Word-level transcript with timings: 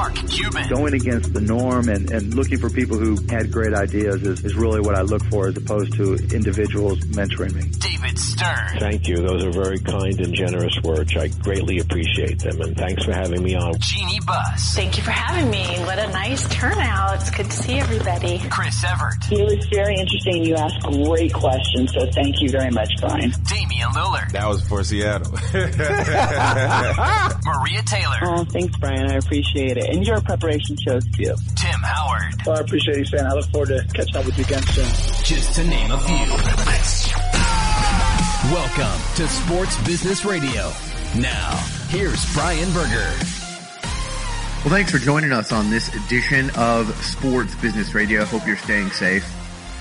Mark 0.00 0.14
Cuban. 0.14 0.66
Going 0.70 0.94
against 0.94 1.34
the 1.34 1.42
norm 1.42 1.90
and, 1.90 2.10
and 2.10 2.32
looking 2.32 2.58
for 2.58 2.70
people 2.70 2.96
who 2.96 3.16
had 3.28 3.52
great 3.52 3.74
ideas 3.74 4.22
is, 4.22 4.42
is 4.42 4.54
really 4.54 4.80
what 4.80 4.94
I 4.94 5.02
look 5.02 5.22
for 5.24 5.48
as 5.48 5.58
opposed 5.58 5.92
to 5.96 6.14
individuals 6.34 7.00
mentoring 7.12 7.52
me. 7.52 7.68
David 7.78 8.18
Stern. 8.18 8.78
Thank 8.78 9.06
you. 9.06 9.16
Those 9.16 9.44
are 9.44 9.52
very 9.52 9.78
kind 9.78 10.18
and 10.18 10.32
generous 10.32 10.74
words. 10.82 11.14
I 11.14 11.28
greatly 11.28 11.80
appreciate 11.80 12.38
them 12.38 12.62
and 12.62 12.74
thanks 12.78 13.04
for 13.04 13.12
having 13.12 13.42
me 13.42 13.54
on. 13.56 13.74
Jeanie 13.78 14.20
Buss. 14.26 14.74
Thank 14.74 14.96
you 14.96 15.02
for 15.02 15.10
having 15.10 15.50
me. 15.50 15.66
What 15.84 15.98
a 15.98 16.08
nice 16.08 16.48
turnout. 16.48 17.16
It's 17.16 17.30
good 17.30 17.50
to 17.50 17.52
see 17.52 17.78
everybody. 17.78 18.40
Chris 18.48 18.82
Evert. 18.82 19.30
It 19.30 19.44
was 19.44 19.66
very 19.70 19.96
interesting. 19.96 20.46
You 20.46 20.54
asked 20.54 20.80
great 20.80 21.34
questions, 21.34 21.92
so 21.92 22.10
thank 22.12 22.40
you 22.40 22.48
very 22.48 22.70
much, 22.70 22.88
Brian. 23.00 23.32
Damian 23.46 23.90
Lillard. 23.90 24.32
That 24.32 24.48
was 24.48 24.66
for 24.66 24.82
Seattle. 24.82 25.30
Maria 27.44 27.82
Taylor. 27.82 28.16
Oh, 28.22 28.44
thanks, 28.44 28.74
Brian. 28.78 29.10
I 29.10 29.16
appreciate 29.16 29.76
it. 29.76 29.89
And 29.90 30.06
your 30.06 30.20
preparation 30.20 30.76
shows 30.76 31.04
too. 31.06 31.34
Tim 31.56 31.80
Howard. 31.82 32.46
Well, 32.46 32.58
I 32.58 32.60
appreciate 32.60 32.98
you 32.98 33.04
saying. 33.06 33.26
I 33.26 33.32
look 33.32 33.46
forward 33.46 33.70
to 33.70 33.84
catching 33.92 34.16
up 34.16 34.24
with 34.24 34.38
you 34.38 34.44
again 34.44 34.62
soon. 34.62 34.84
Just 35.24 35.56
to 35.56 35.64
name 35.64 35.90
a 35.90 35.98
few. 35.98 36.16
Welcome 38.54 39.16
to 39.16 39.26
Sports 39.26 39.82
Business 39.82 40.24
Radio. 40.24 40.70
Now, 41.18 41.56
here's 41.88 42.32
Brian 42.34 42.72
Berger. 42.72 43.12
Well, 44.62 44.68
thanks 44.68 44.92
for 44.92 44.98
joining 44.98 45.32
us 45.32 45.50
on 45.50 45.70
this 45.70 45.92
edition 45.92 46.50
of 46.56 46.94
Sports 47.04 47.56
Business 47.56 47.92
Radio. 47.92 48.24
Hope 48.24 48.46
you're 48.46 48.56
staying 48.58 48.90
safe. 48.90 49.24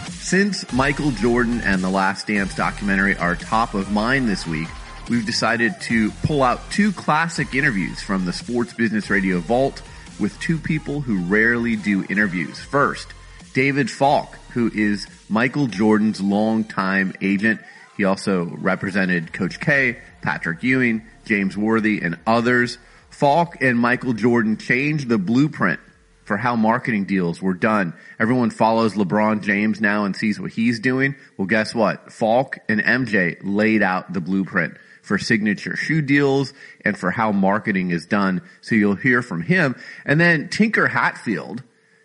Since 0.10 0.74
Michael 0.74 1.12
Jordan 1.12 1.62
and 1.62 1.84
the 1.84 1.90
Last 1.90 2.26
Dance 2.26 2.56
documentary 2.56 3.16
are 3.16 3.36
top 3.36 3.76
of 3.76 3.92
mind 3.92 4.28
this 4.28 4.48
week, 4.48 4.70
we've 5.08 5.28
decided 5.28 5.80
to 5.82 6.10
pull 6.24 6.42
out 6.42 6.72
two 6.72 6.92
classic 6.94 7.54
interviews 7.54 8.02
from 8.02 8.26
the 8.26 8.34
Sports 8.34 8.74
Business 8.74 9.12
Radio 9.12 9.38
vault 9.38 9.84
with 10.20 10.40
two 10.40 10.58
people 10.58 11.02
who 11.02 11.26
rarely 11.26 11.76
do 11.76 12.06
interviews. 12.10 12.60
First, 12.60 13.14
David 13.54 13.90
Falk, 13.90 14.36
who 14.54 14.72
is 14.74 15.08
Michael 15.30 15.68
Jordan's 15.68 16.22
longtime 16.22 17.14
agent. 17.22 17.62
He 17.98 18.06
also 18.06 18.46
represented 18.46 19.34
Coach 19.34 19.60
K, 19.60 20.00
Patrick 20.22 20.64
Ewing, 20.64 21.04
James 21.26 21.58
Worthy, 21.58 22.02
and 22.02 22.18
others. 22.26 22.78
Falk 23.10 23.62
and 23.62 23.78
Michael 23.78 24.14
Jordan 24.14 24.58
changed 24.58 25.10
the 25.10 25.18
blueprint 25.18 25.80
for 26.24 26.38
how 26.38 26.56
marketing 26.56 27.06
deals 27.06 27.42
were 27.42 27.56
done. 27.56 27.94
Everyone 28.20 28.52
follows 28.52 28.94
LeBron 28.94 29.42
James 29.42 29.82
now 29.82 30.06
and 30.06 30.16
sees 30.16 30.40
what 30.40 30.52
he's 30.52 30.80
doing. 30.80 31.16
Well, 31.38 31.48
guess 31.48 31.74
what? 31.74 32.14
Falk 32.14 32.60
and 32.70 32.80
MJ 32.82 33.38
laid 33.42 33.82
out 33.82 34.14
the 34.14 34.22
blueprint 34.22 34.78
for 35.10 35.18
signature 35.18 35.76
shoe 35.76 36.04
deals 36.04 36.54
and 36.86 36.96
for 36.96 37.10
how 37.10 37.32
marketing 37.32 37.90
is 37.90 38.06
done. 38.06 38.44
So 38.62 38.76
you'll 38.76 38.94
hear 38.94 39.24
from 39.24 39.42
him. 39.42 39.76
And 40.06 40.22
then 40.22 40.50
Tinker 40.50 40.88
Hatfield, 40.88 41.64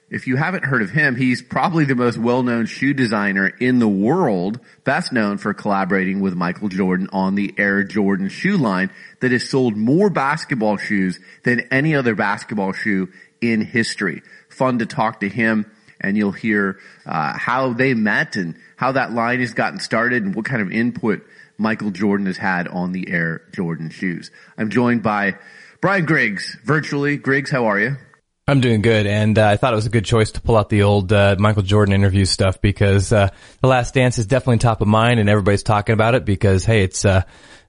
if 0.08 0.26
you 0.26 0.36
haven't 0.36 0.64
heard 0.64 0.80
of 0.80 0.88
him, 0.88 1.14
he's 1.14 1.42
probably 1.42 1.84
the 1.84 1.94
most 1.94 2.16
well-known 2.16 2.64
shoe 2.64 2.94
designer 2.94 3.46
in 3.46 3.78
the 3.78 3.88
world, 3.88 4.58
best 4.84 5.12
known 5.12 5.36
for 5.36 5.52
collaborating 5.52 6.20
with 6.20 6.34
Michael 6.34 6.70
Jordan 6.70 7.10
on 7.12 7.34
the 7.34 7.54
Air 7.58 7.84
Jordan 7.84 8.30
shoe 8.30 8.56
line 8.56 8.90
that 9.20 9.32
has 9.32 9.50
sold 9.50 9.76
more 9.76 10.08
basketball 10.08 10.78
shoes 10.78 11.20
than 11.42 11.68
any 11.70 11.94
other 11.94 12.14
basketball 12.14 12.72
shoe 12.72 13.12
in 13.42 13.60
history. 13.60 14.22
Fun 14.48 14.78
to 14.78 14.86
talk 14.86 15.20
to 15.20 15.28
him 15.28 15.70
and 16.00 16.16
you'll 16.16 16.32
hear 16.32 16.78
uh, 17.04 17.36
how 17.36 17.74
they 17.74 17.92
met 17.92 18.36
and 18.36 18.56
how 18.76 18.92
that 18.92 19.12
line 19.12 19.40
has 19.40 19.52
gotten 19.52 19.78
started 19.78 20.22
and 20.22 20.34
what 20.34 20.46
kind 20.46 20.62
of 20.62 20.72
input 20.72 21.22
Michael 21.58 21.90
Jordan 21.90 22.26
has 22.26 22.36
had 22.36 22.68
on 22.68 22.92
the 22.92 23.08
Air 23.10 23.42
Jordan 23.52 23.90
shoes. 23.90 24.30
I'm 24.58 24.70
joined 24.70 25.02
by 25.02 25.38
Brian 25.80 26.04
Griggs 26.04 26.56
virtually. 26.64 27.16
Griggs, 27.16 27.50
how 27.50 27.66
are 27.66 27.78
you? 27.78 27.96
I'm 28.46 28.60
doing 28.60 28.82
good, 28.82 29.06
and 29.06 29.38
uh, 29.38 29.48
I 29.48 29.56
thought 29.56 29.72
it 29.72 29.76
was 29.76 29.86
a 29.86 29.90
good 29.90 30.04
choice 30.04 30.32
to 30.32 30.40
pull 30.40 30.58
out 30.58 30.68
the 30.68 30.82
old 30.82 31.10
uh, 31.10 31.36
Michael 31.38 31.62
Jordan 31.62 31.94
interview 31.94 32.26
stuff 32.26 32.60
because 32.60 33.10
uh, 33.10 33.30
The 33.62 33.68
Last 33.68 33.94
Dance 33.94 34.18
is 34.18 34.26
definitely 34.26 34.58
top 34.58 34.82
of 34.82 34.88
mind, 34.88 35.18
and 35.18 35.30
everybody's 35.30 35.62
talking 35.62 35.94
about 35.94 36.14
it 36.14 36.26
because 36.26 36.66
hey, 36.66 36.82
it's 36.82 37.06
uh, 37.06 37.22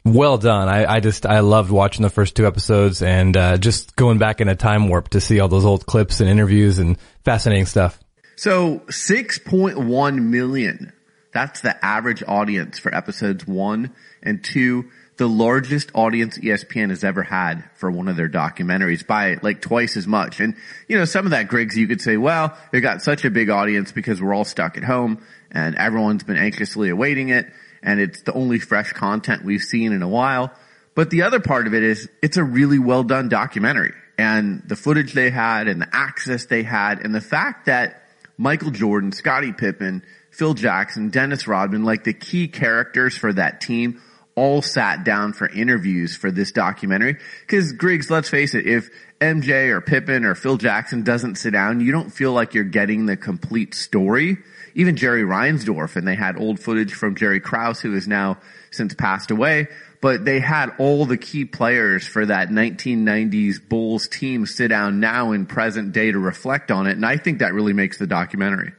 well 0.04 0.38
done. 0.38 0.68
I, 0.68 0.86
I 0.86 1.00
just 1.00 1.26
I 1.26 1.40
loved 1.40 1.72
watching 1.72 2.04
the 2.04 2.10
first 2.10 2.36
two 2.36 2.46
episodes 2.46 3.02
and 3.02 3.38
uh, 3.38 3.58
just 3.58 3.96
going 3.96 4.18
back 4.18 4.42
in 4.42 4.50
a 4.50 4.56
time 4.56 4.90
warp 4.90 5.10
to 5.10 5.22
see 5.22 5.40
all 5.40 5.48
those 5.48 5.66
old 5.66 5.86
clips 5.86 6.20
and 6.20 6.30
interviews 6.30 6.78
and 6.78 6.98
fascinating 7.24 7.66
stuff. 7.66 7.98
So 8.36 8.80
6.1 8.88 10.24
million. 10.24 10.92
That's 11.36 11.60
the 11.60 11.86
average 11.86 12.24
audience 12.26 12.80
for 12.80 12.96
episodes 12.96 13.46
one 13.46 13.94
and 14.24 14.42
two. 14.42 14.90
The 15.18 15.28
largest 15.28 15.92
audience 15.94 16.38
ESPN 16.38 16.92
has 16.92 17.04
ever 17.04 17.24
had 17.24 17.70
for 17.76 17.92
one 17.92 18.08
of 18.08 18.16
their 18.16 18.30
documentaries 18.30 19.06
by 19.06 19.36
like 19.42 19.60
twice 19.60 19.98
as 19.98 20.08
much. 20.08 20.40
And, 20.40 20.56
you 20.88 20.98
know, 20.98 21.04
some 21.04 21.26
of 21.26 21.32
that, 21.32 21.50
Griggs, 21.50 21.78
you 21.78 21.88
could 21.88 22.00
say, 22.00 22.16
well, 22.16 22.58
it 22.72 22.80
got 22.80 23.02
such 23.02 23.26
a 23.26 23.30
big 23.30 23.50
audience 23.50 23.92
because 23.92 24.22
we're 24.22 24.34
all 24.34 24.46
stuck 24.46 24.78
at 24.78 24.86
home 24.86 25.22
and 25.52 25.76
everyone's 25.76 26.24
been 26.24 26.38
anxiously 26.38 26.88
awaiting 26.88 27.28
it. 27.28 27.52
And 27.84 28.00
it's 28.00 28.22
the 28.22 28.32
only 28.32 28.60
fresh 28.60 28.94
content 28.94 29.44
we've 29.44 29.62
seen 29.62 29.92
in 29.92 30.04
a 30.04 30.08
while. 30.08 30.54
But 30.96 31.10
the 31.10 31.24
other 31.24 31.42
part 31.42 31.68
of 31.68 31.74
it 31.74 31.84
is 31.84 32.10
it's 32.22 32.38
a 32.38 32.46
really 32.46 32.80
well 32.80 33.04
done 33.04 33.28
documentary 33.28 33.92
and 34.18 34.64
the 34.66 34.78
footage 34.78 35.12
they 35.12 35.32
had 35.32 35.68
and 35.68 35.82
the 35.82 35.90
access 35.92 36.46
they 36.46 36.64
had 36.64 37.04
and 37.04 37.14
the 37.14 37.20
fact 37.20 37.66
that 37.66 38.04
Michael 38.38 38.72
Jordan, 38.72 39.12
Scottie 39.12 39.54
Pippen, 39.54 40.04
Phil 40.36 40.54
Jackson, 40.54 41.10
Dennis 41.10 41.48
Rodman, 41.48 41.86
like 41.86 42.04
the 42.04 42.14
key 42.14 42.50
characters 42.50 43.16
for 43.16 43.32
that 43.32 43.62
team 43.62 44.02
all 44.36 44.62
sat 44.62 45.06
down 45.06 45.32
for 45.32 45.48
interviews 45.48 46.14
for 46.14 46.30
this 46.30 46.52
documentary. 46.52 47.18
Cause 47.48 47.72
Griggs, 47.72 48.12
let's 48.12 48.28
face 48.28 48.54
it, 48.54 48.68
if 48.68 48.90
MJ 49.22 49.70
or 49.70 49.80
Pippen 49.80 50.26
or 50.26 50.36
Phil 50.36 50.58
Jackson 50.58 51.04
doesn't 51.04 51.36
sit 51.36 51.52
down, 51.52 51.80
you 51.80 51.94
don't 51.94 52.10
feel 52.10 52.34
like 52.34 52.54
you're 52.54 52.66
getting 52.66 53.06
the 53.06 53.16
complete 53.16 53.74
story. 53.74 54.38
Even 54.74 54.98
Jerry 54.98 55.24
Reinsdorf, 55.24 55.96
and 55.96 56.06
they 56.06 56.16
had 56.16 56.38
old 56.38 56.60
footage 56.60 56.94
from 56.94 57.16
Jerry 57.16 57.40
Krause, 57.40 57.80
who 57.80 57.94
has 57.94 58.10
now 58.10 58.38
since 58.72 58.94
passed 58.94 59.32
away, 59.32 59.70
but 60.02 60.26
they 60.26 60.42
had 60.42 60.72
all 60.80 61.06
the 61.06 61.16
key 61.16 61.46
players 61.46 62.06
for 62.06 62.26
that 62.26 62.50
1990s 62.50 63.70
Bulls 63.70 64.10
team 64.10 64.46
sit 64.46 64.68
down 64.68 65.00
now 65.00 65.32
in 65.32 65.46
present 65.46 65.94
day 65.94 66.12
to 66.12 66.20
reflect 66.20 66.72
on 66.72 66.88
it. 66.88 66.92
And 66.92 67.06
I 67.06 67.16
think 67.16 67.40
that 67.40 67.54
really 67.54 67.72
makes 67.72 67.98
the 67.98 68.06
documentary. 68.06 68.74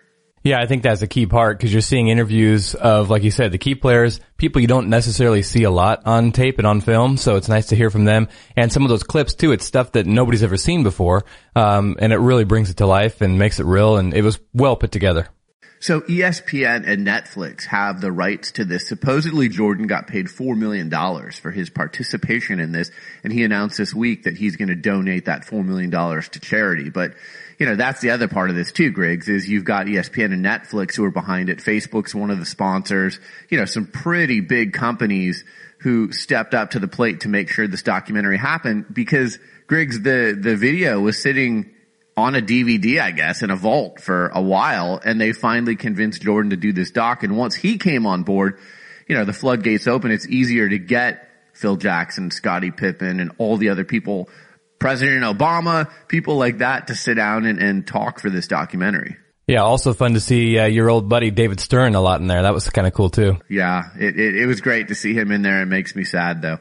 Yeah, 0.46 0.60
I 0.60 0.66
think 0.66 0.84
that's 0.84 1.02
a 1.02 1.08
key 1.08 1.26
part 1.26 1.58
because 1.58 1.72
you're 1.72 1.82
seeing 1.82 2.06
interviews 2.06 2.76
of, 2.76 3.10
like 3.10 3.24
you 3.24 3.32
said, 3.32 3.50
the 3.50 3.58
key 3.58 3.74
players, 3.74 4.20
people 4.36 4.60
you 4.60 4.68
don't 4.68 4.88
necessarily 4.88 5.42
see 5.42 5.64
a 5.64 5.72
lot 5.72 6.02
on 6.06 6.30
tape 6.30 6.58
and 6.58 6.66
on 6.68 6.80
film. 6.80 7.16
So 7.16 7.34
it's 7.34 7.48
nice 7.48 7.66
to 7.66 7.74
hear 7.74 7.90
from 7.90 8.04
them 8.04 8.28
and 8.54 8.72
some 8.72 8.84
of 8.84 8.88
those 8.88 9.02
clips 9.02 9.34
too. 9.34 9.50
It's 9.50 9.64
stuff 9.64 9.90
that 9.92 10.06
nobody's 10.06 10.44
ever 10.44 10.56
seen 10.56 10.84
before. 10.84 11.24
Um, 11.56 11.96
and 11.98 12.12
it 12.12 12.18
really 12.18 12.44
brings 12.44 12.70
it 12.70 12.76
to 12.76 12.86
life 12.86 13.22
and 13.22 13.40
makes 13.40 13.58
it 13.58 13.66
real. 13.66 13.96
And 13.96 14.14
it 14.14 14.22
was 14.22 14.38
well 14.54 14.76
put 14.76 14.92
together. 14.92 15.26
So 15.80 16.02
ESPN 16.02 16.86
and 16.86 17.04
Netflix 17.04 17.64
have 17.64 18.00
the 18.00 18.12
rights 18.12 18.52
to 18.52 18.64
this. 18.64 18.88
Supposedly 18.88 19.48
Jordan 19.48 19.88
got 19.88 20.06
paid 20.06 20.26
$4 20.26 20.56
million 20.56 20.88
for 21.32 21.50
his 21.50 21.70
participation 21.70 22.60
in 22.60 22.70
this. 22.70 22.92
And 23.24 23.32
he 23.32 23.42
announced 23.42 23.78
this 23.78 23.92
week 23.92 24.22
that 24.22 24.36
he's 24.36 24.54
going 24.54 24.68
to 24.68 24.76
donate 24.76 25.24
that 25.24 25.44
$4 25.44 25.64
million 25.64 25.90
to 25.90 26.40
charity. 26.40 26.88
But, 26.88 27.14
you 27.58 27.66
know, 27.66 27.76
that's 27.76 28.00
the 28.00 28.10
other 28.10 28.28
part 28.28 28.50
of 28.50 28.56
this 28.56 28.72
too, 28.72 28.90
Griggs, 28.90 29.28
is 29.28 29.48
you've 29.48 29.64
got 29.64 29.86
ESPN 29.86 30.32
and 30.32 30.44
Netflix 30.44 30.94
who 30.94 31.04
are 31.04 31.10
behind 31.10 31.48
it. 31.48 31.58
Facebook's 31.58 32.14
one 32.14 32.30
of 32.30 32.38
the 32.38 32.44
sponsors. 32.44 33.18
You 33.48 33.58
know, 33.58 33.64
some 33.64 33.86
pretty 33.86 34.40
big 34.40 34.72
companies 34.72 35.44
who 35.78 36.12
stepped 36.12 36.54
up 36.54 36.70
to 36.70 36.78
the 36.78 36.88
plate 36.88 37.20
to 37.20 37.28
make 37.28 37.48
sure 37.48 37.66
this 37.66 37.82
documentary 37.82 38.38
happened 38.38 38.86
because 38.92 39.38
Griggs, 39.66 40.00
the, 40.00 40.36
the 40.38 40.56
video 40.56 41.00
was 41.00 41.20
sitting 41.20 41.70
on 42.16 42.34
a 42.34 42.40
DVD, 42.40 43.00
I 43.00 43.10
guess, 43.10 43.42
in 43.42 43.50
a 43.50 43.56
vault 43.56 44.00
for 44.00 44.28
a 44.28 44.40
while, 44.40 45.00
and 45.04 45.20
they 45.20 45.32
finally 45.32 45.76
convinced 45.76 46.22
Jordan 46.22 46.50
to 46.50 46.56
do 46.56 46.72
this 46.72 46.90
doc. 46.90 47.22
And 47.22 47.36
once 47.36 47.54
he 47.54 47.76
came 47.76 48.06
on 48.06 48.22
board, 48.22 48.58
you 49.06 49.14
know, 49.14 49.24
the 49.24 49.32
floodgates 49.32 49.86
open. 49.86 50.10
It's 50.10 50.26
easier 50.26 50.68
to 50.68 50.78
get 50.78 51.28
Phil 51.52 51.76
Jackson, 51.76 52.30
Scottie 52.30 52.70
Pippen, 52.70 53.20
and 53.20 53.32
all 53.38 53.56
the 53.56 53.68
other 53.68 53.84
people, 53.84 54.28
President 54.78 55.22
Obama, 55.22 55.90
people 56.08 56.36
like 56.36 56.58
that 56.58 56.88
to 56.88 56.94
sit 56.94 57.14
down 57.14 57.46
and, 57.46 57.58
and 57.58 57.86
talk 57.86 58.20
for 58.20 58.30
this 58.30 58.46
documentary. 58.46 59.16
Yeah, 59.46 59.62
also 59.62 59.94
fun 59.94 60.14
to 60.14 60.20
see 60.20 60.58
uh, 60.58 60.66
your 60.66 60.90
old 60.90 61.08
buddy 61.08 61.30
David 61.30 61.60
Stern 61.60 61.94
a 61.94 62.00
lot 62.00 62.20
in 62.20 62.26
there. 62.26 62.42
That 62.42 62.52
was 62.52 62.68
kind 62.68 62.86
of 62.86 62.92
cool 62.92 63.10
too. 63.10 63.38
Yeah, 63.48 63.90
it, 63.98 64.18
it, 64.18 64.36
it 64.36 64.46
was 64.46 64.60
great 64.60 64.88
to 64.88 64.94
see 64.94 65.14
him 65.14 65.30
in 65.30 65.42
there. 65.42 65.62
It 65.62 65.66
makes 65.66 65.94
me 65.94 66.04
sad 66.04 66.42
though. 66.42 66.58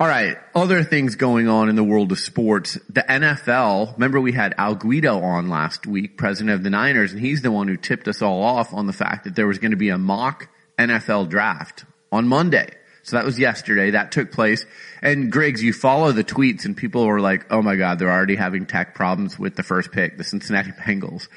All 0.00 0.06
right. 0.06 0.38
Other 0.54 0.82
things 0.82 1.16
going 1.16 1.46
on 1.46 1.68
in 1.68 1.76
the 1.76 1.84
world 1.84 2.10
of 2.10 2.18
sports. 2.18 2.78
The 2.88 3.02
NFL, 3.02 3.92
remember 3.94 4.18
we 4.18 4.32
had 4.32 4.54
Al 4.56 4.74
Guido 4.74 5.20
on 5.20 5.50
last 5.50 5.86
week, 5.86 6.16
president 6.16 6.54
of 6.54 6.62
the 6.62 6.70
Niners, 6.70 7.12
and 7.12 7.20
he's 7.20 7.42
the 7.42 7.50
one 7.50 7.68
who 7.68 7.76
tipped 7.76 8.08
us 8.08 8.22
all 8.22 8.42
off 8.42 8.72
on 8.72 8.86
the 8.86 8.94
fact 8.94 9.24
that 9.24 9.36
there 9.36 9.46
was 9.46 9.58
going 9.58 9.72
to 9.72 9.76
be 9.76 9.90
a 9.90 9.98
mock 9.98 10.48
NFL 10.78 11.28
draft 11.28 11.84
on 12.10 12.26
Monday. 12.28 12.70
So 13.02 13.16
that 13.16 13.26
was 13.26 13.38
yesterday. 13.38 13.90
That 13.90 14.10
took 14.10 14.32
place. 14.32 14.64
And 15.02 15.32
Griggs, 15.32 15.62
you 15.62 15.72
follow 15.72 16.12
the 16.12 16.24
tweets 16.24 16.64
and 16.64 16.76
people 16.76 17.06
were 17.06 17.20
like, 17.20 17.46
oh 17.50 17.62
my 17.62 17.76
God, 17.76 17.98
they're 17.98 18.10
already 18.10 18.36
having 18.36 18.66
tech 18.66 18.94
problems 18.94 19.38
with 19.38 19.56
the 19.56 19.62
first 19.62 19.92
pick, 19.92 20.18
the 20.18 20.24
Cincinnati 20.24 20.70
Bengals. 20.86 21.28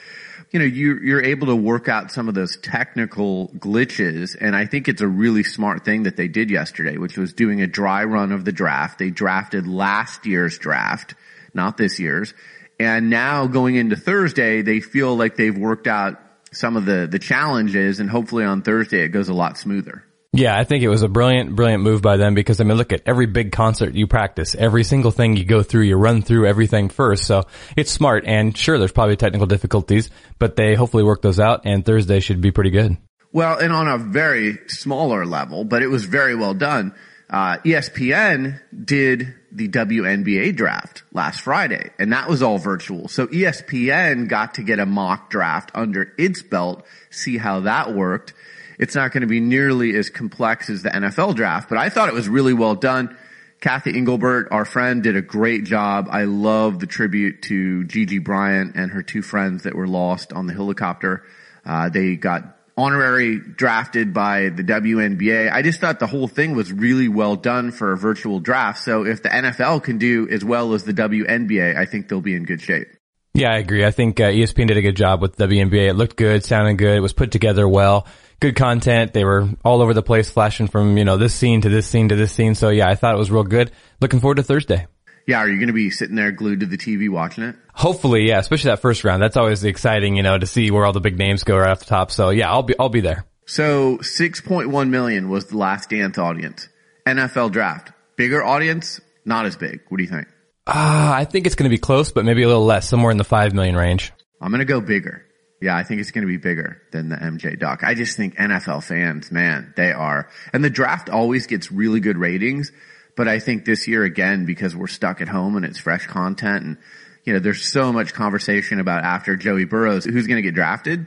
You 0.51 0.59
know, 0.59 0.65
you, 0.65 0.99
you're 0.99 1.23
able 1.23 1.47
to 1.47 1.55
work 1.55 1.87
out 1.87 2.11
some 2.11 2.27
of 2.27 2.35
those 2.35 2.57
technical 2.57 3.47
glitches. 3.57 4.35
And 4.39 4.55
I 4.55 4.65
think 4.65 4.87
it's 4.87 5.01
a 5.01 5.07
really 5.07 5.43
smart 5.43 5.83
thing 5.83 6.03
that 6.03 6.15
they 6.15 6.27
did 6.27 6.51
yesterday, 6.51 6.97
which 6.97 7.17
was 7.17 7.33
doing 7.33 7.61
a 7.61 7.67
dry 7.67 8.03
run 8.03 8.31
of 8.31 8.45
the 8.45 8.51
draft. 8.51 8.99
They 8.99 9.09
drafted 9.09 9.65
last 9.65 10.25
year's 10.25 10.59
draft, 10.59 11.15
not 11.53 11.77
this 11.77 11.99
year's. 11.99 12.33
And 12.79 13.09
now 13.09 13.47
going 13.47 13.75
into 13.75 13.95
Thursday, 13.95 14.61
they 14.61 14.79
feel 14.79 15.15
like 15.15 15.37
they've 15.37 15.57
worked 15.57 15.87
out 15.87 16.19
some 16.51 16.77
of 16.77 16.85
the, 16.85 17.07
the 17.09 17.19
challenges 17.19 17.99
and 17.99 18.09
hopefully 18.09 18.43
on 18.43 18.61
Thursday 18.61 19.01
it 19.01 19.09
goes 19.09 19.29
a 19.29 19.33
lot 19.33 19.57
smoother. 19.57 20.03
Yeah, 20.35 20.57
I 20.57 20.63
think 20.63 20.83
it 20.83 20.89
was 20.89 21.03
a 21.03 21.07
brilliant, 21.07 21.55
brilliant 21.55 21.83
move 21.83 22.01
by 22.01 22.17
them 22.17 22.33
because 22.33 22.59
I 22.59 22.63
mean, 22.63 22.75
look 22.75 22.91
at 22.91 23.03
every 23.05 23.27
big 23.27 23.51
concert 23.51 23.93
you 23.93 24.07
practice, 24.07 24.55
every 24.55 24.83
single 24.83 25.11
thing 25.11 25.37
you 25.37 25.45
go 25.45 25.61
through, 25.61 25.83
you 25.83 25.95
run 25.95 26.23
through 26.23 26.47
everything 26.47 26.89
first. 26.89 27.25
So 27.25 27.43
it's 27.77 27.91
smart 27.91 28.25
and 28.25 28.57
sure, 28.57 28.79
there's 28.79 28.91
probably 28.91 29.15
technical 29.15 29.45
difficulties, 29.45 30.09
but 30.39 30.55
they 30.55 30.73
hopefully 30.73 31.03
work 31.03 31.21
those 31.21 31.39
out 31.39 31.61
and 31.65 31.85
Thursday 31.85 32.19
should 32.19 32.41
be 32.41 32.49
pretty 32.49 32.71
good. 32.71 32.97
Well, 33.31 33.59
and 33.59 33.71
on 33.71 33.87
a 33.87 33.99
very 33.99 34.57
smaller 34.67 35.23
level, 35.23 35.65
but 35.65 35.83
it 35.83 35.87
was 35.87 36.05
very 36.05 36.35
well 36.35 36.55
done. 36.55 36.95
Uh, 37.29 37.57
ESPN 37.59 38.59
did 38.85 39.35
the 39.51 39.67
WNBA 39.67 40.55
draft 40.55 41.03
last 41.11 41.41
Friday 41.41 41.91
and 41.99 42.11
that 42.11 42.27
was 42.27 42.41
all 42.41 42.57
virtual. 42.57 43.07
So 43.07 43.27
ESPN 43.27 44.27
got 44.29 44.55
to 44.55 44.63
get 44.63 44.79
a 44.79 44.87
mock 44.87 45.29
draft 45.29 45.69
under 45.75 46.11
its 46.17 46.41
belt, 46.41 46.83
see 47.11 47.37
how 47.37 47.59
that 47.61 47.93
worked 47.93 48.33
it's 48.79 48.95
not 48.95 49.11
going 49.11 49.21
to 49.21 49.27
be 49.27 49.39
nearly 49.39 49.95
as 49.95 50.09
complex 50.09 50.69
as 50.69 50.83
the 50.83 50.89
NFL 50.89 51.35
draft, 51.35 51.69
but 51.69 51.77
I 51.77 51.89
thought 51.89 52.09
it 52.09 52.15
was 52.15 52.27
really 52.27 52.53
well 52.53 52.75
done. 52.75 53.15
Cathy 53.63 53.95
Engelbert, 53.95 54.49
our 54.51 54.65
friend, 54.65 55.01
did 55.01 55.15
a 55.15 55.21
great 55.21 55.63
job. 55.63 56.09
I 56.11 56.25
love 56.25 56.79
the 56.79 56.85
tribute 56.85 57.43
to 57.43 57.85
Gigi 57.85 58.19
Bryant 58.19 58.75
and 58.75 58.91
her 58.91 59.01
two 59.01 59.21
friends 59.21 59.63
that 59.63 59.73
were 59.73 59.87
lost 59.87 60.33
on 60.33 60.47
the 60.47 60.53
helicopter. 60.53 61.23
Uh, 61.65 61.87
they 61.87 62.17
got 62.17 62.57
honorary 62.75 63.39
drafted 63.39 64.13
by 64.13 64.49
the 64.49 64.63
WNBA. 64.63 65.49
I 65.49 65.61
just 65.61 65.79
thought 65.79 65.99
the 65.99 66.07
whole 66.07 66.27
thing 66.27 66.55
was 66.55 66.73
really 66.73 67.07
well 67.07 67.37
done 67.37 67.71
for 67.71 67.93
a 67.93 67.97
virtual 67.97 68.41
draft. 68.41 68.83
So 68.83 69.05
if 69.05 69.23
the 69.23 69.29
NFL 69.29 69.83
can 69.83 69.97
do 69.97 70.27
as 70.29 70.43
well 70.43 70.73
as 70.73 70.83
the 70.83 70.93
WNBA, 70.93 71.77
I 71.77 71.85
think 71.85 72.09
they'll 72.09 72.21
be 72.21 72.35
in 72.35 72.43
good 72.43 72.61
shape. 72.61 72.87
Yeah, 73.33 73.51
I 73.51 73.57
agree. 73.59 73.85
I 73.85 73.91
think 73.91 74.19
uh, 74.19 74.25
ESPN 74.25 74.67
did 74.67 74.77
a 74.77 74.81
good 74.81 74.95
job 74.95 75.21
with 75.21 75.37
WNBA. 75.37 75.89
It 75.89 75.93
looked 75.93 76.17
good, 76.17 76.43
sounded 76.43 76.77
good, 76.77 76.97
it 76.97 76.99
was 76.99 77.13
put 77.13 77.31
together 77.31 77.67
well 77.67 78.07
good 78.43 78.55
content. 78.57 79.13
They 79.13 79.23
were 79.23 79.47
all 79.63 79.81
over 79.81 79.93
the 79.93 80.03
place, 80.03 80.29
flashing 80.29 80.67
from 80.67 80.97
you 80.97 81.05
know 81.05 81.17
this 81.17 81.33
scene 81.33 81.61
to 81.61 81.69
this 81.69 81.87
scene 81.87 82.09
to 82.09 82.15
this 82.15 82.33
scene. 82.33 82.55
So 82.55 82.69
yeah, 82.69 82.89
I 82.89 82.95
thought 82.95 83.15
it 83.15 83.17
was 83.17 83.31
real 83.31 83.43
good. 83.43 83.71
Looking 84.01 84.19
forward 84.19 84.35
to 84.35 84.43
Thursday. 84.43 84.85
Yeah, 85.25 85.37
are 85.37 85.47
you 85.47 85.57
going 85.57 85.67
to 85.67 85.73
be 85.73 85.89
sitting 85.89 86.17
there 86.17 86.33
glued 86.33 86.59
to 86.59 86.65
the 86.65 86.77
TV 86.77 87.09
watching 87.09 87.45
it? 87.45 87.55
Hopefully, 87.73 88.27
yeah. 88.27 88.39
Especially 88.39 88.71
that 88.71 88.81
first 88.81 89.05
round. 89.05 89.23
That's 89.23 89.37
always 89.37 89.63
exciting, 89.63 90.17
you 90.17 90.23
know, 90.23 90.37
to 90.37 90.45
see 90.45 90.69
where 90.69 90.85
all 90.85 90.91
the 90.91 90.99
big 90.99 91.17
names 91.17 91.45
go 91.45 91.57
right 91.57 91.69
off 91.69 91.79
the 91.79 91.85
top. 91.85 92.11
So 92.11 92.29
yeah, 92.29 92.51
I'll 92.51 92.63
be 92.63 92.75
I'll 92.77 92.89
be 92.89 92.99
there. 92.99 93.25
So 93.45 93.97
6.1 93.99 94.89
million 94.89 95.29
was 95.29 95.45
the 95.45 95.57
last 95.57 95.89
dance 95.89 96.17
audience. 96.17 96.67
NFL 97.07 97.51
draft. 97.51 97.93
Bigger 98.17 98.43
audience, 98.43 98.99
not 99.25 99.45
as 99.45 99.55
big. 99.55 99.81
What 99.87 99.97
do 99.97 100.03
you 100.03 100.09
think? 100.09 100.27
Uh, 100.67 101.11
I 101.15 101.25
think 101.25 101.45
it's 101.45 101.55
going 101.55 101.69
to 101.69 101.73
be 101.73 101.79
close, 101.79 102.11
but 102.11 102.25
maybe 102.25 102.43
a 102.43 102.47
little 102.47 102.65
less, 102.65 102.87
somewhere 102.87 103.11
in 103.11 103.17
the 103.17 103.25
5 103.25 103.53
million 103.53 103.75
range. 103.75 104.13
I'm 104.41 104.49
going 104.49 104.59
to 104.59 104.65
go 104.65 104.79
bigger. 104.79 105.25
Yeah, 105.63 105.77
I 105.77 105.83
think 105.83 106.01
it's 106.01 106.11
going 106.11 106.23
to 106.23 106.27
be 106.27 106.35
bigger 106.35 106.81
than 106.91 107.07
the 107.07 107.15
MJ 107.15 107.57
doc. 107.57 107.85
I 107.85 107.93
just 107.93 108.17
think 108.17 108.35
NFL 108.35 108.83
fans, 108.83 109.31
man, 109.31 109.73
they 109.77 109.93
are. 109.93 110.27
And 110.51 110.61
the 110.61 110.69
draft 110.69 111.09
always 111.09 111.47
gets 111.47 111.71
really 111.71 112.01
good 112.01 112.17
ratings, 112.17 112.73
but 113.15 113.29
I 113.29 113.39
think 113.39 113.63
this 113.63 113.87
year 113.87 114.03
again, 114.03 114.45
because 114.45 114.75
we're 114.75 114.87
stuck 114.87 115.21
at 115.21 115.29
home 115.29 115.55
and 115.55 115.63
it's 115.63 115.79
fresh 115.79 116.05
content 116.05 116.65
and, 116.65 116.77
you 117.23 117.31
know, 117.31 117.39
there's 117.39 117.63
so 117.65 117.93
much 117.93 118.13
conversation 118.13 118.81
about 118.81 119.05
after 119.05 119.37
Joey 119.37 119.63
Burrows, 119.63 120.03
who's 120.03 120.27
going 120.27 120.35
to 120.35 120.41
get 120.41 120.53
drafted. 120.53 121.05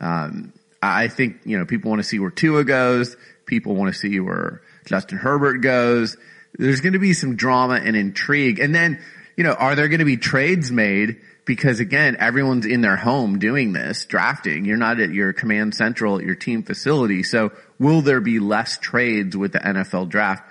Um, 0.00 0.52
I 0.80 1.08
think, 1.08 1.40
you 1.44 1.58
know, 1.58 1.66
people 1.66 1.90
want 1.90 1.98
to 1.98 2.08
see 2.08 2.20
where 2.20 2.30
Tua 2.30 2.62
goes. 2.62 3.16
People 3.44 3.74
want 3.74 3.92
to 3.92 3.98
see 3.98 4.20
where 4.20 4.62
Justin 4.84 5.18
Herbert 5.18 5.62
goes. 5.62 6.16
There's 6.56 6.80
going 6.80 6.92
to 6.92 7.00
be 7.00 7.12
some 7.12 7.34
drama 7.34 7.80
and 7.82 7.96
intrigue. 7.96 8.60
And 8.60 8.72
then, 8.72 9.02
you 9.36 9.42
know, 9.42 9.54
are 9.54 9.74
there 9.74 9.88
going 9.88 9.98
to 9.98 10.04
be 10.04 10.16
trades 10.16 10.70
made 10.70 11.16
because 11.46 11.78
again, 11.80 12.16
everyone's 12.18 12.66
in 12.66 12.82
their 12.82 12.96
home 12.96 13.38
doing 13.38 13.72
this, 13.72 14.04
drafting. 14.04 14.64
You're 14.66 14.76
not 14.76 15.00
at 15.00 15.10
your 15.10 15.32
command 15.32 15.74
central 15.74 16.18
at 16.18 16.24
your 16.24 16.34
team 16.34 16.64
facility. 16.64 17.22
So 17.22 17.52
will 17.78 18.02
there 18.02 18.20
be 18.20 18.40
less 18.40 18.76
trades 18.76 19.36
with 19.36 19.52
the 19.52 19.60
NFL 19.60 20.10
draft? 20.10 20.44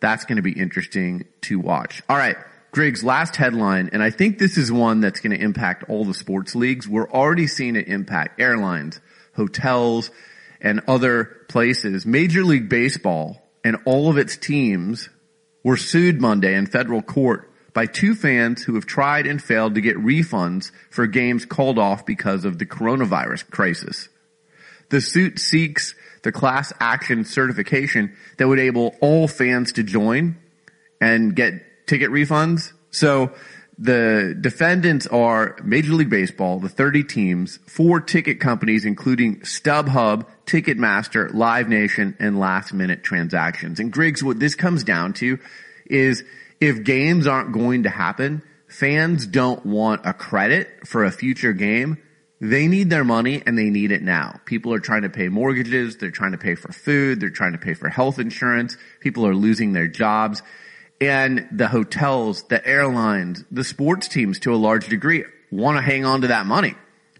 That's 0.00 0.24
going 0.24 0.36
to 0.36 0.42
be 0.42 0.52
interesting 0.52 1.26
to 1.42 1.58
watch. 1.58 2.02
All 2.08 2.16
right. 2.16 2.36
Griggs, 2.72 3.02
last 3.02 3.34
headline, 3.34 3.90
and 3.92 4.00
I 4.00 4.10
think 4.10 4.38
this 4.38 4.56
is 4.56 4.70
one 4.70 5.00
that's 5.00 5.18
going 5.18 5.36
to 5.36 5.42
impact 5.42 5.84
all 5.88 6.04
the 6.04 6.14
sports 6.14 6.54
leagues. 6.54 6.86
We're 6.86 7.10
already 7.10 7.48
seeing 7.48 7.74
it 7.74 7.88
impact 7.88 8.40
airlines, 8.40 9.00
hotels, 9.34 10.12
and 10.60 10.80
other 10.86 11.24
places. 11.48 12.06
Major 12.06 12.44
League 12.44 12.68
Baseball 12.68 13.42
and 13.64 13.76
all 13.86 14.08
of 14.08 14.18
its 14.18 14.36
teams 14.36 15.08
were 15.64 15.76
sued 15.76 16.20
Monday 16.20 16.54
in 16.54 16.66
federal 16.66 17.02
court 17.02 17.49
by 17.72 17.86
two 17.86 18.14
fans 18.14 18.62
who 18.62 18.74
have 18.74 18.86
tried 18.86 19.26
and 19.26 19.42
failed 19.42 19.74
to 19.74 19.80
get 19.80 19.96
refunds 19.96 20.72
for 20.90 21.06
games 21.06 21.44
called 21.44 21.78
off 21.78 22.04
because 22.04 22.44
of 22.44 22.58
the 22.58 22.66
coronavirus 22.66 23.48
crisis. 23.50 24.08
The 24.90 25.00
suit 25.00 25.38
seeks 25.38 25.94
the 26.22 26.32
class 26.32 26.72
action 26.80 27.24
certification 27.24 28.16
that 28.36 28.48
would 28.48 28.58
enable 28.58 28.96
all 29.00 29.28
fans 29.28 29.72
to 29.72 29.82
join 29.82 30.36
and 31.00 31.34
get 31.34 31.86
ticket 31.86 32.10
refunds. 32.10 32.72
So 32.90 33.32
the 33.78 34.36
defendants 34.38 35.06
are 35.06 35.56
Major 35.64 35.94
League 35.94 36.10
Baseball, 36.10 36.58
the 36.58 36.68
30 36.68 37.04
teams, 37.04 37.58
four 37.66 38.00
ticket 38.00 38.38
companies, 38.38 38.84
including 38.84 39.40
StubHub, 39.40 40.26
Ticketmaster, 40.44 41.32
Live 41.32 41.68
Nation, 41.68 42.14
and 42.18 42.38
Last 42.38 42.74
Minute 42.74 43.02
Transactions. 43.02 43.80
And 43.80 43.90
Griggs, 43.90 44.22
what 44.22 44.38
this 44.38 44.54
comes 44.54 44.84
down 44.84 45.14
to 45.14 45.38
is 45.86 46.24
if 46.60 46.84
games 46.84 47.26
aren't 47.26 47.52
going 47.52 47.84
to 47.84 47.90
happen, 47.90 48.42
fans 48.68 49.26
don't 49.26 49.64
want 49.64 50.02
a 50.04 50.12
credit 50.12 50.86
for 50.86 51.04
a 51.04 51.10
future 51.10 51.52
game. 51.52 51.98
They 52.40 52.68
need 52.68 52.88
their 52.88 53.04
money 53.04 53.42
and 53.44 53.58
they 53.58 53.68
need 53.68 53.92
it 53.92 54.02
now. 54.02 54.40
People 54.46 54.72
are 54.72 54.78
trying 54.78 55.02
to 55.02 55.10
pay 55.10 55.28
mortgages. 55.28 55.96
They're 55.96 56.10
trying 56.10 56.32
to 56.32 56.38
pay 56.38 56.54
for 56.54 56.72
food. 56.72 57.20
They're 57.20 57.30
trying 57.30 57.52
to 57.52 57.58
pay 57.58 57.74
for 57.74 57.88
health 57.88 58.18
insurance. 58.18 58.76
People 59.00 59.26
are 59.26 59.34
losing 59.34 59.72
their 59.72 59.88
jobs 59.88 60.42
and 61.00 61.48
the 61.50 61.68
hotels, 61.68 62.42
the 62.44 62.66
airlines, 62.66 63.44
the 63.50 63.64
sports 63.64 64.08
teams 64.08 64.38
to 64.40 64.54
a 64.54 64.56
large 64.56 64.88
degree 64.88 65.24
want 65.50 65.76
to 65.76 65.82
hang 65.82 66.04
on 66.04 66.20
to 66.20 66.28
that 66.28 66.46
money 66.46 66.74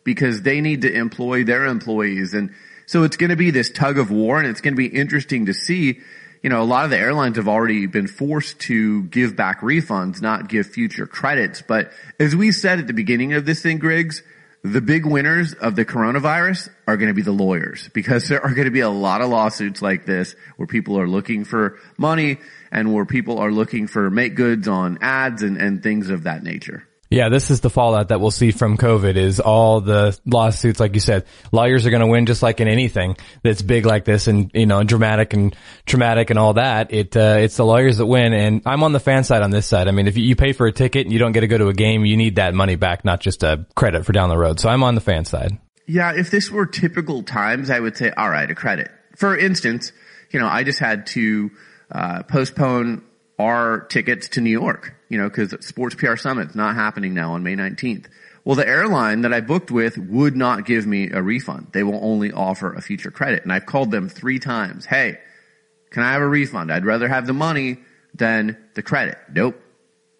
because 0.05 0.43
they 0.43 0.61
need 0.61 0.83
to 0.83 0.93
employ 0.93 1.45
their 1.45 1.67
employees. 1.67 2.35
And 2.35 2.55
so 2.87 3.05
it's 3.05 3.17
going 3.17 3.31
to 3.31 3.37
be 3.37 3.51
this 3.51 3.71
tug 3.71 3.99
of 3.99 4.11
war 4.11 4.39
and 4.39 4.47
it's 4.47 4.61
going 4.61 4.75
to 4.75 4.77
be 4.77 4.87
interesting 4.87 5.47
to 5.47 5.55
see 5.55 6.01
you 6.43 6.49
know, 6.49 6.63
a 6.63 6.65
lot 6.65 6.85
of 6.85 6.91
the 6.91 6.99
airlines 6.99 7.37
have 7.37 7.49
already 7.49 7.87
been 7.87 8.07
forced 8.07 8.59
to 8.61 9.03
give 9.05 9.37
back 9.37 9.61
refunds, 9.61 10.23
not 10.23 10.49
give 10.49 10.67
future 10.67 11.07
credits. 11.07 11.63
But 11.63 11.93
as 12.19 12.35
we 12.35 12.53
said 12.53 12.79
at 12.79 12.87
the 12.87 12.95
beginning 12.95 13.35
of 13.35 13.45
this 13.45 13.63
thing, 13.63 13.79
Griggs, 13.79 14.23
the 14.63 14.81
big 14.81 15.07
winners 15.07 15.55
of 15.55 15.75
the 15.75 15.85
coronavirus 15.85 16.69
are 16.87 16.97
going 16.97 17.09
to 17.09 17.15
be 17.15 17.23
the 17.23 17.33
lawyers 17.33 17.89
because 17.95 18.29
there 18.29 18.45
are 18.45 18.53
going 18.53 18.67
to 18.67 18.71
be 18.71 18.81
a 18.81 18.91
lot 18.91 19.23
of 19.23 19.31
lawsuits 19.31 19.81
like 19.81 20.05
this 20.05 20.35
where 20.57 20.67
people 20.67 20.99
are 20.99 21.09
looking 21.09 21.45
for 21.45 21.79
money 21.97 22.39
and 22.71 22.93
where 22.93 23.07
people 23.07 23.39
are 23.39 23.51
looking 23.51 23.87
for 23.87 24.11
make 24.11 24.35
goods 24.35 24.69
on 24.69 24.99
ads 25.01 25.43
and, 25.43 25.57
and 25.57 25.83
things 25.83 26.11
of 26.11 26.25
that 26.25 26.43
nature. 26.43 26.87
Yeah, 27.13 27.29
this 27.29 27.51
is 27.51 27.59
the 27.59 27.71
fallout 27.71 28.11
that 28.11 28.21
we'll 28.21 28.31
see 28.31 28.53
from 28.53 28.77
COVID 28.77 29.17
is 29.17 29.41
all 29.41 29.81
the 29.81 30.17
lawsuits, 30.25 30.79
like 30.79 30.95
you 30.95 31.01
said, 31.01 31.25
lawyers 31.51 31.85
are 31.85 31.91
going 31.91 32.03
to 32.03 32.07
win 32.07 32.25
just 32.25 32.41
like 32.41 32.61
in 32.61 32.69
anything 32.69 33.17
that's 33.43 33.63
big 33.63 33.85
like 33.85 34.05
this 34.05 34.29
and, 34.29 34.49
you 34.55 34.67
know, 34.67 34.85
dramatic 34.85 35.33
and 35.33 35.57
traumatic 35.87 36.31
and 36.31 36.39
all 36.39 36.55
that. 36.55 36.93
It, 36.93 37.17
uh, 37.17 37.39
it's 37.41 37.57
the 37.57 37.65
lawyers 37.65 37.99
that 37.99 38.07
win. 38.07 38.33
And 38.33 38.63
I'm 38.65 38.85
on 38.85 38.93
the 38.93 39.01
fan 39.01 39.25
side 39.25 39.43
on 39.43 39.51
this 39.51 39.67
side. 39.67 39.89
I 39.89 39.91
mean, 39.91 40.07
if 40.07 40.17
you 40.17 40.37
pay 40.37 40.53
for 40.53 40.69
a 40.69 40.73
ticket 40.73 41.05
and 41.05 41.13
you 41.13 41.19
don't 41.19 41.33
get 41.33 41.41
to 41.41 41.49
go 41.49 41.59
to 41.59 41.67
a 41.67 41.75
game, 41.75 42.05
you 42.05 42.17
need 42.17 42.37
that 42.37 42.55
money 42.55 42.77
back, 42.77 43.05
not 43.05 43.19
just 43.19 43.43
a 43.43 43.67
credit 43.75 44.07
for 44.07 44.13
down 44.13 44.29
the 44.29 44.39
road. 44.39 44.61
So 44.61 44.69
I'm 44.69 44.85
on 44.85 44.95
the 44.95 45.01
fan 45.01 45.25
side. 45.25 45.59
Yeah. 45.89 46.13
If 46.15 46.31
this 46.31 46.49
were 46.49 46.67
typical 46.67 47.25
times, 47.25 47.71
I 47.71 47.81
would 47.81 47.97
say, 47.97 48.13
all 48.17 48.31
right, 48.31 48.49
a 48.49 48.55
credit. 48.55 48.89
For 49.17 49.37
instance, 49.37 49.91
you 50.31 50.39
know, 50.39 50.47
I 50.47 50.63
just 50.63 50.79
had 50.79 51.09
to, 51.09 51.51
uh, 51.91 52.23
postpone 52.23 53.03
our 53.41 53.81
tickets 53.81 54.29
to 54.31 54.41
New 54.41 54.51
York, 54.51 54.95
you 55.09 55.19
know, 55.19 55.31
cause 55.31 55.55
Sports 55.65 55.95
PR 55.95 56.17
Summit's 56.17 56.55
not 56.55 56.75
happening 56.75 57.15
now 57.15 57.33
on 57.33 57.43
May 57.43 57.57
19th. 57.57 58.07
Well, 58.45 58.57
the 58.57 58.67
airline 58.67 59.23
that 59.23 59.33
I 59.33 59.41
booked 59.41 59.71
with 59.71 59.99
would 59.99 60.37
not 60.37 60.65
give 60.65 60.87
me 60.87 61.11
a 61.11 61.23
refund. 61.23 61.69
They 61.73 61.83
will 61.83 62.01
only 62.03 62.33
offer 62.33 62.73
a 62.73 62.81
future 62.81 63.11
credit. 63.11 63.43
And 63.43 63.53
I've 63.53 63.67
called 63.67 63.91
them 63.91 64.09
three 64.09 64.39
times. 64.39 64.87
Hey, 64.87 65.19
can 65.91 66.03
I 66.03 66.13
have 66.13 66.23
a 66.23 66.29
refund? 66.29 66.73
I'd 66.73 66.87
rather 66.87 67.09
have 67.09 67.27
the 67.27 67.33
money 67.33 67.79
than 68.15 68.57
the 68.75 68.83
credit. 68.83 69.19
Nope. 69.33 69.61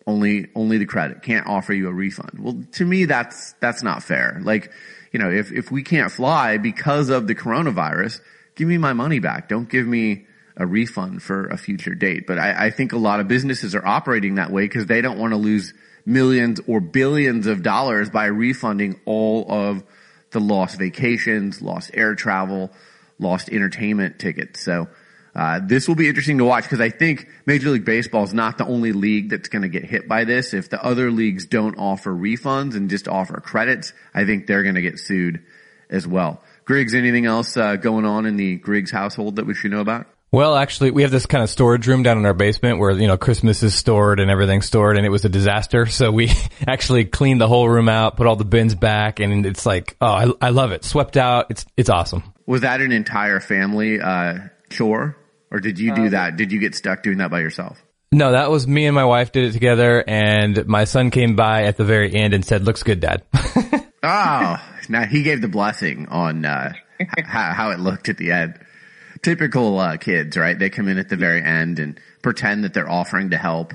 Only, 0.07 0.49
only 0.55 0.79
the 0.79 0.87
credit. 0.87 1.23
Can't 1.23 1.47
offer 1.47 1.73
you 1.73 1.89
a 1.89 1.93
refund. 1.93 2.39
Well, 2.39 2.65
to 2.73 2.85
me, 2.85 3.05
that's, 3.05 3.53
that's 3.61 3.83
not 3.83 4.03
fair. 4.03 4.41
Like, 4.43 4.73
you 5.13 5.19
know, 5.19 5.31
if, 5.31 5.53
if 5.53 5.71
we 5.71 5.83
can't 5.83 6.11
fly 6.11 6.59
because 6.59 7.11
of 7.11 7.27
the 7.27 7.35
coronavirus, 7.35 8.21
give 8.55 8.67
me 8.69 8.77
my 8.77 8.93
money 8.93 9.19
back. 9.19 9.49
Don't 9.49 9.69
give 9.69 9.87
me 9.87 10.27
a 10.61 10.67
refund 10.67 11.23
for 11.23 11.47
a 11.47 11.57
future 11.57 11.95
date. 11.95 12.27
But 12.27 12.39
I, 12.39 12.67
I 12.67 12.71
think 12.71 12.93
a 12.93 12.99
lot 12.99 13.19
of 13.19 13.27
businesses 13.27 13.75
are 13.75 13.85
operating 13.85 14.35
that 14.35 14.53
way 14.53 14.65
because 14.67 14.87
they 14.87 15.01
don't 15.01 15.19
want 15.19 15.33
to 15.33 15.39
lose 15.39 15.73
millions 16.05 16.61
or 16.67 16.81
billions 16.81 17.47
of 17.47 17.63
dollars 17.63 18.11
by 18.11 18.27
refunding 18.27 19.01
all 19.07 19.51
of 19.51 19.83
the 20.33 20.41
lost 20.41 20.79
vacations, 20.79 21.63
lost 21.63 21.91
air 21.95 22.15
travel, 22.15 22.71
lost 23.19 23.49
entertainment 23.49 24.19
tickets. 24.19 24.61
So, 24.63 24.89
uh, 25.35 25.61
this 25.63 25.87
will 25.89 25.95
be 25.95 26.09
interesting 26.09 26.39
to 26.39 26.45
watch 26.45 26.65
because 26.65 26.81
I 26.81 26.91
think 26.91 27.29
Major 27.47 27.71
League 27.71 27.85
Baseball 27.85 28.25
is 28.25 28.35
not 28.35 28.59
the 28.59 28.67
only 28.67 28.93
league 28.93 29.31
that's 29.31 29.49
going 29.49 29.63
to 29.63 29.69
get 29.69 29.85
hit 29.85 30.09
by 30.09 30.25
this. 30.25 30.53
If 30.53 30.69
the 30.69 30.85
other 30.85 31.11
leagues 31.11 31.47
don't 31.47 31.79
offer 31.79 32.11
refunds 32.11 32.75
and 32.75 32.91
just 32.91 33.09
offer 33.09 33.41
credits, 33.41 33.93
I 34.13 34.25
think 34.25 34.47
they're 34.47 34.65
going 34.65 34.75
to 34.75 34.83
get 34.83 34.99
sued 34.99 35.43
as 35.89 36.07
well. 36.07 36.43
Griggs, 36.65 36.95
anything 36.95 37.27
else 37.27 37.57
uh, 37.57 37.77
going 37.77 38.05
on 38.05 38.27
in 38.27 38.37
the 38.37 38.57
Griggs 38.57 38.91
household 38.91 39.37
that 39.37 39.47
we 39.47 39.55
should 39.55 39.71
know 39.71 39.81
about? 39.81 40.07
Well, 40.33 40.55
actually, 40.55 40.93
we 40.93 41.03
have 41.03 41.11
this 41.11 41.27
kind 41.27 41.43
of 41.43 41.51
storage 41.51 41.89
room 41.89 42.05
down 42.05 42.17
in 42.17 42.25
our 42.25 42.35
basement 42.35 42.79
where, 42.79 42.93
you 42.93 43.09
know, 43.09 43.17
Christmas 43.17 43.65
is 43.65 43.75
stored 43.75 44.21
and 44.21 44.31
everything's 44.31 44.65
stored 44.65 44.97
and 44.97 45.05
it 45.05 45.09
was 45.09 45.25
a 45.25 45.29
disaster. 45.29 45.87
So 45.87 46.13
we 46.13 46.31
actually 46.69 47.05
cleaned 47.05 47.41
the 47.41 47.49
whole 47.49 47.69
room 47.69 47.89
out, 47.89 48.17
put 48.17 48.29
all 48.29 48.37
the 48.37 48.45
bins 48.45 48.77
back 48.77 49.19
and 49.19 49.45
it's 49.45 49.67
like, 49.67 49.97
oh, 50.01 50.07
I, 50.07 50.47
I 50.47 50.51
love 50.51 50.71
it. 50.71 50.85
Swept 50.85 51.17
out. 51.17 51.47
It's, 51.51 51.67
it's 51.77 51.91
awesome. 51.91 52.23
Was 52.47 52.61
that 52.61 52.81
an 52.81 52.93
entire 52.93 53.41
family, 53.41 54.01
uh, 54.01 54.39
chore? 54.71 55.17
Or 55.51 55.59
did 55.59 55.81
you 55.81 55.93
do 55.97 56.11
that? 56.11 56.37
Did 56.37 56.53
you 56.53 56.61
get 56.61 56.77
stuck 56.77 57.03
doing 57.03 57.19
that 57.19 57.33
by 57.33 57.41
yourself? 57.41 57.83
No, 58.13 58.31
that 58.31 58.53
was 58.53 58.69
me 58.69 58.87
and 58.87 58.95
my 58.95 59.05
wife 59.05 59.33
did 59.33 59.47
it 59.47 59.53
together 59.53 60.05
and 60.07 60.65
my 60.67 60.85
son 60.85 61.11
came 61.11 61.35
by 61.35 61.65
at 61.65 61.77
the 61.77 61.85
very 61.85 62.15
end 62.15 62.35
and 62.35 62.45
said, 62.45 62.63
looks 62.63 62.85
good, 62.85 63.01
dad. 63.01 63.25
Oh, 63.35 64.57
now 64.89 65.07
he 65.07 65.25
gave 65.25 65.41
the 65.41 65.49
blessing 65.49 66.07
on, 66.09 66.45
uh, 66.45 66.73
how, 67.25 67.53
how 67.53 67.71
it 67.73 67.81
looked 67.81 68.09
at 68.09 68.17
the 68.17 68.31
end. 68.31 68.61
Typical, 69.23 69.79
uh, 69.79 69.97
kids, 69.97 70.37
right? 70.37 70.59
They 70.59 70.71
come 70.71 70.89
in 70.89 70.99
at 70.99 71.09
the 71.09 71.17
very 71.17 71.43
end 71.43 71.79
and 71.79 72.01
pretend 72.23 72.65
that 72.65 72.73
they're 72.75 72.91
offering 72.91 73.31
to 73.31 73.37
help 73.37 73.75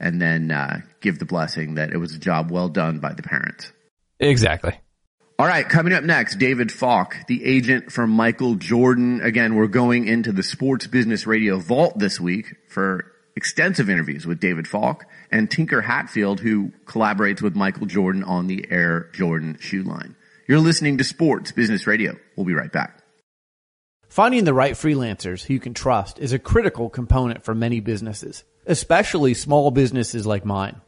and 0.00 0.20
then, 0.20 0.50
uh, 0.50 0.80
give 1.00 1.18
the 1.18 1.24
blessing 1.24 1.74
that 1.74 1.92
it 1.92 1.98
was 1.98 2.14
a 2.14 2.18
job 2.18 2.50
well 2.50 2.68
done 2.68 2.98
by 2.98 3.12
the 3.12 3.22
parents. 3.22 3.72
exactly. 4.18 4.78
All 5.38 5.46
right, 5.46 5.68
coming 5.68 5.92
up 5.92 6.02
next, 6.02 6.38
David 6.38 6.72
Falk, 6.72 7.14
the 7.28 7.44
agent 7.44 7.92
for 7.92 8.06
Michael 8.06 8.54
Jordan. 8.54 9.20
Again, 9.20 9.54
we're 9.54 9.66
going 9.66 10.08
into 10.08 10.32
the 10.32 10.42
Sports 10.42 10.86
Business 10.86 11.26
Radio 11.26 11.58
vault 11.58 11.98
this 11.98 12.18
week 12.18 12.54
for 12.70 13.12
extensive 13.36 13.90
interviews 13.90 14.26
with 14.26 14.40
David 14.40 14.66
Falk 14.66 15.04
and 15.30 15.50
Tinker 15.50 15.82
Hatfield, 15.82 16.40
who 16.40 16.72
collaborates 16.86 17.42
with 17.42 17.54
Michael 17.54 17.84
Jordan 17.84 18.24
on 18.24 18.46
the 18.46 18.66
Air 18.70 19.10
Jordan 19.12 19.58
shoe 19.60 19.82
line. 19.82 20.16
You're 20.48 20.60
listening 20.60 20.96
to 20.98 21.04
Sports 21.04 21.52
Business 21.52 21.86
Radio. 21.86 22.16
We'll 22.34 22.46
be 22.46 22.54
right 22.54 22.72
back. 22.72 23.02
Finding 24.16 24.44
the 24.44 24.54
right 24.54 24.72
freelancers 24.72 25.44
who 25.44 25.52
you 25.52 25.60
can 25.60 25.74
trust 25.74 26.18
is 26.18 26.32
a 26.32 26.38
critical 26.38 26.88
component 26.88 27.44
for 27.44 27.54
many 27.54 27.80
businesses, 27.80 28.44
especially 28.64 29.34
small 29.34 29.70
businesses 29.70 30.26
like 30.26 30.42
mine. 30.42 30.80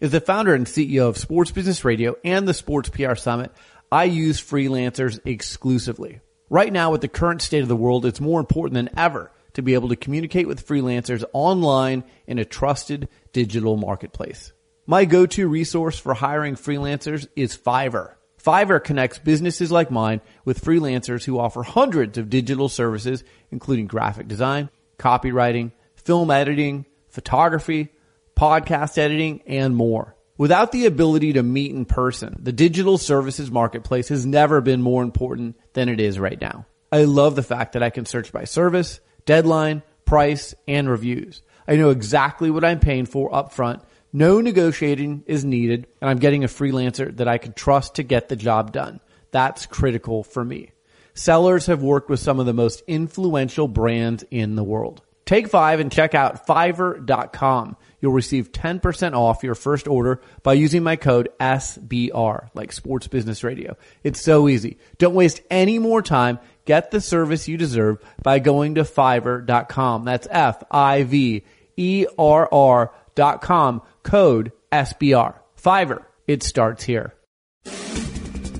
As 0.00 0.12
the 0.12 0.22
founder 0.22 0.54
and 0.54 0.64
CEO 0.64 1.06
of 1.06 1.18
Sports 1.18 1.50
Business 1.50 1.84
Radio 1.84 2.16
and 2.24 2.48
the 2.48 2.54
Sports 2.54 2.88
PR 2.88 3.14
Summit, 3.14 3.52
I 3.92 4.04
use 4.04 4.40
freelancers 4.40 5.20
exclusively. 5.26 6.20
Right 6.48 6.72
now, 6.72 6.90
with 6.90 7.02
the 7.02 7.08
current 7.08 7.42
state 7.42 7.60
of 7.60 7.68
the 7.68 7.76
world, 7.76 8.06
it's 8.06 8.22
more 8.22 8.40
important 8.40 8.72
than 8.72 8.98
ever 8.98 9.30
to 9.52 9.60
be 9.60 9.74
able 9.74 9.90
to 9.90 9.94
communicate 9.94 10.48
with 10.48 10.66
freelancers 10.66 11.24
online 11.34 12.04
in 12.26 12.38
a 12.38 12.46
trusted 12.46 13.10
digital 13.34 13.76
marketplace. 13.76 14.50
My 14.86 15.04
go-to 15.04 15.46
resource 15.46 15.98
for 15.98 16.14
hiring 16.14 16.54
freelancers 16.54 17.28
is 17.36 17.54
Fiverr. 17.54 18.14
Fiverr 18.44 18.82
connects 18.82 19.18
businesses 19.18 19.70
like 19.70 19.90
mine 19.90 20.20
with 20.44 20.64
freelancers 20.64 21.24
who 21.24 21.38
offer 21.38 21.62
hundreds 21.62 22.18
of 22.18 22.30
digital 22.30 22.68
services, 22.68 23.22
including 23.50 23.86
graphic 23.86 24.26
design, 24.26 24.68
copywriting, 24.98 25.70
film 25.94 26.30
editing, 26.30 26.84
photography, 27.08 27.88
podcast 28.36 28.98
editing, 28.98 29.42
and 29.46 29.76
more. 29.76 30.16
Without 30.38 30.72
the 30.72 30.86
ability 30.86 31.34
to 31.34 31.42
meet 31.42 31.70
in 31.70 31.84
person, 31.84 32.36
the 32.40 32.52
digital 32.52 32.98
services 32.98 33.50
marketplace 33.50 34.08
has 34.08 34.26
never 34.26 34.60
been 34.60 34.82
more 34.82 35.02
important 35.02 35.56
than 35.74 35.88
it 35.88 36.00
is 36.00 36.18
right 36.18 36.40
now. 36.40 36.66
I 36.90 37.04
love 37.04 37.36
the 37.36 37.42
fact 37.42 37.74
that 37.74 37.82
I 37.82 37.90
can 37.90 38.06
search 38.06 38.32
by 38.32 38.44
service, 38.44 39.00
deadline, 39.24 39.82
price, 40.04 40.54
and 40.66 40.88
reviews. 40.88 41.42
I 41.68 41.76
know 41.76 41.90
exactly 41.90 42.50
what 42.50 42.64
I'm 42.64 42.80
paying 42.80 43.06
for 43.06 43.30
upfront. 43.30 43.82
No 44.12 44.40
negotiating 44.40 45.24
is 45.26 45.44
needed, 45.44 45.86
and 46.00 46.10
I'm 46.10 46.18
getting 46.18 46.44
a 46.44 46.48
freelancer 46.48 47.16
that 47.16 47.28
I 47.28 47.38
can 47.38 47.54
trust 47.54 47.94
to 47.94 48.02
get 48.02 48.28
the 48.28 48.36
job 48.36 48.72
done. 48.72 49.00
That's 49.30 49.64
critical 49.64 50.22
for 50.22 50.44
me. 50.44 50.72
Sellers 51.14 51.66
have 51.66 51.82
worked 51.82 52.10
with 52.10 52.20
some 52.20 52.38
of 52.38 52.46
the 52.46 52.52
most 52.52 52.82
influential 52.86 53.68
brands 53.68 54.24
in 54.30 54.54
the 54.54 54.64
world. 54.64 55.00
Take 55.24 55.48
five 55.48 55.80
and 55.80 55.90
check 55.90 56.14
out 56.14 56.46
fiverr.com. 56.46 57.76
You'll 58.00 58.12
receive 58.12 58.52
10% 58.52 59.14
off 59.14 59.42
your 59.44 59.54
first 59.54 59.88
order 59.88 60.20
by 60.42 60.54
using 60.54 60.82
my 60.82 60.96
code 60.96 61.30
SBR, 61.40 62.48
like 62.54 62.72
Sports 62.72 63.06
Business 63.06 63.44
Radio. 63.44 63.76
It's 64.02 64.20
so 64.20 64.48
easy. 64.48 64.78
Don't 64.98 65.14
waste 65.14 65.40
any 65.48 65.78
more 65.78 66.02
time. 66.02 66.38
Get 66.64 66.90
the 66.90 67.00
service 67.00 67.48
you 67.48 67.56
deserve 67.56 67.98
by 68.22 68.40
going 68.40 68.74
to 68.74 68.82
fiverr.com. 68.82 70.04
That's 70.04 70.26
F-I-V-E-R-R 70.30 71.42
dot 73.14 73.42
com, 73.42 73.82
code 74.02 74.52
SBR. 74.70 75.34
Fiverr. 75.60 76.04
It 76.26 76.42
starts 76.42 76.84
here. 76.84 77.14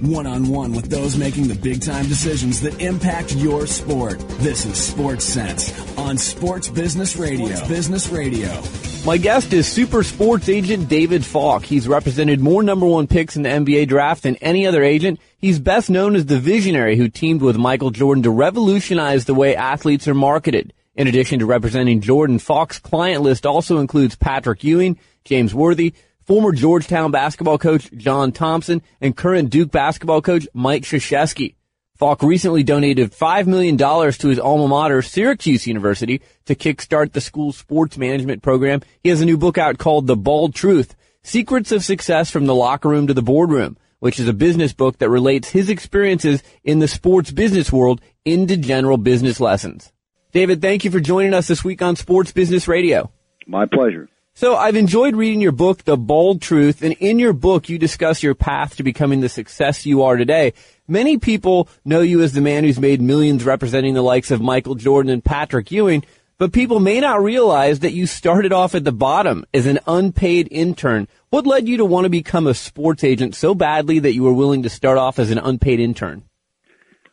One 0.02 0.26
on 0.26 0.48
one 0.48 0.72
with 0.72 0.90
those 0.90 1.16
making 1.16 1.46
the 1.46 1.54
big 1.54 1.80
time 1.80 2.06
decisions 2.06 2.60
that 2.62 2.80
impact 2.80 3.36
your 3.36 3.68
sport. 3.68 4.18
This 4.40 4.66
is 4.66 4.76
Sports 4.76 5.24
Sense 5.24 5.96
on 5.96 6.18
Sports 6.18 6.68
Business 6.68 7.14
Radio. 7.14 7.46
Sports 7.46 7.68
Business 7.68 8.08
Radio. 8.08 8.62
My 9.06 9.16
guest 9.16 9.52
is 9.52 9.66
super 9.68 10.02
sports 10.02 10.48
agent 10.48 10.88
David 10.88 11.24
Falk. 11.24 11.64
He's 11.64 11.86
represented 11.86 12.40
more 12.40 12.64
number 12.64 12.86
one 12.86 13.06
picks 13.06 13.36
in 13.36 13.42
the 13.42 13.48
NBA 13.48 13.86
draft 13.88 14.24
than 14.24 14.36
any 14.36 14.66
other 14.66 14.82
agent. 14.82 15.20
He's 15.38 15.60
best 15.60 15.88
known 15.88 16.16
as 16.16 16.26
the 16.26 16.38
visionary 16.38 16.96
who 16.96 17.08
teamed 17.08 17.42
with 17.42 17.56
Michael 17.56 17.90
Jordan 17.90 18.24
to 18.24 18.30
revolutionize 18.30 19.24
the 19.24 19.34
way 19.34 19.54
athletes 19.54 20.08
are 20.08 20.14
marketed. 20.14 20.72
In 20.94 21.06
addition 21.06 21.38
to 21.38 21.46
representing 21.46 22.00
Jordan, 22.00 22.38
Falk's 22.38 22.78
client 22.78 23.22
list 23.22 23.46
also 23.46 23.78
includes 23.78 24.14
Patrick 24.14 24.62
Ewing, 24.62 24.98
James 25.24 25.54
Worthy, 25.54 25.94
former 26.24 26.52
Georgetown 26.52 27.10
basketball 27.10 27.58
coach 27.58 27.90
John 27.92 28.32
Thompson, 28.32 28.82
and 29.00 29.16
current 29.16 29.50
Duke 29.50 29.70
basketball 29.70 30.22
coach 30.22 30.46
Mike 30.54 30.82
Krzyzewski. 30.84 31.54
Falk 31.96 32.22
recently 32.22 32.64
donated 32.64 33.12
$5 33.12 33.46
million 33.46 33.76
to 33.76 34.28
his 34.28 34.38
alma 34.38 34.66
mater, 34.66 35.02
Syracuse 35.02 35.66
University, 35.66 36.20
to 36.46 36.54
kickstart 36.54 37.12
the 37.12 37.20
school's 37.20 37.56
sports 37.56 37.96
management 37.96 38.42
program. 38.42 38.80
He 39.02 39.10
has 39.10 39.20
a 39.20 39.24
new 39.24 39.36
book 39.36 39.56
out 39.56 39.78
called 39.78 40.06
The 40.06 40.16
Bald 40.16 40.54
Truth, 40.54 40.96
Secrets 41.22 41.70
of 41.70 41.84
Success 41.84 42.30
from 42.30 42.46
the 42.46 42.54
Locker 42.54 42.88
Room 42.88 43.06
to 43.06 43.14
the 43.14 43.22
Boardroom, 43.22 43.76
which 44.00 44.18
is 44.18 44.26
a 44.26 44.32
business 44.32 44.72
book 44.72 44.98
that 44.98 45.10
relates 45.10 45.50
his 45.50 45.70
experiences 45.70 46.42
in 46.64 46.80
the 46.80 46.88
sports 46.88 47.30
business 47.30 47.70
world 47.70 48.00
into 48.24 48.56
general 48.56 48.96
business 48.96 49.38
lessons. 49.38 49.92
David, 50.32 50.60
thank 50.60 50.84
you 50.84 50.90
for 50.90 50.98
joining 50.98 51.34
us 51.34 51.46
this 51.46 51.62
week 51.62 51.82
on 51.82 51.94
Sports 51.94 52.32
Business 52.32 52.66
Radio. 52.66 53.12
My 53.46 53.66
pleasure. 53.66 54.08
So 54.34 54.56
I've 54.56 54.76
enjoyed 54.76 55.14
reading 55.14 55.42
your 55.42 55.52
book, 55.52 55.84
The 55.84 55.98
Bald 55.98 56.40
Truth, 56.40 56.82
and 56.82 56.94
in 56.94 57.18
your 57.18 57.34
book 57.34 57.68
you 57.68 57.78
discuss 57.78 58.22
your 58.22 58.34
path 58.34 58.76
to 58.76 58.82
becoming 58.82 59.20
the 59.20 59.28
success 59.28 59.84
you 59.84 60.04
are 60.04 60.16
today. 60.16 60.54
Many 60.88 61.18
people 61.18 61.68
know 61.84 62.00
you 62.00 62.22
as 62.22 62.32
the 62.32 62.40
man 62.40 62.64
who's 62.64 62.80
made 62.80 63.02
millions 63.02 63.44
representing 63.44 63.92
the 63.92 64.00
likes 64.00 64.30
of 64.30 64.40
Michael 64.40 64.74
Jordan 64.74 65.12
and 65.12 65.22
Patrick 65.22 65.70
Ewing, 65.70 66.02
but 66.38 66.50
people 66.50 66.80
may 66.80 66.98
not 66.98 67.22
realize 67.22 67.80
that 67.80 67.92
you 67.92 68.06
started 68.06 68.54
off 68.54 68.74
at 68.74 68.84
the 68.84 68.90
bottom 68.90 69.44
as 69.52 69.66
an 69.66 69.80
unpaid 69.86 70.48
intern. 70.50 71.08
What 71.28 71.46
led 71.46 71.68
you 71.68 71.76
to 71.76 71.84
want 71.84 72.04
to 72.04 72.10
become 72.10 72.46
a 72.46 72.54
sports 72.54 73.04
agent 73.04 73.34
so 73.34 73.54
badly 73.54 73.98
that 73.98 74.14
you 74.14 74.22
were 74.22 74.32
willing 74.32 74.62
to 74.62 74.70
start 74.70 74.96
off 74.96 75.18
as 75.18 75.30
an 75.30 75.38
unpaid 75.38 75.78
intern? 75.78 76.22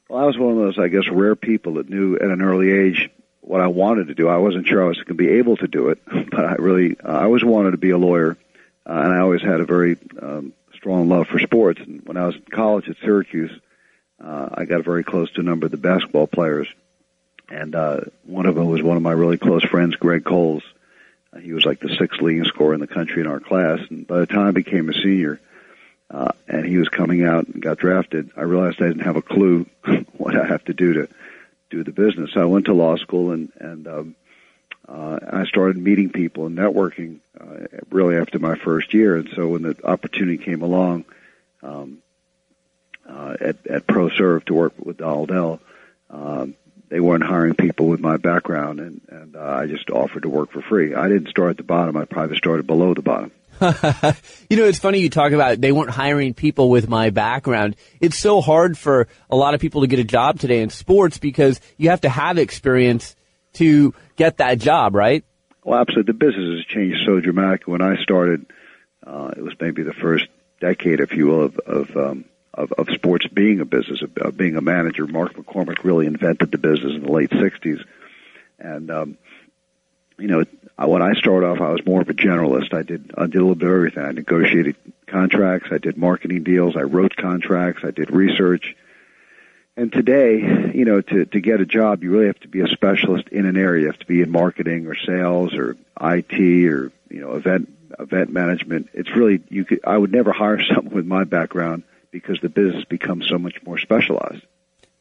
Well, 0.08 0.24
I 0.24 0.26
was 0.26 0.38
one 0.38 0.54
of 0.54 0.58
those, 0.58 0.80
I 0.80 0.88
guess, 0.88 1.10
rare 1.12 1.36
people 1.36 1.74
that 1.74 1.90
knew 1.90 2.16
at 2.16 2.32
an 2.32 2.42
early 2.42 2.72
age 2.72 3.10
what 3.50 3.62
I 3.62 3.68
wanted 3.68 4.10
to 4.10 4.14
do. 4.14 4.28
I 4.28 4.38
wasn't 4.38 4.68
sure 4.68 4.84
I 4.84 4.88
was 4.88 4.98
going 4.98 5.08
to 5.08 5.14
be 5.16 5.40
able 5.40 5.58
to 5.58 5.68
do 5.68 5.90
it, 5.90 6.00
but 6.06 6.46
I 6.46 6.54
really, 6.60 6.96
uh, 7.04 7.12
I 7.12 7.24
always 7.24 7.44
wanted 7.44 7.72
to 7.72 7.78
be 7.78 7.90
a 7.90 7.98
lawyer, 7.98 8.38
uh, 8.86 8.94
and 8.94 9.12
I 9.12 9.22
always 9.22 9.42
had 9.42 9.60
a 9.60 9.66
very 9.66 9.98
um, 10.22 10.54
strong 10.76 11.10
love 11.10 11.28
for 11.28 11.40
sports. 11.40 11.82
And 11.82 12.06
when 12.06 12.16
I 12.16 12.28
was 12.28 12.36
in 12.36 12.44
college 12.44 12.88
at 12.88 12.98
Syracuse, 13.02 13.52
uh, 14.24 14.50
I 14.54 14.66
got 14.66 14.86
very 14.86 15.04
close 15.04 15.32
to 15.32 15.40
a 15.40 15.44
number 15.44 15.66
of 15.66 15.72
the 15.72 15.78
basketball 15.78 16.28
players, 16.28 16.68
and 17.50 17.74
uh, 17.74 18.02
one 18.24 18.46
of 18.46 18.54
them 18.54 18.68
was 18.68 18.84
one 18.84 18.98
of 18.98 19.04
my 19.04 19.14
really 19.14 19.40
close 19.40 19.64
friends, 19.64 19.96
Greg 19.96 20.24
Kohls. 20.24 20.62
Uh, 21.34 21.40
he 21.40 21.54
was 21.54 21.66
like 21.66 21.80
the 21.80 21.96
sixth 21.98 22.22
leading 22.22 22.46
scorer 22.46 22.76
in 22.76 22.80
the 22.80 22.86
country 22.88 23.20
in 23.20 23.28
our 23.28 23.40
class, 23.40 23.80
and 23.90 24.06
by 24.06 24.20
the 24.20 24.28
time 24.28 24.50
I 24.50 24.52
became 24.52 24.90
a 24.90 24.94
senior, 24.94 25.40
uh, 26.12 26.34
and 26.48 26.68
he 26.68 26.78
was 26.78 26.90
coming 26.90 27.24
out 27.24 27.48
and 27.48 27.64
got 27.64 27.80
drafted, 27.80 28.30
I 28.38 28.44
realized 28.44 28.80
I 28.80 28.90
didn't 28.90 29.06
have 29.06 29.16
a 29.16 29.24
clue 29.24 29.66
what 30.18 30.38
I 30.38 30.46
have 30.46 30.64
to 30.66 30.74
do 30.76 30.94
to 30.94 31.10
do 31.70 31.84
the 31.84 31.92
business. 31.92 32.32
So 32.34 32.42
I 32.42 32.46
went 32.46 32.66
to 32.66 32.74
law 32.74 32.96
school 32.98 33.32
and 33.32 33.52
and 33.60 33.88
um, 33.88 34.16
uh, 34.88 35.20
I 35.32 35.46
started 35.46 35.78
meeting 35.78 36.10
people 36.10 36.46
and 36.48 36.58
networking 36.58 37.20
uh, 37.40 37.68
really 37.92 38.18
after 38.18 38.40
my 38.40 38.56
first 38.56 38.94
year. 38.94 39.16
And 39.16 39.30
so 39.36 39.48
when 39.50 39.62
the 39.62 39.76
opportunity 39.84 40.38
came 40.38 40.62
along 40.62 41.06
um, 41.62 42.00
uh, 43.08 43.36
at 43.40 43.68
at 43.68 43.88
ProServ 43.88 44.46
to 44.46 44.54
work 44.54 44.74
with 44.80 44.98
Donald 44.98 45.30
Dell, 45.30 45.60
um, 46.10 46.56
they 46.90 47.00
weren't 47.00 47.24
hiring 47.24 47.54
people 47.54 47.88
with 47.88 48.00
my 48.00 48.18
background, 48.18 48.80
and 48.80 49.02
and 49.10 49.36
uh, 49.36 49.42
I 49.42 49.68
just 49.68 49.90
offered 49.90 50.24
to 50.24 50.30
work 50.30 50.52
for 50.52 50.62
free. 50.62 50.96
I 50.96 51.08
didn't 51.08 51.30
start 51.30 51.52
at 51.52 51.58
the 51.58 51.64
bottom. 51.64 51.96
I 51.96 52.06
probably 52.06 52.38
started 52.38 52.66
below 52.66 52.94
the 52.94 53.02
bottom. 53.02 53.32
you 54.50 54.58
know, 54.58 54.66
it's 54.66 54.80
funny 54.80 55.00
you 55.00 55.10
talk 55.10 55.34
about 55.34 55.60
they 55.60 55.72
weren't 55.72 55.90
hiring 55.90 56.34
people 56.34 56.70
with 56.70 56.88
my 56.88 57.10
background. 57.10 57.76
It's 58.00 58.18
so 58.18 58.40
hard 58.40 58.78
for 58.78 59.08
a 59.30 59.36
lot 59.36 59.54
of 59.54 59.60
people 59.60 59.82
to 59.82 59.88
get 59.88 60.00
a 60.00 60.04
job 60.04 60.40
today 60.40 60.62
in 60.62 60.70
sports 60.70 61.18
because 61.18 61.60
you 61.78 61.90
have 61.90 62.02
to 62.02 62.10
have 62.10 62.38
experience 62.38 63.16
to 63.54 63.94
get 64.16 64.38
that 64.38 64.60
job, 64.60 64.96
right? 64.96 65.26
Well, 65.64 65.80
absolutely. 65.80 66.14
The 66.14 66.20
business 66.20 66.58
has 66.58 66.66
changed 66.66 67.00
so 67.06 67.20
dramatically. 67.20 67.74
When 67.74 67.82
I 67.82 68.02
started, 68.02 68.46
uh, 69.06 69.32
it 69.36 69.44
was 69.44 69.54
maybe 69.60 69.84
the 69.84 69.94
first 69.94 70.28
decade, 70.62 71.02
if 71.02 71.12
you 71.14 71.28
will, 71.28 71.44
of 71.44 71.58
of, 71.60 71.98
um, 71.98 72.26
of, 72.54 72.72
of 72.74 72.88
sports 72.94 73.28
being 73.28 73.60
a 73.60 73.66
business, 73.66 74.02
of, 74.02 74.18
of 74.18 74.38
being 74.38 74.56
a 74.56 74.62
manager. 74.62 75.06
Mark 75.06 75.34
McCormack 75.34 75.84
really 75.84 76.06
invented 76.06 76.52
the 76.52 76.58
business 76.58 76.96
in 76.96 77.04
the 77.04 77.12
late 77.12 77.32
'60s, 77.32 77.84
and 78.58 78.90
um, 78.90 79.18
you 80.20 80.28
know, 80.28 80.44
when 80.88 81.02
I 81.02 81.14
started 81.14 81.48
off, 81.48 81.62
I 81.62 81.72
was 81.72 81.86
more 81.86 82.02
of 82.02 82.10
a 82.10 82.14
generalist. 82.14 82.74
I 82.74 82.84
did 82.84 83.12
I 83.18 83.26
did 83.26 83.36
a 83.36 83.40
little 83.40 83.56
bit 83.56 83.68
of 83.68 83.76
everything. 83.76 84.04
I 84.04 84.12
negotiated 84.12 84.76
contracts, 85.08 85.70
I 85.72 85.78
did 85.78 85.98
marketing 85.98 86.44
deals, 86.44 86.76
I 86.78 86.82
wrote 86.82 87.16
contracts, 87.16 87.84
I 87.84 87.92
did 87.92 88.12
research. 88.12 88.76
And 89.76 89.92
today, 89.92 90.40
you 90.74 90.86
know, 90.86 91.02
to 91.02 91.26
to 91.26 91.40
get 91.40 91.62
a 91.62 91.66
job, 91.66 92.04
you 92.04 92.12
really 92.12 92.28
have 92.28 92.40
to 92.42 92.48
be 92.48 92.62
a 92.62 92.68
specialist 92.68 93.30
in 93.30 93.46
an 93.46 93.58
area. 93.58 93.82
You 93.82 93.88
have 93.88 94.00
to 94.00 94.06
be 94.06 94.22
in 94.22 94.30
marketing 94.30 94.88
or 94.88 94.96
sales 94.96 95.54
or 95.54 95.78
IT 96.02 96.34
or 96.68 96.92
you 97.10 97.22
know 97.22 97.34
event 97.34 97.70
event 97.98 98.32
management. 98.32 98.90
It's 98.94 99.16
really 99.16 99.42
you 99.50 99.66
could. 99.66 99.82
I 99.86 99.98
would 99.98 100.12
never 100.12 100.32
hire 100.32 100.62
someone 100.76 100.94
with 100.94 101.06
my 101.06 101.24
background 101.24 101.84
because 102.12 102.40
the 102.42 102.50
business 102.50 102.86
becomes 102.86 103.28
so 103.28 103.38
much 103.38 103.62
more 103.64 103.78
specialized. 103.78 104.44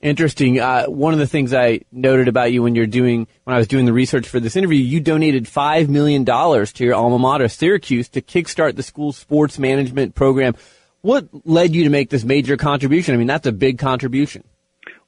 Interesting. 0.00 0.60
Uh, 0.60 0.84
one 0.86 1.12
of 1.12 1.18
the 1.18 1.26
things 1.26 1.52
I 1.52 1.80
noted 1.90 2.28
about 2.28 2.52
you 2.52 2.62
when 2.62 2.76
you're 2.76 2.86
doing, 2.86 3.26
when 3.42 3.54
I 3.56 3.58
was 3.58 3.66
doing 3.66 3.84
the 3.84 3.92
research 3.92 4.28
for 4.28 4.38
this 4.38 4.54
interview, 4.54 4.78
you 4.78 5.00
donated 5.00 5.48
five 5.48 5.88
million 5.88 6.22
dollars 6.22 6.72
to 6.74 6.84
your 6.84 6.94
alma 6.94 7.18
mater, 7.18 7.48
Syracuse, 7.48 8.08
to 8.10 8.22
kickstart 8.22 8.76
the 8.76 8.84
school's 8.84 9.16
sports 9.16 9.58
management 9.58 10.14
program. 10.14 10.54
What 11.00 11.28
led 11.44 11.74
you 11.74 11.84
to 11.84 11.90
make 11.90 12.10
this 12.10 12.22
major 12.22 12.56
contribution? 12.56 13.14
I 13.14 13.18
mean, 13.18 13.26
that's 13.26 13.46
a 13.48 13.52
big 13.52 13.78
contribution. 13.78 14.44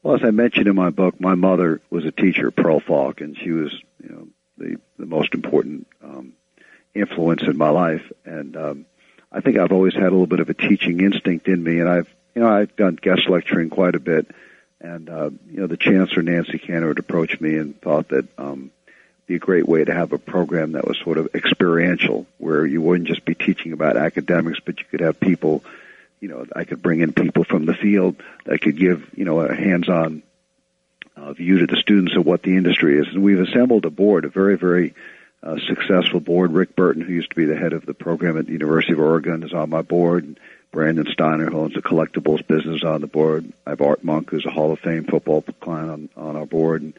Well, 0.02 0.16
as 0.16 0.22
I 0.24 0.30
mentioned 0.30 0.66
in 0.66 0.74
my 0.74 0.90
book, 0.90 1.20
my 1.20 1.36
mother 1.36 1.80
was 1.90 2.04
a 2.04 2.10
teacher 2.10 2.50
Pearl 2.50 2.80
Falk, 2.80 3.20
and 3.20 3.38
she 3.38 3.52
was, 3.52 3.72
you 4.02 4.08
know, 4.08 4.28
the 4.58 4.76
the 4.98 5.06
most 5.06 5.34
important 5.34 5.86
um, 6.02 6.32
influence 6.96 7.42
in 7.42 7.56
my 7.56 7.68
life. 7.68 8.10
And 8.24 8.56
um, 8.56 8.86
I 9.30 9.40
think 9.40 9.56
I've 9.56 9.72
always 9.72 9.94
had 9.94 10.02
a 10.02 10.10
little 10.10 10.26
bit 10.26 10.40
of 10.40 10.50
a 10.50 10.54
teaching 10.54 11.00
instinct 11.00 11.46
in 11.46 11.62
me, 11.62 11.78
and 11.78 11.88
I've, 11.88 12.12
you 12.34 12.42
know, 12.42 12.48
I've 12.48 12.74
done 12.74 12.98
guest 13.00 13.28
lecturing 13.28 13.70
quite 13.70 13.94
a 13.94 14.00
bit 14.00 14.26
and 14.80 15.10
uh, 15.10 15.30
you 15.50 15.60
know, 15.60 15.66
the 15.66 15.76
chancellor 15.76 16.22
Nancy 16.22 16.58
Cantor 16.58 16.88
had 16.88 16.98
approached 16.98 17.40
me 17.40 17.56
and 17.56 17.78
thought 17.80 18.08
that 18.08 18.26
um, 18.38 18.70
be 19.26 19.34
a 19.36 19.38
great 19.38 19.68
way 19.68 19.84
to 19.84 19.94
have 19.94 20.12
a 20.12 20.18
program 20.18 20.72
that 20.72 20.86
was 20.86 20.98
sort 20.98 21.18
of 21.18 21.28
experiential, 21.34 22.26
where 22.38 22.66
you 22.66 22.80
wouldn't 22.80 23.08
just 23.08 23.24
be 23.24 23.34
teaching 23.34 23.72
about 23.72 23.96
academics, 23.96 24.60
but 24.60 24.78
you 24.80 24.86
could 24.90 25.00
have 25.00 25.20
people. 25.20 25.62
You 26.20 26.28
know, 26.28 26.46
I 26.54 26.64
could 26.64 26.82
bring 26.82 27.00
in 27.00 27.12
people 27.12 27.44
from 27.44 27.64
the 27.64 27.74
field 27.74 28.16
that 28.44 28.60
could 28.60 28.76
give 28.76 29.08
you 29.14 29.24
know 29.24 29.40
a 29.40 29.54
hands-on 29.54 30.22
uh, 31.16 31.32
view 31.32 31.58
to 31.58 31.66
the 31.66 31.76
students 31.76 32.16
of 32.16 32.26
what 32.26 32.42
the 32.42 32.56
industry 32.56 32.98
is. 32.98 33.06
And 33.08 33.22
we've 33.22 33.40
assembled 33.40 33.84
a 33.84 33.90
board, 33.90 34.24
a 34.24 34.28
very 34.28 34.56
very 34.56 34.94
uh, 35.42 35.56
successful 35.66 36.20
board. 36.20 36.52
Rick 36.52 36.76
Burton, 36.76 37.02
who 37.02 37.12
used 37.12 37.30
to 37.30 37.36
be 37.36 37.46
the 37.46 37.56
head 37.56 37.72
of 37.72 37.86
the 37.86 37.94
program 37.94 38.36
at 38.36 38.46
the 38.46 38.52
University 38.52 38.92
of 38.92 39.00
Oregon, 39.00 39.42
is 39.42 39.54
on 39.54 39.70
my 39.70 39.82
board. 39.82 40.24
And 40.24 40.40
Brandon 40.72 41.06
Steiner, 41.10 41.46
who 41.46 41.58
owns 41.58 41.76
a 41.76 41.82
collectibles 41.82 42.46
business 42.46 42.84
on 42.84 43.00
the 43.00 43.06
board. 43.06 43.52
I 43.66 43.70
have 43.70 43.80
Art 43.80 44.04
Monk, 44.04 44.30
who's 44.30 44.46
a 44.46 44.50
Hall 44.50 44.72
of 44.72 44.78
Fame 44.78 45.04
football 45.04 45.42
client 45.60 45.90
on, 45.90 46.08
on 46.16 46.36
our 46.36 46.46
board. 46.46 46.82
And 46.82 46.94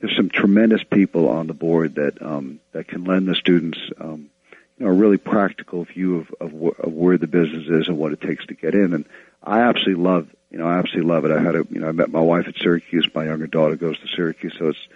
there's 0.00 0.16
some 0.16 0.28
tremendous 0.28 0.82
people 0.82 1.28
on 1.28 1.46
the 1.46 1.54
board 1.54 1.94
that 1.94 2.20
um, 2.20 2.58
that 2.72 2.88
can 2.88 3.04
lend 3.04 3.28
the 3.28 3.36
students 3.36 3.78
um, 4.00 4.30
you 4.78 4.86
know, 4.86 4.92
a 4.92 4.94
really 4.94 5.18
practical 5.18 5.84
view 5.84 6.18
of, 6.18 6.34
of, 6.40 6.50
wh- 6.50 6.84
of 6.84 6.92
where 6.92 7.18
the 7.18 7.28
business 7.28 7.68
is 7.68 7.88
and 7.88 7.96
what 7.96 8.12
it 8.12 8.20
takes 8.20 8.44
to 8.46 8.54
get 8.54 8.74
in. 8.74 8.92
And 8.92 9.04
I 9.42 9.60
absolutely 9.60 10.02
love, 10.02 10.28
you 10.50 10.58
know, 10.58 10.66
I 10.66 10.78
absolutely 10.78 11.12
love 11.12 11.24
it. 11.24 11.30
I 11.30 11.40
had 11.40 11.54
a, 11.54 11.64
you 11.70 11.80
know, 11.80 11.88
I 11.88 11.92
met 11.92 12.10
my 12.10 12.20
wife 12.20 12.48
at 12.48 12.56
Syracuse. 12.56 13.08
My 13.14 13.26
younger 13.26 13.46
daughter 13.46 13.76
goes 13.76 13.98
to 14.00 14.08
Syracuse, 14.08 14.54
so 14.58 14.68
it's 14.70 14.88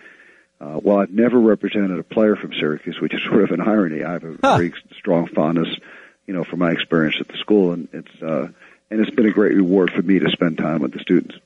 uh, 0.59 0.81
well, 0.83 0.99
I've 0.99 1.11
never 1.11 1.39
represented 1.39 1.99
a 1.99 2.03
player 2.03 2.35
from 2.35 2.53
Syracuse, 2.55 2.99
which 2.99 3.13
is 3.13 3.23
sort 3.23 3.45
of 3.45 3.51
an 3.51 3.61
irony. 3.61 4.03
I 4.03 4.13
have 4.13 4.25
a 4.25 4.37
huh. 4.43 4.57
very 4.57 4.73
strong 4.97 5.27
fondness 5.27 5.69
you 6.27 6.35
know, 6.35 6.45
from 6.45 6.59
my 6.59 6.73
experience 6.73 7.17
at 7.21 7.29
the 7.29 7.37
school, 7.37 7.73
and 7.73 7.89
it's 7.93 8.23
uh, 8.23 8.49
and 8.91 9.01
it's 9.01 9.11
been 9.11 9.27
a 9.27 9.33
great 9.33 9.55
reward 9.55 9.91
for 9.91 10.03
me 10.03 10.19
to 10.19 10.31
spend 10.31 10.59
time 10.59 10.81
with 10.81 10.93
the 10.93 11.01
students. 11.01 11.37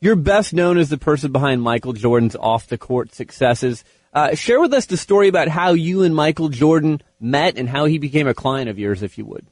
You're 0.00 0.16
best 0.16 0.54
known 0.54 0.78
as 0.78 0.88
the 0.88 0.98
person 0.98 1.30
behind 1.30 1.62
Michael 1.62 1.92
Jordan's 1.92 2.36
off 2.36 2.68
the 2.68 2.78
court 2.78 3.14
successes. 3.14 3.84
Uh, 4.12 4.34
share 4.34 4.60
with 4.60 4.72
us 4.72 4.86
the 4.86 4.96
story 4.96 5.28
about 5.28 5.48
how 5.48 5.72
you 5.72 6.02
and 6.02 6.14
Michael 6.14 6.48
Jordan 6.48 7.02
met 7.20 7.58
and 7.58 7.68
how 7.68 7.84
he 7.84 7.98
became 7.98 8.26
a 8.26 8.34
client 8.34 8.68
of 8.70 8.78
yours, 8.78 9.02
if 9.02 9.18
you 9.18 9.24
would. 9.26 9.46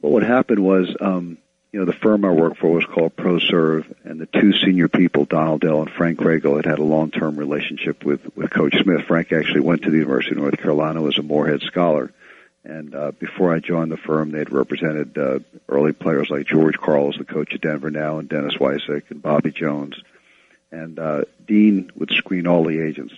Well, 0.00 0.12
what 0.12 0.22
happened 0.22 0.60
was, 0.60 0.94
um, 1.00 1.36
you 1.72 1.80
know, 1.80 1.84
the 1.84 1.92
firm 1.92 2.24
I 2.24 2.30
worked 2.30 2.58
for 2.58 2.70
was 2.70 2.86
called 2.86 3.16
ProServ, 3.16 3.92
and 4.04 4.20
the 4.20 4.26
two 4.26 4.52
senior 4.52 4.88
people, 4.88 5.24
Donald 5.24 5.62
Dell 5.62 5.82
and 5.82 5.90
Frank 5.90 6.20
Craighill, 6.20 6.56
had 6.56 6.64
had 6.64 6.78
a 6.78 6.84
long-term 6.84 7.36
relationship 7.36 8.04
with 8.04 8.20
with 8.36 8.50
Coach 8.50 8.76
Smith. 8.80 9.02
Frank 9.06 9.32
actually 9.32 9.60
went 9.60 9.82
to 9.82 9.90
the 9.90 9.98
University 9.98 10.36
of 10.36 10.42
North 10.42 10.58
Carolina, 10.58 11.02
was 11.02 11.18
a 11.18 11.22
Morehead 11.22 11.62
scholar 11.62 12.12
and 12.66 12.96
uh, 12.96 13.12
before 13.12 13.54
I 13.54 13.60
joined 13.60 13.92
the 13.92 13.96
firm, 13.96 14.32
they'd 14.32 14.50
represented 14.50 15.16
uh, 15.16 15.38
early 15.68 15.92
players 15.92 16.30
like 16.30 16.46
George 16.46 16.76
Karl, 16.76 17.12
the 17.16 17.24
coach 17.24 17.54
at 17.54 17.60
Denver 17.60 17.92
now, 17.92 18.18
and 18.18 18.28
Dennis 18.28 18.56
Wuycik 18.56 19.08
and 19.10 19.22
Bobby 19.22 19.52
Jones. 19.52 19.94
And 20.72 20.98
uh, 20.98 21.26
Dean 21.46 21.92
would 21.94 22.10
screen 22.10 22.48
all 22.48 22.64
the 22.64 22.80
agents. 22.80 23.14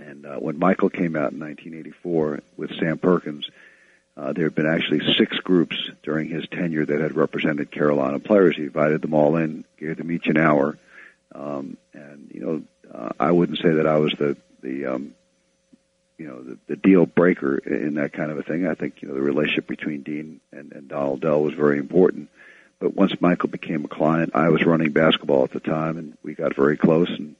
And 0.00 0.26
uh, 0.26 0.36
when 0.38 0.58
Michael 0.58 0.90
came 0.90 1.14
out 1.14 1.30
in 1.30 1.38
1984 1.38 2.40
with 2.56 2.74
Sam 2.80 2.98
Perkins, 2.98 3.48
uh, 4.16 4.32
there 4.32 4.46
had 4.46 4.56
been 4.56 4.66
actually 4.66 5.14
six 5.14 5.36
groups 5.36 5.76
during 6.02 6.28
his 6.28 6.48
tenure 6.48 6.84
that 6.84 7.00
had 7.00 7.14
represented 7.14 7.70
Carolina 7.70 8.18
players. 8.18 8.56
He 8.56 8.64
invited 8.64 9.02
them 9.02 9.14
all 9.14 9.36
in, 9.36 9.64
gave 9.78 9.98
them 9.98 10.10
each 10.10 10.26
an 10.26 10.36
hour, 10.36 10.76
um, 11.32 11.76
and 11.92 12.28
you 12.34 12.40
know, 12.40 12.62
uh, 12.92 13.10
I 13.20 13.30
wouldn't 13.30 13.58
say 13.58 13.70
that 13.74 13.86
I 13.86 13.98
was 13.98 14.12
the 14.18 14.36
the 14.60 14.86
um, 14.86 15.14
you 16.18 16.26
know 16.26 16.42
the, 16.42 16.58
the 16.66 16.76
deal 16.76 17.06
breaker 17.06 17.56
in 17.56 17.94
that 17.94 18.12
kind 18.12 18.30
of 18.30 18.38
a 18.38 18.42
thing. 18.42 18.66
I 18.66 18.74
think 18.74 19.00
you 19.00 19.08
know 19.08 19.14
the 19.14 19.22
relationship 19.22 19.66
between 19.66 20.02
Dean 20.02 20.40
and, 20.52 20.72
and 20.72 20.88
Donald 20.88 21.20
Dell 21.20 21.42
was 21.42 21.54
very 21.54 21.78
important. 21.78 22.28
But 22.80 22.94
once 22.94 23.20
Michael 23.20 23.48
became 23.48 23.84
a 23.84 23.88
client, 23.88 24.32
I 24.34 24.50
was 24.50 24.64
running 24.64 24.92
basketball 24.92 25.44
at 25.44 25.50
the 25.50 25.60
time, 25.60 25.96
and 25.96 26.16
we 26.22 26.34
got 26.34 26.54
very 26.54 26.76
close. 26.76 27.08
And 27.08 27.36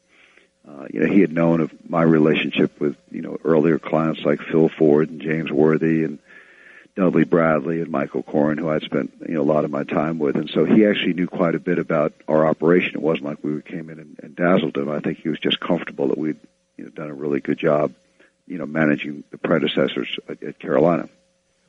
uh, 0.66 0.86
you 0.90 1.00
know 1.00 1.12
he 1.12 1.20
had 1.20 1.32
known 1.32 1.60
of 1.60 1.72
my 1.88 2.02
relationship 2.02 2.80
with 2.80 2.96
you 3.10 3.20
know 3.20 3.38
earlier 3.44 3.78
clients 3.78 4.24
like 4.24 4.40
Phil 4.40 4.68
Ford 4.68 5.10
and 5.10 5.20
James 5.20 5.50
Worthy 5.50 6.04
and 6.04 6.20
Dudley 6.94 7.24
Bradley 7.24 7.80
and 7.80 7.90
Mike 7.90 8.14
O'Koren, 8.14 8.58
who 8.58 8.68
I'd 8.68 8.82
spent 8.82 9.12
you 9.28 9.34
know 9.34 9.42
a 9.42 9.42
lot 9.42 9.64
of 9.64 9.72
my 9.72 9.82
time 9.82 10.20
with, 10.20 10.36
and 10.36 10.48
so 10.48 10.64
he 10.64 10.86
actually 10.86 11.14
knew 11.14 11.26
quite 11.26 11.56
a 11.56 11.60
bit 11.60 11.80
about 11.80 12.12
our 12.28 12.46
operation. 12.46 12.94
It 12.94 13.02
wasn't 13.02 13.26
like 13.26 13.42
we 13.42 13.60
came 13.60 13.90
in 13.90 13.98
and, 13.98 14.20
and 14.22 14.36
dazzled 14.36 14.76
him. 14.76 14.88
I 14.88 15.00
think 15.00 15.18
he 15.18 15.28
was 15.28 15.40
just 15.40 15.58
comfortable 15.58 16.08
that 16.08 16.18
we'd 16.18 16.38
you 16.76 16.84
know 16.84 16.90
done 16.90 17.10
a 17.10 17.14
really 17.14 17.40
good 17.40 17.58
job 17.58 17.92
you 18.48 18.58
know, 18.58 18.66
managing 18.66 19.24
the 19.30 19.38
predecessors 19.38 20.08
at, 20.28 20.42
at 20.42 20.58
Carolina. 20.58 21.08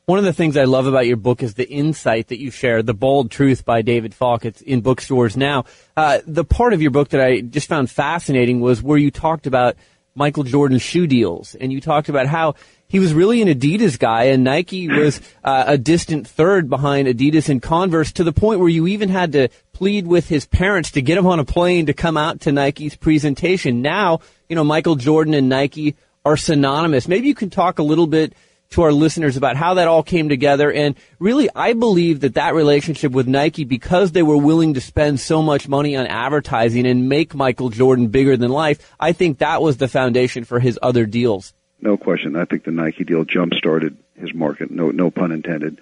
One 0.06 0.18
of 0.18 0.26
the 0.26 0.34
things 0.34 0.58
I 0.58 0.64
love 0.64 0.88
about 0.88 1.06
your 1.06 1.18
book 1.18 1.44
is 1.44 1.54
the 1.54 1.70
insight 1.70 2.30
that 2.30 2.40
you 2.40 2.50
share, 2.50 2.82
The 2.82 2.96
Bald 2.96 3.30
Truth 3.30 3.64
by 3.64 3.84
David 3.84 4.16
Falk. 4.16 4.44
It's 4.44 4.60
in 4.62 4.82
bookstores 4.82 5.38
now. 5.38 5.66
Uh, 5.96 6.20
the 6.26 6.44
part 6.44 6.74
of 6.74 6.82
your 6.82 6.90
book 6.90 7.10
that 7.10 7.22
I 7.22 7.42
just 7.42 7.70
found 7.70 7.92
fascinating 7.92 8.60
was 8.60 8.82
where 8.82 8.98
you 8.98 9.12
talked 9.12 9.46
about 9.46 9.76
Michael 10.16 10.44
Jordan's 10.44 10.82
shoe 10.82 11.06
deals, 11.06 11.54
and 11.54 11.72
you 11.72 11.80
talked 11.80 12.10
about 12.10 12.26
how 12.26 12.56
he 12.88 12.98
was 12.98 13.14
really 13.14 13.42
an 13.44 13.48
Adidas 13.48 14.00
guy, 14.00 14.24
and 14.24 14.44
Nike 14.44 14.88
was 14.90 15.22
uh, 15.44 15.66
a 15.68 15.78
distant 15.78 16.28
third 16.28 16.70
behind 16.70 17.08
Adidas 17.08 17.48
and 17.48 17.62
Converse 17.62 18.12
to 18.14 18.24
the 18.24 18.34
point 18.34 18.60
where 18.60 18.68
you 18.68 18.88
even 18.88 19.10
had 19.10 19.34
to 19.34 19.50
plead 19.74 20.08
with 20.08 20.28
his 20.28 20.46
parents 20.46 20.92
to 20.92 21.02
get 21.02 21.20
him 21.20 21.28
on 21.28 21.40
a 21.40 21.46
plane 21.46 21.86
to 21.86 21.94
come 21.94 22.18
out 22.18 22.42
to 22.42 22.52
Nike's 22.52 22.96
presentation. 22.96 23.84
Now, 23.84 24.22
you 24.50 24.56
know, 24.56 24.64
Michael 24.64 24.96
Jordan 24.96 25.36
and 25.36 25.50
Nike 25.50 25.96
are 26.26 26.38
synonymous. 26.38 27.08
Maybe 27.08 27.28
you 27.28 27.36
can 27.36 27.50
talk 27.50 27.80
a 27.80 27.84
little 27.84 28.08
bit 28.08 28.34
to 28.72 28.84
our 28.84 28.92
listeners 28.92 29.36
about 29.36 29.56
how 29.56 29.76
that 29.76 29.88
all 29.88 30.04
came 30.04 30.30
together. 30.30 30.72
And 30.72 30.96
really, 31.18 31.50
I 31.56 31.74
believe 31.74 32.20
that 32.20 32.36
that 32.36 32.54
relationship 32.54 33.12
with 33.12 33.28
Nike, 33.28 33.64
because 33.64 34.12
they 34.12 34.22
were 34.22 34.38
willing 34.38 34.76
to 34.76 34.82
spend 34.82 35.20
so 35.20 35.42
much 35.42 35.68
money 35.68 35.96
on 35.96 36.06
advertising 36.06 36.86
and 36.86 37.10
make 37.10 37.34
Michael 37.34 37.70
Jordan 37.70 38.08
bigger 38.08 38.38
than 38.38 38.52
life, 38.52 38.94
I 39.00 39.14
think 39.14 39.40
that 39.40 39.62
was 39.62 39.78
the 39.78 39.88
foundation 39.88 40.44
for 40.44 40.60
his 40.60 40.78
other 40.82 41.06
deals. 41.06 41.54
No 41.82 41.98
question. 41.98 42.36
I 42.36 42.46
think 42.46 42.64
the 42.64 42.72
Nike 42.72 43.04
deal 43.04 43.24
jump 43.24 43.54
started 43.54 43.98
his 44.16 44.34
market. 44.34 44.70
No, 44.70 44.92
no 44.92 45.10
pun 45.10 45.32
intended. 45.32 45.82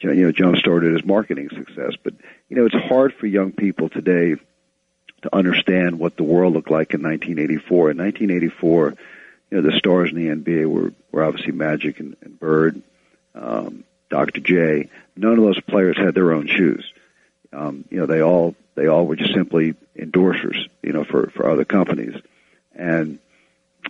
You 0.00 0.12
know, 0.14 0.32
jump 0.32 0.56
started 0.56 0.92
his 0.92 1.04
marketing 1.04 1.48
success. 1.50 1.92
But 2.02 2.14
you 2.48 2.56
know, 2.56 2.66
it's 2.66 2.74
hard 2.74 3.14
for 3.14 3.26
young 3.26 3.52
people 3.52 3.88
today 3.88 4.34
to 5.22 5.34
understand 5.34 5.98
what 5.98 6.16
the 6.16 6.24
world 6.24 6.52
looked 6.52 6.70
like 6.70 6.92
in 6.92 7.02
1984. 7.02 7.92
In 7.92 7.98
1984 7.98 8.94
you 9.50 9.60
know, 9.60 9.70
the 9.70 9.78
stars 9.78 10.10
in 10.10 10.16
the 10.16 10.34
NBA 10.34 10.66
were, 10.66 10.92
were 11.12 11.24
obviously 11.24 11.52
Magic 11.52 12.00
and, 12.00 12.16
and 12.22 12.38
Bird, 12.38 12.82
um, 13.34 13.84
Dr. 14.10 14.40
J. 14.40 14.88
None 15.16 15.38
of 15.38 15.44
those 15.44 15.60
players 15.60 15.96
had 15.96 16.14
their 16.14 16.32
own 16.32 16.46
shoes. 16.46 16.92
Um, 17.52 17.84
you 17.90 17.98
know, 17.98 18.06
they 18.06 18.22
all 18.22 18.54
they 18.74 18.86
all 18.86 19.06
were 19.06 19.16
just 19.16 19.32
simply 19.32 19.74
endorsers, 19.96 20.68
you 20.82 20.92
know, 20.92 21.04
for 21.04 21.30
for 21.30 21.48
other 21.48 21.64
companies. 21.64 22.20
And 22.74 23.18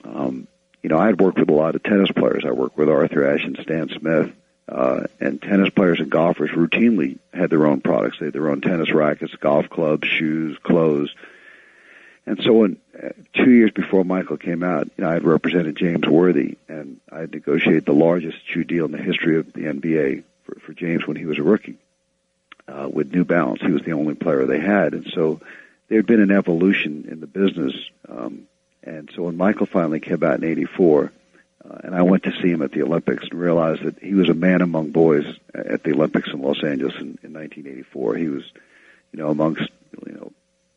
um, 0.05 0.47
you 0.83 0.91
know, 0.91 0.99
I 0.99 1.07
had 1.07 1.21
worked 1.21 1.39
with 1.39 1.49
a 1.49 1.55
lot 1.55 1.75
of 1.75 1.83
tennis 1.83 2.11
players. 2.11 2.45
I 2.47 2.53
worked 2.53 2.77
with 2.77 2.91
Arthur 2.91 3.33
Ashe 3.33 3.45
and 3.45 3.59
Stan 3.63 3.89
Smith, 3.89 4.33
uh, 4.69 5.05
and 5.21 5.41
tennis 5.41 5.71
players 5.71 6.01
and 6.01 6.11
golfers 6.11 6.51
routinely 6.51 7.19
had 7.33 7.51
their 7.51 7.67
own 7.67 7.81
products. 7.81 8.19
They 8.19 8.27
had 8.27 8.35
their 8.35 8.51
own 8.51 8.61
tennis 8.61 8.93
rackets, 8.93 9.35
golf 9.37 9.71
clubs, 9.71 10.07
shoes, 10.07 10.59
clothes. 10.63 11.15
And 12.27 12.41
so 12.43 12.53
when 12.53 12.77
two 13.35 13.51
years 13.51 13.71
before 13.71 14.05
Michael 14.05 14.37
came 14.37 14.63
out, 14.63 14.89
you 14.97 15.05
know, 15.05 15.11
I 15.11 15.15
had 15.15 15.25
represented 15.25 15.77
James 15.77 16.07
Worthy, 16.07 16.57
and 16.69 17.01
I 17.11 17.21
had 17.21 17.33
negotiated 17.33 17.85
the 17.85 17.93
largest 17.93 18.39
shoe 18.49 18.65
deal 18.65 18.85
in 18.85 18.93
the 18.93 18.99
history 18.99 19.39
of 19.39 19.53
the 19.53 19.63
NBA 19.63 20.25
for, 20.45 20.59
for 20.61 20.73
James 20.73 21.07
when 21.07 21.17
he 21.17 21.27
was 21.27 21.39
a 21.39 21.43
rookie 21.43 21.79
uh, 22.69 22.89
with 22.93 23.13
New 23.13 23.25
Balance. 23.25 23.61
He 23.61 23.73
was 23.73 23.83
the 23.83 23.93
only 23.93 24.15
player 24.15 24.47
they 24.47 24.61
had, 24.61 24.95
and 24.95 25.07
so 25.13 25.41
there 25.89 25.99
had 25.99 26.07
been 26.07 26.21
an 26.21 26.31
evolution 26.31 27.07
in 27.11 27.21
the 27.21 27.27
business. 27.27 27.75
Um, 28.09 28.47
and 28.83 29.11
so 29.15 29.23
when 29.23 29.37
Michael 29.37 29.67
finally 29.67 30.01
came 30.01 30.23
out 30.23 30.43
in 30.43 30.45
'84, 30.45 31.13
uh, 31.65 31.79
and 31.85 31.95
I 31.95 32.03
went 32.03 32.25
to 32.25 32.33
see 32.43 32.51
him 32.51 32.63
at 32.63 32.73
the 32.73 32.83
Olympics 32.83 33.25
and 33.31 33.39
realized 33.39 33.83
that 33.83 33.99
he 33.99 34.15
was 34.15 34.29
a 34.29 34.35
man 34.35 34.61
among 34.61 34.91
boys 34.91 35.25
at 35.55 35.83
the 35.83 35.93
Olympics 35.93 36.29
in 36.33 36.43
Los 36.43 36.63
Angeles 36.63 36.95
in, 36.97 37.19
in 37.23 37.33
1984. 37.33 38.17
He 38.17 38.29
was, 38.29 38.45
you 39.13 39.19
know, 39.19 39.31
amongst 39.31 39.69
you 40.07 40.13
know 40.13 40.33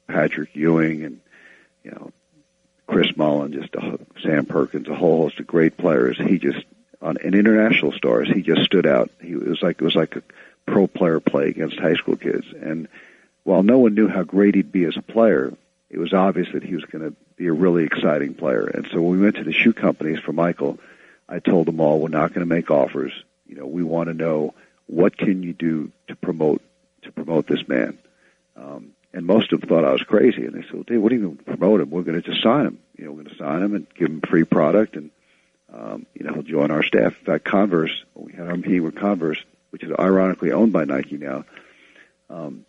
Patrick 0.08 0.56
Ewing 0.56 1.04
and 1.04 1.20
you 1.88 1.94
know 1.94 2.12
Chris 2.86 3.16
Mullin, 3.16 3.54
just 3.54 3.74
a, 3.76 4.00
Sam 4.22 4.46
Perkins, 4.46 4.88
a 4.88 4.96
whole 4.96 5.24
host 5.24 5.40
of 5.40 5.48
great 5.48 5.78
players. 5.78 6.18
He 6.18 6.38
just 6.38 6.66
on 7.02 7.18
and 7.24 7.36
international 7.36 7.94
stars. 7.94 8.30
He 8.34 8.42
just 8.42 8.64
stood 8.64 8.86
out. 8.86 9.10
He 9.22 9.32
it 9.32 9.48
was 9.48 9.62
like 9.62 9.82
it 9.82 9.86
was 9.86 9.96
like 9.96 10.16
a 10.16 10.24
pro 10.66 10.88
player 10.88 11.20
play 11.20 11.48
against 11.48 11.80
high 11.80 11.96
school 11.96 12.18
kids. 12.18 12.46
And 12.60 12.88
while 13.44 13.64
no 13.64 13.80
one 13.80 13.96
knew 13.96 14.10
how 14.10 14.24
great 14.24 14.56
he'd 14.56 14.72
be 14.72 14.84
as 14.84 14.98
a 14.98 15.02
player, 15.02 15.54
it 15.90 15.98
was 15.98 16.14
obvious 16.14 16.50
that 16.54 16.64
he 16.64 16.76
was 16.76 16.84
going 16.86 17.04
to 17.04 17.16
be 17.38 17.48
a 17.48 17.54
really 17.54 17.86
exciting 17.86 18.34
player. 18.34 18.66
And 18.66 18.86
so 18.92 19.02
when 19.02 19.18
we 19.18 19.24
went 19.24 19.38
to 19.38 19.44
the 19.44 19.54
shoe 19.54 19.74
companies 19.74 20.20
for 20.20 20.34
Michael, 20.34 20.80
I 21.30 21.40
told 21.40 21.68
them 21.68 21.80
all, 21.80 22.00
we're 22.00 22.10
not 22.10 22.34
going 22.34 22.46
to 22.46 22.54
make 22.54 22.70
offers. 22.70 23.14
You 23.46 23.56
know, 23.56 23.66
we 23.66 23.84
want 23.84 24.10
to 24.10 24.14
know 24.14 24.54
what 24.88 25.18
can 25.18 25.44
you 25.44 25.54
do 25.54 25.92
to 26.08 26.16
promote 26.16 26.62
to 27.04 27.12
promote 27.12 27.48
this 27.48 27.66
man. 27.68 27.98
Um, 28.58 28.94
and 29.18 29.26
most 29.26 29.52
of 29.52 29.62
them 29.62 29.68
thought 29.68 29.84
I 29.84 29.94
was 29.94 30.04
crazy, 30.04 30.46
and 30.46 30.54
they 30.54 30.62
said, 30.62 30.74
well, 30.74 30.84
"Dave, 30.84 31.02
what 31.02 31.10
do 31.10 31.16
you 31.16 31.22
mean 31.22 31.38
promote 31.38 31.82
him? 31.82 31.90
We're 31.90 32.04
going 32.04 32.22
to 32.22 32.30
just 32.30 32.44
sign 32.44 32.68
him. 32.68 32.80
You 32.96 33.06
know, 33.06 33.12
we're 33.14 33.24
going 33.24 33.36
to 33.36 33.44
sign 33.44 33.64
him 33.64 33.74
and 33.74 33.88
give 33.96 34.10
him 34.10 34.22
free 34.22 34.44
product, 34.44 34.96
and 34.96 35.10
um, 35.74 36.06
you 36.14 36.24
know, 36.24 36.34
he'll 36.34 36.44
join 36.44 36.70
our 36.70 36.84
staff." 36.84 37.18
In 37.18 37.26
fact, 37.26 37.44
Converse, 37.44 38.04
we 38.14 38.34
had 38.34 38.48
our 38.48 38.56
meeting 38.56 38.84
with 38.84 38.96
Converse, 38.96 39.44
which 39.72 39.82
is 39.82 39.92
ironically 39.98 40.52
owned 40.52 40.72
by 40.72 40.84
Nike 40.84 41.18
now. 41.18 41.46
Um, 42.30 42.64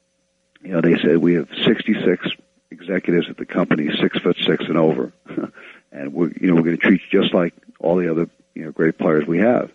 you 0.63 0.71
know, 0.71 0.81
they 0.81 0.97
said 0.97 1.19
we 1.19 1.35
have 1.35 1.51
66 1.67 2.29
executives 2.71 3.29
at 3.29 3.37
the 3.37 3.45
company, 3.45 3.91
six 4.01 4.19
foot 4.19 4.39
six 4.39 4.65
and 4.65 4.79
over, 4.79 5.13
and 5.93 6.15
we're 6.15 6.33
you 6.41 6.49
know 6.49 6.55
we're 6.55 6.63
going 6.63 6.79
to 6.79 6.83
treat 6.83 7.03
you 7.11 7.21
just 7.21 7.35
like 7.35 7.53
all 7.79 7.97
the 7.97 8.11
other 8.11 8.31
you 8.55 8.65
know 8.65 8.73
great 8.73 8.97
players 8.97 9.27
we 9.27 9.41
have. 9.41 9.71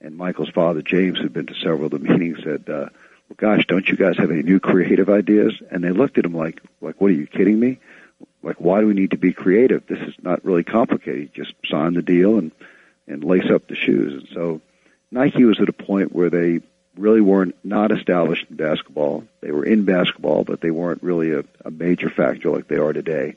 And 0.00 0.16
Michael's 0.16 0.50
father, 0.50 0.82
James, 0.82 1.20
had 1.20 1.32
been 1.32 1.46
to 1.46 1.54
several 1.54 1.84
of 1.84 1.92
the 1.92 2.00
meetings. 2.00 2.38
Said, 2.42 2.68
uh, 2.68 2.72
"Well, 2.72 2.90
gosh, 3.36 3.66
don't 3.66 3.88
you 3.88 3.96
guys 3.96 4.16
have 4.18 4.30
any 4.30 4.42
new 4.42 4.60
creative 4.60 5.08
ideas?" 5.08 5.60
And 5.70 5.82
they 5.82 5.90
looked 5.90 6.18
at 6.18 6.24
him 6.24 6.34
like, 6.34 6.60
"Like, 6.80 7.00
what 7.00 7.10
are 7.10 7.14
you 7.14 7.26
kidding 7.26 7.58
me? 7.58 7.78
Like, 8.42 8.60
why 8.60 8.80
do 8.80 8.86
we 8.86 8.94
need 8.94 9.10
to 9.10 9.18
be 9.18 9.32
creative? 9.32 9.86
This 9.86 10.00
is 10.00 10.14
not 10.22 10.44
really 10.44 10.64
complicated. 10.64 11.34
Just 11.34 11.54
sign 11.66 11.94
the 11.94 12.02
deal 12.02 12.38
and 12.38 12.52
and 13.06 13.24
lace 13.24 13.50
up 13.50 13.68
the 13.68 13.76
shoes." 13.76 14.12
And 14.12 14.28
so, 14.32 14.60
Nike 15.10 15.44
was 15.44 15.60
at 15.60 15.68
a 15.68 15.72
point 15.72 16.14
where 16.14 16.30
they 16.30 16.60
really 16.96 17.20
weren't 17.20 17.54
not 17.62 17.92
established 17.92 18.46
in 18.50 18.56
basketball. 18.56 19.24
They 19.40 19.52
were 19.52 19.64
in 19.64 19.84
basketball, 19.84 20.44
but 20.44 20.60
they 20.60 20.70
weren't 20.70 21.02
really 21.02 21.32
a, 21.32 21.44
a 21.64 21.70
major 21.70 22.08
factor 22.08 22.50
like 22.50 22.68
they 22.68 22.76
are 22.76 22.92
today. 22.92 23.36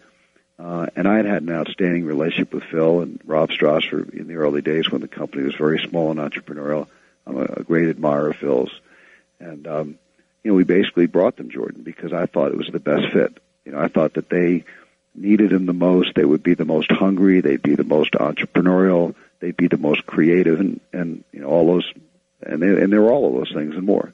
Uh, 0.58 0.88
and 0.96 1.08
I 1.08 1.18
had 1.18 1.26
had 1.26 1.44
an 1.44 1.52
outstanding 1.52 2.06
relationship 2.06 2.54
with 2.54 2.64
Phil 2.66 3.02
and 3.02 3.20
Rob 3.26 3.50
Strasser 3.50 4.14
in 4.14 4.28
the 4.28 4.36
early 4.36 4.62
days 4.62 4.92
when 4.92 5.02
the 5.02 5.08
company 5.08 5.44
was 5.44 5.56
very 5.56 5.80
small 5.80 6.12
and 6.12 6.20
entrepreneurial. 6.20 6.88
I'm 7.26 7.38
a, 7.38 7.46
a 7.58 7.64
great 7.64 7.88
admirer 7.88 8.32
of 8.32 8.36
Phil's, 8.38 8.72
and 9.40 9.68
um, 9.68 10.00
you 10.44 10.52
know 10.52 10.56
we 10.56 10.64
basically 10.64 11.08
brought 11.08 11.38
them 11.38 11.50
Jordan 11.50 11.84
because 11.84 12.14
I 12.14 12.26
thought 12.26 12.52
it 12.52 12.58
was 12.58 12.70
the 12.72 12.80
best 12.80 13.12
fit. 13.14 13.38
You 13.66 13.72
know 13.74 13.80
I 13.80 13.88
thought 13.88 14.16
that 14.16 14.30
they 14.30 14.64
needed 15.16 15.52
him 15.52 15.66
the 15.66 15.74
most. 15.74 16.16
They 16.16 16.26
would 16.26 16.44
be 16.44 16.54
the 16.54 16.66
most 16.66 16.92
hungry. 16.92 17.42
They'd 17.42 17.62
be 17.62 17.76
the 17.76 17.84
most 17.84 18.14
entrepreneurial. 18.14 19.16
They'd 19.40 19.58
be 19.58 19.68
the 19.68 19.78
most 19.78 20.06
creative, 20.06 20.60
and 20.60 20.80
and 20.94 21.24
you 21.32 21.42
know 21.42 21.48
all 21.48 21.68
those 21.68 21.92
and 22.42 22.62
they, 22.62 22.68
and 22.68 22.92
they 22.92 22.98
were 22.98 23.12
all 23.12 23.28
of 23.28 23.34
those 23.34 23.54
things 23.54 23.76
and 23.76 23.86
more. 23.86 24.14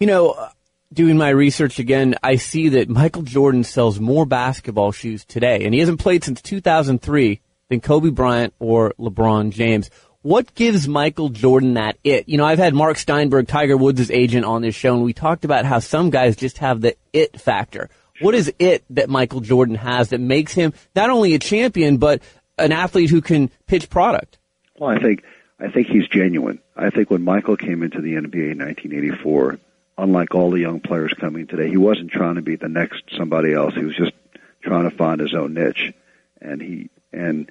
You 0.00 0.06
know, 0.06 0.48
doing 0.92 1.16
my 1.16 1.30
research 1.30 1.78
again, 1.78 2.16
I 2.22 2.36
see 2.36 2.70
that 2.70 2.88
Michael 2.88 3.22
Jordan 3.22 3.64
sells 3.64 4.00
more 4.00 4.26
basketball 4.26 4.92
shoes 4.92 5.24
today, 5.24 5.64
and 5.64 5.72
he 5.72 5.80
hasn't 5.80 6.00
played 6.00 6.24
since 6.24 6.42
2003 6.42 7.40
than 7.68 7.80
Kobe 7.80 8.10
Bryant 8.10 8.54
or 8.58 8.94
LeBron 8.98 9.50
James. 9.50 9.90
What 10.26 10.56
gives 10.56 10.88
Michael 10.88 11.28
Jordan 11.28 11.74
that 11.74 11.98
it? 12.02 12.28
You 12.28 12.36
know, 12.36 12.44
I've 12.44 12.58
had 12.58 12.74
Mark 12.74 12.98
Steinberg, 12.98 13.46
Tiger 13.46 13.76
Woods' 13.76 14.10
agent, 14.10 14.44
on 14.44 14.60
this 14.60 14.74
show, 14.74 14.94
and 14.94 15.04
we 15.04 15.12
talked 15.12 15.44
about 15.44 15.64
how 15.64 15.78
some 15.78 16.10
guys 16.10 16.34
just 16.34 16.58
have 16.58 16.80
the 16.80 16.96
it 17.12 17.40
factor. 17.40 17.90
What 18.20 18.34
is 18.34 18.52
it 18.58 18.82
that 18.90 19.08
Michael 19.08 19.38
Jordan 19.38 19.76
has 19.76 20.08
that 20.08 20.18
makes 20.18 20.52
him 20.52 20.72
not 20.96 21.10
only 21.10 21.34
a 21.34 21.38
champion, 21.38 21.98
but 21.98 22.22
an 22.58 22.72
athlete 22.72 23.08
who 23.08 23.20
can 23.20 23.52
pitch 23.68 23.88
product? 23.88 24.38
Well, 24.76 24.90
I 24.90 24.98
think 24.98 25.22
I 25.60 25.70
think 25.70 25.86
he's 25.86 26.08
genuine. 26.08 26.58
I 26.74 26.90
think 26.90 27.08
when 27.08 27.22
Michael 27.22 27.56
came 27.56 27.84
into 27.84 28.00
the 28.00 28.14
NBA 28.14 28.50
in 28.50 28.58
1984, 28.58 29.60
unlike 29.96 30.34
all 30.34 30.50
the 30.50 30.58
young 30.58 30.80
players 30.80 31.14
coming 31.20 31.46
today, 31.46 31.70
he 31.70 31.76
wasn't 31.76 32.10
trying 32.10 32.34
to 32.34 32.42
be 32.42 32.56
the 32.56 32.68
next 32.68 33.04
somebody 33.16 33.54
else. 33.54 33.74
He 33.76 33.84
was 33.84 33.94
just 33.94 34.14
trying 34.60 34.90
to 34.90 34.96
find 34.96 35.20
his 35.20 35.34
own 35.34 35.54
niche, 35.54 35.92
and 36.40 36.60
he 36.60 36.90
and 37.12 37.48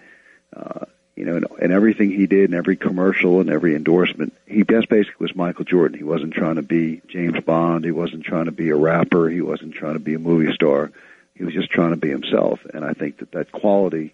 uh, 0.54 0.88
you 1.16 1.26
know, 1.26 1.42
and, 1.62 1.72
everything 1.72 2.12
he 2.12 2.26
did, 2.28 2.50
and 2.50 2.56
every 2.56 2.76
commercial 2.76 3.40
and 3.40 3.50
every 3.50 3.76
endorsement, 3.76 4.34
he 4.46 4.64
just 4.64 4.90
basically 4.90 5.24
was 5.24 5.36
Michael 5.36 5.66
Jordan. 5.66 5.98
He 5.98 6.04
wasn't 6.04 6.34
trying 6.34 6.56
to 6.56 6.62
be 6.62 7.02
James 7.08 7.40
Bond. 7.40 7.86
He 7.86 7.92
wasn't 7.92 8.26
trying 8.26 8.46
to 8.46 8.52
be 8.52 8.70
a 8.70 8.76
rapper. 8.76 9.30
He 9.30 9.42
wasn't 9.42 9.76
trying 9.76 9.94
to 9.94 10.00
be 10.00 10.14
a 10.14 10.20
movie 10.20 10.54
star. 10.54 10.92
He 11.36 11.44
was 11.44 11.54
just 11.54 11.70
trying 11.70 11.92
to 11.92 11.98
be 11.98 12.10
himself, 12.10 12.60
and 12.74 12.84
I 12.84 12.94
think 12.94 13.20
that 13.20 13.32
that 13.32 13.52
quality 13.52 14.14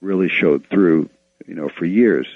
really 0.00 0.28
showed 0.28 0.66
through. 0.66 1.10
You 1.46 1.54
know, 1.54 1.68
for 1.68 1.86
years 1.86 2.26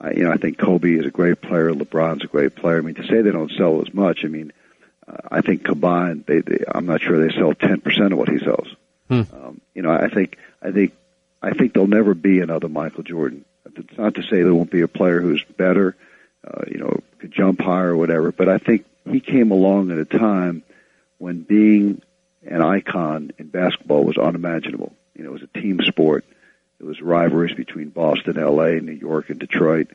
I, 0.00 0.12
you 0.12 0.24
know, 0.24 0.32
I 0.32 0.36
think 0.36 0.58
Kobe 0.58 0.92
is 0.92 1.06
a 1.06 1.10
great 1.10 1.40
player. 1.40 1.72
LeBron's 1.72 2.24
a 2.24 2.28
great 2.28 2.54
player. 2.54 2.78
I 2.78 2.80
mean, 2.82 2.94
to 2.94 3.06
say 3.06 3.20
they 3.20 3.32
don't 3.32 3.50
sell 3.52 3.80
as 3.80 3.92
much, 3.92 4.24
I 4.24 4.28
mean, 4.28 4.52
uh, 5.06 5.16
I 5.30 5.40
think 5.40 5.64
combined, 5.64 6.24
they, 6.26 6.40
they 6.40 6.64
I'm 6.72 6.86
not 6.86 7.00
sure 7.00 7.18
they 7.18 7.34
sell 7.34 7.52
10% 7.52 8.12
of 8.12 8.18
what 8.18 8.28
he 8.28 8.38
sells. 8.38 8.68
Hmm. 9.08 9.22
Um, 9.32 9.60
you 9.74 9.82
know, 9.82 9.90
I 9.90 10.08
think, 10.08 10.36
I 10.62 10.70
think, 10.70 10.92
I 11.42 11.52
think 11.52 11.72
there'll 11.72 11.88
never 11.88 12.14
be 12.14 12.40
another 12.40 12.68
Michael 12.68 13.02
Jordan. 13.02 13.44
It's 13.76 13.98
not 13.98 14.14
to 14.14 14.22
say 14.22 14.42
there 14.42 14.54
won't 14.54 14.70
be 14.70 14.82
a 14.82 14.88
player 14.88 15.20
who's 15.20 15.44
better, 15.56 15.96
uh, 16.46 16.62
you 16.68 16.78
know, 16.78 17.00
could 17.18 17.32
jump 17.32 17.60
higher 17.60 17.90
or 17.90 17.96
whatever, 17.96 18.32
but 18.32 18.48
I 18.48 18.58
think 18.58 18.84
he 19.10 19.20
came 19.20 19.50
along 19.50 19.90
at 19.90 19.98
a 19.98 20.04
time 20.04 20.62
when 21.18 21.42
being 21.42 22.02
an 22.46 22.62
icon 22.62 23.32
in 23.38 23.48
basketball 23.48 24.04
was 24.04 24.16
unimaginable. 24.16 24.92
You 25.14 25.24
know, 25.24 25.30
it 25.30 25.40
was 25.40 25.42
a 25.42 25.58
team 25.60 25.80
sport. 25.82 26.24
There 26.78 26.86
was 26.86 27.00
rivalries 27.02 27.56
between 27.56 27.88
Boston, 27.88 28.38
L.A., 28.38 28.80
New 28.80 28.92
York, 28.92 29.30
and 29.30 29.38
Detroit, 29.40 29.88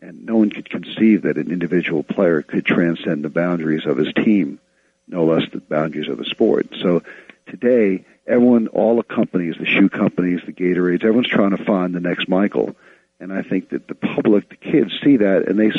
and 0.00 0.24
no 0.24 0.36
one 0.36 0.50
could 0.50 0.70
conceive 0.70 1.22
that 1.22 1.36
an 1.36 1.50
individual 1.50 2.02
player 2.02 2.40
could 2.42 2.64
transcend 2.64 3.22
the 3.22 3.28
boundaries 3.28 3.84
of 3.84 3.98
his 3.98 4.12
team, 4.14 4.58
no 5.06 5.24
less 5.26 5.42
the 5.52 5.60
boundaries 5.60 6.08
of 6.08 6.16
the 6.16 6.24
sport. 6.24 6.68
So 6.80 7.02
today, 7.46 8.06
everyone, 8.26 8.68
all 8.68 8.96
the 8.96 9.02
companies, 9.02 9.56
the 9.58 9.66
shoe 9.66 9.90
companies, 9.90 10.40
the 10.46 10.52
Gatorades, 10.52 11.04
everyone's 11.04 11.28
trying 11.28 11.54
to 11.54 11.64
find 11.64 11.94
the 11.94 12.00
next 12.00 12.28
Michael, 12.28 12.74
and 13.20 13.32
I 13.32 13.42
think 13.42 13.70
that 13.70 13.86
the 13.86 13.94
public, 13.94 14.48
the 14.48 14.56
kids, 14.56 14.92
see 15.04 15.18
that, 15.18 15.46
and 15.46 15.58
they, 15.58 15.70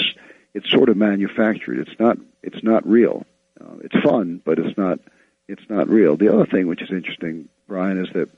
it's 0.53 0.69
sort 0.69 0.89
of 0.89 0.97
manufactured. 0.97 1.79
It's 1.79 1.99
not, 1.99 2.17
it's 2.43 2.63
not 2.63 2.87
real. 2.87 3.25
Uh, 3.59 3.77
it's 3.83 3.99
fun, 4.03 4.41
but 4.43 4.59
it's 4.59 4.77
not, 4.77 4.99
it's 5.47 5.67
not 5.69 5.89
real. 5.89 6.15
The 6.15 6.33
other 6.33 6.45
thing 6.45 6.67
which 6.67 6.81
is 6.81 6.91
interesting, 6.91 7.49
Brian, 7.67 8.03
is 8.03 8.11
that 8.13 8.29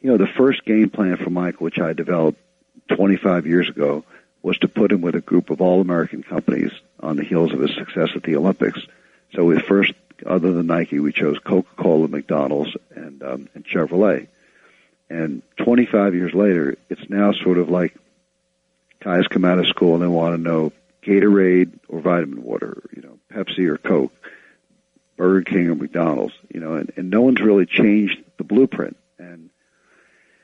you 0.00 0.10
know, 0.10 0.16
the 0.16 0.26
first 0.26 0.64
game 0.64 0.90
plan 0.90 1.16
for 1.16 1.30
Mike, 1.30 1.60
which 1.60 1.78
I 1.78 1.92
developed 1.92 2.40
25 2.88 3.46
years 3.46 3.68
ago, 3.68 4.04
was 4.42 4.56
to 4.58 4.68
put 4.68 4.92
him 4.92 5.02
with 5.02 5.14
a 5.14 5.20
group 5.20 5.50
of 5.50 5.60
all 5.60 5.80
American 5.80 6.22
companies 6.22 6.72
on 7.00 7.16
the 7.16 7.24
heels 7.24 7.52
of 7.52 7.60
his 7.60 7.74
success 7.74 8.08
at 8.14 8.22
the 8.22 8.36
Olympics. 8.36 8.80
So 9.34 9.44
we 9.44 9.60
first, 9.60 9.92
other 10.24 10.52
than 10.52 10.66
Nike, 10.66 10.98
we 10.98 11.12
chose 11.12 11.38
Coca-Cola, 11.38 12.08
McDonald's, 12.08 12.74
and, 12.94 13.22
um, 13.22 13.48
and 13.54 13.64
Chevrolet. 13.66 14.28
And 15.10 15.42
25 15.56 16.14
years 16.14 16.32
later, 16.32 16.78
it's 16.88 17.10
now 17.10 17.32
sort 17.32 17.58
of 17.58 17.68
like 17.68 17.96
guys 19.00 19.26
come 19.26 19.44
out 19.44 19.58
of 19.58 19.66
school 19.66 19.94
and 19.94 20.02
they 20.02 20.06
want 20.06 20.36
to 20.36 20.40
know 20.40 20.72
Gatorade 21.02 21.78
or 21.88 22.00
vitamin 22.00 22.44
water, 22.44 22.80
you 22.94 23.02
know, 23.02 23.18
Pepsi 23.32 23.66
or 23.66 23.76
Coke, 23.76 24.12
Burger 25.16 25.42
King 25.42 25.68
or 25.68 25.74
McDonald's, 25.74 26.34
you 26.48 26.60
know, 26.60 26.74
and, 26.74 26.92
and 26.96 27.10
no 27.10 27.22
one's 27.22 27.40
really 27.40 27.66
changed 27.66 28.18
the 28.38 28.44
blueprint. 28.44 28.96
And 29.18 29.50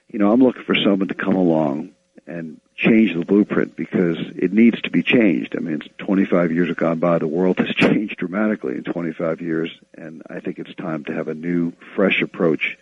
you 0.09 0.19
know, 0.19 0.33
I'm 0.33 0.43
looking 0.43 0.65
for 0.65 0.75
someone 0.75 1.09
to 1.09 1.15
come 1.15 1.37
along 1.37 1.93
and 2.27 2.61
change 2.75 3.15
the 3.15 3.25
blueprint 3.25 3.77
because 3.77 4.19
it 4.35 4.53
needs 4.53 4.81
to 4.83 4.91
be 4.91 5.03
changed. 5.03 5.55
I 5.57 5.61
mean, 5.61 5.81
25 5.99 6.53
years 6.53 6.69
have 6.69 6.77
gone 6.77 6.99
by. 6.99 7.19
The 7.19 7.29
world 7.29 7.59
has 7.59 7.69
changed 7.77 8.17
dramatically 8.17 8.75
in 8.75 8.83
25 8.83 9.41
years, 9.41 9.71
and 9.95 10.23
I 10.29 10.41
think 10.41 10.59
it's 10.59 10.75
time 10.75 11.05
to 11.05 11.15
have 11.15 11.29
a 11.29 11.35
new, 11.35 11.73
fresh 11.95 12.21
approach, 12.21 12.77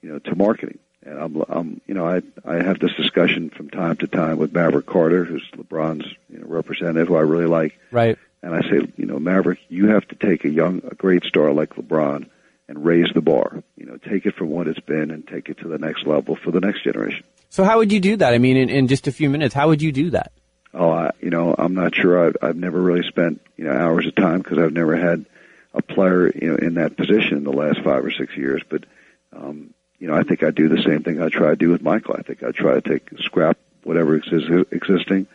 you 0.00 0.10
know, 0.10 0.18
to 0.20 0.34
marketing. 0.34 0.78
And 1.06 1.18
I'm, 1.20 1.42
I'm, 1.48 1.80
you 1.86 1.94
know, 1.94 2.06
I 2.06 2.20
I 2.44 2.56
have 2.56 2.80
this 2.80 2.92
discussion 2.96 3.50
from 3.50 3.70
time 3.70 3.96
to 3.98 4.08
time 4.08 4.38
with 4.38 4.52
Maverick 4.52 4.86
Carter, 4.86 5.24
who's 5.24 5.48
LeBron's 5.56 6.06
you 6.28 6.40
know, 6.40 6.46
representative, 6.46 7.08
who 7.08 7.16
I 7.16 7.20
really 7.20 7.46
like. 7.46 7.78
Right. 7.92 8.18
And 8.42 8.54
I 8.54 8.62
say, 8.62 8.88
you 8.96 9.06
know, 9.06 9.18
Maverick, 9.18 9.60
you 9.68 9.88
have 9.88 10.06
to 10.08 10.16
take 10.16 10.44
a 10.44 10.50
young, 10.50 10.82
a 10.90 10.94
great 10.94 11.24
star 11.24 11.52
like 11.52 11.76
LeBron, 11.76 12.28
and 12.68 12.84
raise 12.84 13.06
the 13.14 13.20
bar. 13.20 13.62
You 13.76 13.86
know, 13.86 13.96
take 13.98 14.26
it 14.26 14.34
from 14.34 14.50
what 14.50 14.66
it's 14.66 14.80
been 14.80 15.12
and 15.12 15.26
take 15.26 15.48
it 15.48 15.58
to 15.58 15.68
the 15.68 15.78
next 15.78 16.06
level 16.06 16.34
for 16.34 16.50
the 16.50 16.60
next 16.60 16.82
generation. 16.82 17.24
So 17.50 17.62
how 17.62 17.78
would 17.78 17.92
you 17.92 18.00
do 18.00 18.16
that? 18.16 18.34
I 18.34 18.38
mean, 18.38 18.56
in, 18.56 18.68
in 18.68 18.88
just 18.88 19.06
a 19.06 19.12
few 19.12 19.30
minutes, 19.30 19.54
how 19.54 19.68
would 19.68 19.82
you 19.82 19.92
do 19.92 20.10
that? 20.10 20.32
Oh, 20.74 20.90
I, 20.90 21.12
you 21.20 21.30
know, 21.30 21.54
I'm 21.56 21.74
not 21.74 21.94
sure. 21.94 22.26
I've, 22.26 22.36
I've 22.42 22.56
never 22.56 22.80
really 22.80 23.06
spent 23.06 23.40
you 23.56 23.64
know 23.64 23.72
hours 23.72 24.06
of 24.06 24.16
time 24.16 24.38
because 24.38 24.58
I've 24.58 24.72
never 24.72 24.96
had 24.96 25.24
a 25.72 25.82
player 25.82 26.30
you 26.34 26.48
know 26.48 26.56
in 26.56 26.74
that 26.74 26.96
position 26.96 27.38
in 27.38 27.44
the 27.44 27.52
last 27.52 27.80
five 27.82 28.04
or 28.04 28.10
six 28.10 28.36
years. 28.36 28.62
But 28.68 28.84
um, 29.32 29.72
you 29.98 30.08
know, 30.08 30.14
I 30.14 30.22
think 30.22 30.42
I 30.42 30.50
do 30.50 30.68
the 30.68 30.82
same 30.82 31.02
thing 31.02 31.20
I 31.20 31.28
try 31.28 31.50
to 31.50 31.56
do 31.56 31.70
with 31.70 31.82
Michael. 31.82 32.16
I 32.18 32.22
think 32.22 32.42
I 32.42 32.50
try 32.50 32.74
to 32.74 32.80
take 32.80 33.08
scrap 33.20 33.58
whatever 33.82 34.16
exists 34.16 34.50
existing 34.70 35.26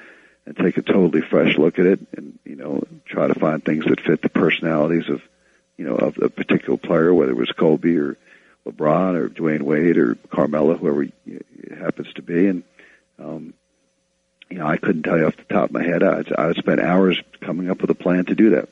and 0.46 0.58
take 0.58 0.78
a 0.78 0.82
totally 0.82 1.22
fresh 1.22 1.58
look 1.58 1.80
at 1.80 1.86
it, 1.86 2.00
and 2.16 2.38
you 2.46 2.56
know, 2.56 2.84
try 3.06 3.28
to 3.28 3.40
find 3.40 3.64
things 3.64 3.86
that 3.86 4.02
fit 4.02 4.22
the 4.22 4.30
personalities 4.30 5.10
of 5.10 5.22
you 5.78 5.86
know 5.86 5.96
of 5.96 6.18
a 6.20 6.30
particular 6.30 6.78
player, 6.78 7.14
whether 7.14 7.32
it 7.32 7.38
was 7.38 7.52
Kobe 7.52 7.96
or 7.96 8.18
LeBron 8.68 9.16
or 9.16 9.30
Dwyane 9.30 9.64
Wade 9.64 9.98
or 9.98 10.16
Carmelo, 10.30 10.76
whoever 10.76 11.04
it 11.04 11.16
happens 11.78 12.14
to 12.14 12.22
be, 12.22 12.48
and 12.48 12.64
um, 13.20 13.54
you 14.50 14.58
know, 14.58 14.68
I 14.68 14.78
couldn't 14.78 15.04
tell 15.04 15.18
you 15.18 15.28
off 15.28 15.38
the 15.38 15.44
top 15.44 15.70
of 15.70 15.72
my 15.72 15.84
head. 15.84 16.04
I, 16.04 16.24
I 16.38 16.54
spend 16.54 16.82
hours 16.82 17.22
coming 17.40 17.70
up 17.70 17.82
with 17.82 17.90
a 17.90 17.96
plan 17.96 18.26
to 18.26 18.36
do 18.36 18.52
that. 18.52 18.70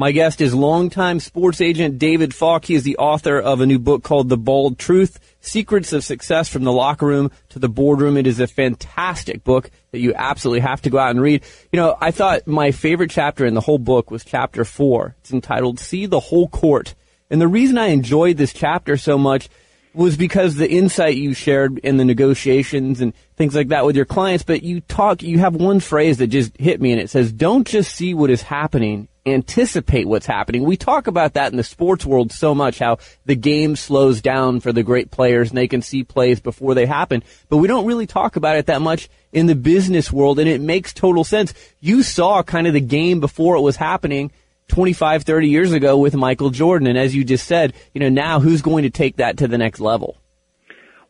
My 0.00 0.12
guest 0.12 0.40
is 0.40 0.54
longtime 0.54 1.20
sports 1.20 1.60
agent 1.60 1.98
David 1.98 2.34
Falk. 2.34 2.64
He 2.64 2.74
is 2.74 2.84
the 2.84 2.96
author 2.96 3.38
of 3.38 3.60
a 3.60 3.66
new 3.66 3.78
book 3.78 4.02
called 4.02 4.30
The 4.30 4.38
Bald 4.38 4.78
Truth 4.78 5.20
Secrets 5.42 5.92
of 5.92 6.02
Success 6.02 6.48
from 6.48 6.64
the 6.64 6.72
Locker 6.72 7.04
Room 7.04 7.30
to 7.50 7.58
the 7.58 7.68
Boardroom. 7.68 8.16
It 8.16 8.26
is 8.26 8.40
a 8.40 8.46
fantastic 8.46 9.44
book 9.44 9.70
that 9.90 9.98
you 9.98 10.14
absolutely 10.14 10.60
have 10.60 10.80
to 10.80 10.88
go 10.88 10.96
out 10.96 11.10
and 11.10 11.20
read. 11.20 11.44
You 11.70 11.76
know, 11.76 11.98
I 12.00 12.12
thought 12.12 12.46
my 12.46 12.70
favorite 12.70 13.10
chapter 13.10 13.44
in 13.44 13.52
the 13.52 13.60
whole 13.60 13.76
book 13.76 14.10
was 14.10 14.24
chapter 14.24 14.64
four. 14.64 15.16
It's 15.20 15.34
entitled 15.34 15.78
See 15.78 16.06
the 16.06 16.18
Whole 16.18 16.48
Court. 16.48 16.94
And 17.28 17.38
the 17.38 17.46
reason 17.46 17.76
I 17.76 17.88
enjoyed 17.88 18.38
this 18.38 18.54
chapter 18.54 18.96
so 18.96 19.18
much 19.18 19.50
was 19.92 20.16
because 20.16 20.54
the 20.54 20.70
insight 20.70 21.16
you 21.16 21.34
shared 21.34 21.76
in 21.80 21.98
the 21.98 22.06
negotiations 22.06 23.02
and 23.02 23.12
things 23.36 23.54
like 23.54 23.68
that 23.68 23.84
with 23.84 23.96
your 23.96 24.06
clients, 24.06 24.44
but 24.44 24.62
you 24.62 24.80
talk, 24.80 25.22
you 25.22 25.40
have 25.40 25.56
one 25.56 25.80
phrase 25.80 26.16
that 26.18 26.28
just 26.28 26.56
hit 26.56 26.80
me 26.80 26.92
and 26.92 27.00
it 27.02 27.10
says, 27.10 27.30
don't 27.30 27.66
just 27.66 27.94
see 27.94 28.14
what 28.14 28.30
is 28.30 28.40
happening, 28.40 29.08
anticipate 29.32 30.06
what's 30.06 30.26
happening. 30.26 30.64
We 30.64 30.76
talk 30.76 31.06
about 31.06 31.34
that 31.34 31.50
in 31.52 31.56
the 31.56 31.64
sports 31.64 32.04
world 32.04 32.32
so 32.32 32.54
much, 32.54 32.78
how 32.78 32.98
the 33.26 33.36
game 33.36 33.76
slows 33.76 34.20
down 34.20 34.60
for 34.60 34.72
the 34.72 34.82
great 34.82 35.10
players 35.10 35.50
and 35.50 35.58
they 35.58 35.68
can 35.68 35.82
see 35.82 36.04
plays 36.04 36.40
before 36.40 36.74
they 36.74 36.86
happen, 36.86 37.22
but 37.48 37.58
we 37.58 37.68
don't 37.68 37.86
really 37.86 38.06
talk 38.06 38.36
about 38.36 38.56
it 38.56 38.66
that 38.66 38.82
much 38.82 39.08
in 39.32 39.46
the 39.46 39.54
business 39.54 40.12
world 40.12 40.38
and 40.38 40.48
it 40.48 40.60
makes 40.60 40.92
total 40.92 41.24
sense. 41.24 41.54
You 41.80 42.02
saw 42.02 42.42
kind 42.42 42.66
of 42.66 42.72
the 42.72 42.80
game 42.80 43.20
before 43.20 43.56
it 43.56 43.60
was 43.60 43.76
happening 43.76 44.30
25, 44.68 45.24
30 45.24 45.48
years 45.48 45.72
ago 45.72 45.98
with 45.98 46.14
Michael 46.14 46.50
Jordan. 46.50 46.86
And 46.86 46.96
as 46.96 47.14
you 47.14 47.24
just 47.24 47.46
said, 47.46 47.74
you 47.92 48.00
know, 48.00 48.08
now 48.08 48.40
who's 48.40 48.62
going 48.62 48.84
to 48.84 48.90
take 48.90 49.16
that 49.16 49.38
to 49.38 49.48
the 49.48 49.58
next 49.58 49.80
level? 49.80 50.16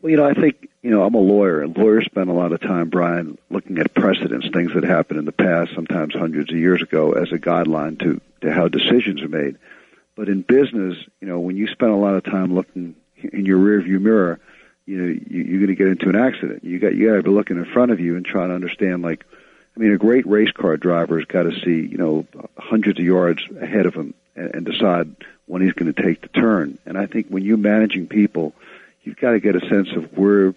Well, 0.01 0.09
you 0.09 0.17
know, 0.17 0.25
I 0.25 0.33
think, 0.33 0.67
you 0.81 0.89
know, 0.89 1.03
I'm 1.03 1.13
a 1.13 1.19
lawyer, 1.19 1.61
and 1.61 1.77
lawyers 1.77 2.05
spend 2.05 2.29
a 2.29 2.33
lot 2.33 2.53
of 2.53 2.59
time, 2.59 2.89
Brian, 2.89 3.37
looking 3.51 3.77
at 3.77 3.93
precedents, 3.93 4.49
things 4.51 4.73
that 4.73 4.83
happened 4.83 5.19
in 5.19 5.25
the 5.25 5.31
past, 5.31 5.75
sometimes 5.75 6.15
hundreds 6.15 6.51
of 6.51 6.57
years 6.57 6.81
ago, 6.81 7.11
as 7.11 7.31
a 7.31 7.37
guideline 7.37 7.99
to, 7.99 8.19
to 8.41 8.51
how 8.51 8.67
decisions 8.67 9.21
are 9.21 9.27
made. 9.27 9.57
But 10.15 10.27
in 10.27 10.41
business, 10.41 10.97
you 11.19 11.27
know, 11.27 11.39
when 11.39 11.55
you 11.55 11.67
spend 11.67 11.91
a 11.91 11.95
lot 11.95 12.15
of 12.15 12.23
time 12.23 12.55
looking 12.55 12.95
in 13.31 13.45
your 13.45 13.59
rearview 13.59 14.01
mirror, 14.01 14.39
you 14.87 14.97
know, 14.97 15.07
you, 15.07 15.43
you're 15.43 15.59
going 15.59 15.67
to 15.67 15.75
get 15.75 15.87
into 15.87 16.09
an 16.09 16.15
accident. 16.15 16.63
You 16.63 16.79
got 16.79 16.95
you 16.95 17.09
got 17.09 17.17
to 17.17 17.23
be 17.23 17.29
looking 17.29 17.57
in 17.57 17.65
front 17.65 17.91
of 17.91 17.99
you 17.99 18.15
and 18.15 18.25
trying 18.25 18.49
to 18.49 18.55
understand, 18.55 19.03
like, 19.03 19.23
I 19.77 19.79
mean, 19.79 19.93
a 19.93 19.97
great 19.97 20.25
race 20.25 20.51
car 20.51 20.75
driver 20.77 21.17
has 21.19 21.25
got 21.25 21.43
to 21.43 21.53
see, 21.61 21.87
you 21.87 21.97
know, 21.97 22.25
hundreds 22.57 22.99
of 22.99 23.05
yards 23.05 23.43
ahead 23.61 23.85
of 23.85 23.93
him 23.93 24.15
and, 24.35 24.55
and 24.55 24.65
decide 24.65 25.15
when 25.45 25.61
he's 25.61 25.73
going 25.73 25.93
to 25.93 26.01
take 26.01 26.21
the 26.21 26.27
turn. 26.27 26.79
And 26.85 26.97
I 26.97 27.05
think 27.05 27.27
when 27.27 27.43
you're 27.43 27.57
managing 27.57 28.07
people, 28.07 28.53
you've 29.03 29.17
got 29.17 29.31
to 29.31 29.39
get 29.39 29.55
a 29.55 29.67
sense 29.67 29.89
of 29.95 30.17
where, 30.17 30.53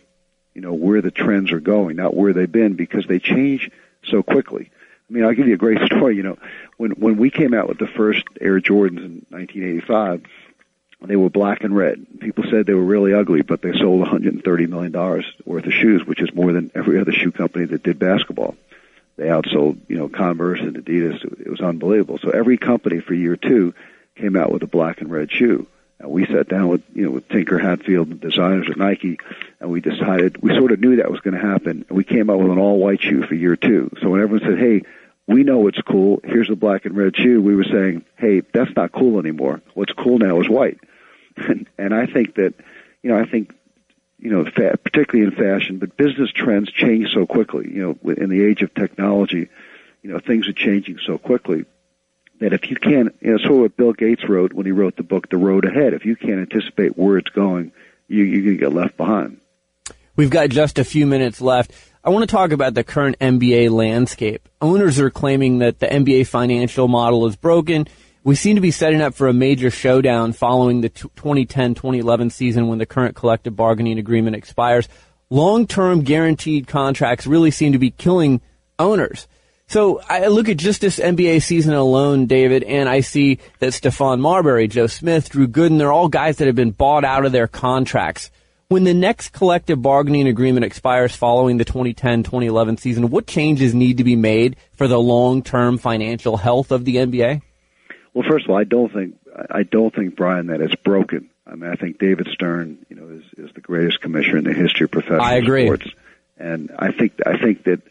you 0.54 0.60
know, 0.60 0.74
where 0.74 1.02
the 1.02 1.10
trends 1.10 1.52
are 1.52 1.60
going, 1.60 1.96
not 1.96 2.14
where 2.14 2.32
they've 2.32 2.50
been, 2.50 2.74
because 2.74 3.06
they 3.06 3.18
change 3.18 3.70
so 4.04 4.22
quickly. 4.22 4.70
I 5.08 5.12
mean, 5.12 5.24
I'll 5.24 5.34
give 5.34 5.48
you 5.48 5.54
a 5.54 5.58
great 5.58 5.80
story. 5.86 6.16
You 6.16 6.22
know, 6.22 6.38
when 6.76 6.92
when 6.92 7.16
we 7.16 7.30
came 7.30 7.54
out 7.54 7.68
with 7.68 7.78
the 7.78 7.86
first 7.86 8.24
Air 8.40 8.60
Jordans 8.60 9.04
in 9.04 9.26
1985, 9.30 10.22
they 11.02 11.16
were 11.16 11.30
black 11.30 11.64
and 11.64 11.76
red. 11.76 12.06
People 12.20 12.44
said 12.50 12.66
they 12.66 12.74
were 12.74 12.82
really 12.82 13.12
ugly, 13.12 13.42
but 13.42 13.60
they 13.60 13.72
sold 13.72 14.00
130 14.00 14.66
million 14.66 14.92
dollars 14.92 15.26
worth 15.44 15.66
of 15.66 15.72
shoes, 15.72 16.04
which 16.06 16.22
is 16.22 16.34
more 16.34 16.52
than 16.52 16.70
every 16.74 17.00
other 17.00 17.12
shoe 17.12 17.32
company 17.32 17.66
that 17.66 17.82
did 17.82 17.98
basketball 17.98 18.56
they 19.16 19.24
outsold 19.24 19.78
you 19.88 19.96
know 19.96 20.08
Converse 20.08 20.60
and 20.60 20.76
Adidas. 20.76 21.22
It 21.40 21.50
was 21.50 21.60
unbelievable. 21.60 22.18
So 22.22 22.30
every 22.30 22.58
company 22.58 23.00
for 23.00 23.14
year 23.14 23.36
two 23.36 23.74
came 24.16 24.36
out 24.36 24.52
with 24.52 24.62
a 24.62 24.66
black 24.66 25.00
and 25.00 25.10
red 25.10 25.30
shoe. 25.30 25.66
And 26.00 26.10
we 26.10 26.26
sat 26.26 26.48
down 26.48 26.68
with 26.68 26.82
you 26.92 27.04
know 27.04 27.10
with 27.10 27.28
Tinker 27.28 27.58
Hatfield 27.58 28.08
and 28.08 28.20
designers 28.20 28.68
at 28.70 28.76
Nike, 28.76 29.18
and 29.60 29.70
we 29.70 29.80
decided 29.80 30.42
we 30.42 30.56
sort 30.56 30.72
of 30.72 30.80
knew 30.80 30.96
that 30.96 31.10
was 31.10 31.20
going 31.20 31.34
to 31.34 31.46
happen. 31.46 31.84
And 31.88 31.96
we 31.96 32.04
came 32.04 32.30
out 32.30 32.38
with 32.38 32.50
an 32.50 32.58
all 32.58 32.78
white 32.78 33.02
shoe 33.02 33.22
for 33.22 33.34
year 33.34 33.56
two. 33.56 33.90
So 34.02 34.10
when 34.10 34.20
everyone 34.20 34.48
said, 34.48 34.58
"Hey," 34.58 34.82
we 35.26 35.42
know 35.42 35.66
it's 35.68 35.80
cool. 35.80 36.20
Here's 36.24 36.50
a 36.50 36.56
black 36.56 36.84
and 36.84 36.96
red 36.96 37.16
shoe. 37.16 37.40
We 37.40 37.56
were 37.56 37.64
saying, 37.64 38.04
hey, 38.16 38.40
that's 38.40 38.74
not 38.76 38.92
cool 38.92 39.18
anymore. 39.18 39.62
What's 39.72 39.92
cool 39.92 40.18
now 40.18 40.40
is 40.40 40.48
white. 40.48 40.78
And, 41.36 41.68
and 41.76 41.92
I 41.92 42.06
think 42.06 42.36
that, 42.36 42.54
you 43.02 43.10
know, 43.10 43.18
I 43.18 43.24
think 43.24 43.52
you 44.20 44.30
know, 44.30 44.44
fa- 44.44 44.78
particularly 44.82 45.28
in 45.28 45.36
fashion, 45.36 45.78
but 45.78 45.96
business 45.96 46.30
trends 46.30 46.70
change 46.70 47.12
so 47.12 47.26
quickly. 47.26 47.68
You 47.70 47.98
know, 48.04 48.12
in 48.12 48.30
the 48.30 48.44
age 48.44 48.62
of 48.62 48.72
technology, 48.72 49.48
you 50.02 50.10
know, 50.10 50.20
things 50.20 50.48
are 50.48 50.52
changing 50.52 50.98
so 51.04 51.18
quickly 51.18 51.64
that 52.40 52.52
if 52.52 52.70
you 52.70 52.76
can't, 52.76 53.14
you 53.20 53.32
know, 53.32 53.38
sort 53.38 53.52
of 53.52 53.58
what 53.58 53.76
Bill 53.76 53.92
Gates 53.92 54.28
wrote 54.28 54.52
when 54.52 54.66
he 54.66 54.72
wrote 54.72 54.96
the 54.96 55.02
book, 55.02 55.28
The 55.30 55.36
Road 55.36 55.64
Ahead, 55.64 55.94
if 55.94 56.04
you 56.04 56.16
can't 56.16 56.40
anticipate 56.40 56.98
where 56.98 57.18
it's 57.18 57.30
going, 57.30 57.72
you, 58.08 58.22
you're 58.24 58.42
going 58.42 58.56
to 58.56 58.60
get 58.60 58.72
left 58.72 58.96
behind. 58.96 59.40
We've 60.16 60.30
got 60.30 60.50
just 60.50 60.78
a 60.78 60.84
few 60.84 61.06
minutes 61.06 61.40
left. 61.40 61.72
I 62.02 62.10
want 62.10 62.28
to 62.28 62.32
talk 62.32 62.52
about 62.52 62.74
the 62.74 62.84
current 62.84 63.18
NBA 63.18 63.70
landscape. 63.70 64.48
Owners 64.60 65.00
are 65.00 65.10
claiming 65.10 65.58
that 65.58 65.80
the 65.80 65.86
NBA 65.86 66.26
financial 66.26 66.86
model 66.86 67.26
is 67.26 67.36
broken 67.36 67.86
we 68.24 68.34
seem 68.34 68.54
to 68.54 68.62
be 68.62 68.70
setting 68.70 69.02
up 69.02 69.14
for 69.14 69.28
a 69.28 69.34
major 69.34 69.70
showdown 69.70 70.32
following 70.32 70.80
the 70.80 70.88
2010-2011 70.88 72.32
season 72.32 72.68
when 72.68 72.78
the 72.78 72.86
current 72.86 73.14
collective 73.14 73.54
bargaining 73.54 73.98
agreement 73.98 74.34
expires. 74.34 74.88
Long-term 75.28 76.04
guaranteed 76.04 76.66
contracts 76.66 77.26
really 77.26 77.50
seem 77.50 77.72
to 77.72 77.78
be 77.78 77.90
killing 77.90 78.40
owners. 78.78 79.28
So 79.66 80.00
I 80.08 80.26
look 80.26 80.48
at 80.48 80.56
just 80.56 80.80
this 80.80 80.98
NBA 80.98 81.42
season 81.42 81.74
alone, 81.74 82.26
David, 82.26 82.62
and 82.64 82.88
I 82.88 83.00
see 83.00 83.38
that 83.60 83.72
Stephon 83.72 84.20
Marbury, 84.20 84.68
Joe 84.68 84.86
Smith, 84.86 85.30
Drew 85.30 85.48
Gooden, 85.48 85.78
they're 85.78 85.92
all 85.92 86.08
guys 86.08 86.36
that 86.36 86.46
have 86.46 86.54
been 86.54 86.70
bought 86.70 87.04
out 87.04 87.24
of 87.24 87.32
their 87.32 87.48
contracts. 87.48 88.30
When 88.68 88.84
the 88.84 88.94
next 88.94 89.30
collective 89.30 89.80
bargaining 89.80 90.26
agreement 90.26 90.64
expires 90.64 91.14
following 91.14 91.58
the 91.58 91.64
2010-2011 91.64 92.78
season, 92.78 93.10
what 93.10 93.26
changes 93.26 93.74
need 93.74 93.98
to 93.98 94.04
be 94.04 94.16
made 94.16 94.56
for 94.72 94.88
the 94.88 94.98
long-term 94.98 95.78
financial 95.78 96.36
health 96.36 96.70
of 96.70 96.84
the 96.84 96.96
NBA? 96.96 97.42
Well, 98.14 98.26
first 98.28 98.44
of 98.44 98.50
all, 98.50 98.56
I 98.56 98.64
don't 98.64 98.92
think 98.92 99.16
I 99.50 99.64
don't 99.64 99.94
think 99.94 100.14
Brian 100.16 100.46
that 100.46 100.60
it's 100.60 100.74
broken. 100.76 101.30
I 101.46 101.56
mean, 101.56 101.70
I 101.70 101.74
think 101.74 101.98
David 101.98 102.28
Stern, 102.32 102.86
you 102.88 102.96
know, 102.96 103.08
is 103.08 103.24
is 103.48 103.54
the 103.54 103.60
greatest 103.60 104.00
commissioner 104.00 104.38
in 104.38 104.44
the 104.44 104.54
history 104.54 104.84
of 104.84 104.92
professional 104.92 105.18
sports. 105.18 105.32
I 105.32 105.36
agree. 105.36 105.66
sports, 105.66 105.86
and 106.38 106.70
I 106.78 106.92
think 106.92 107.14
I 107.26 107.36
think 107.36 107.64
that 107.64 107.82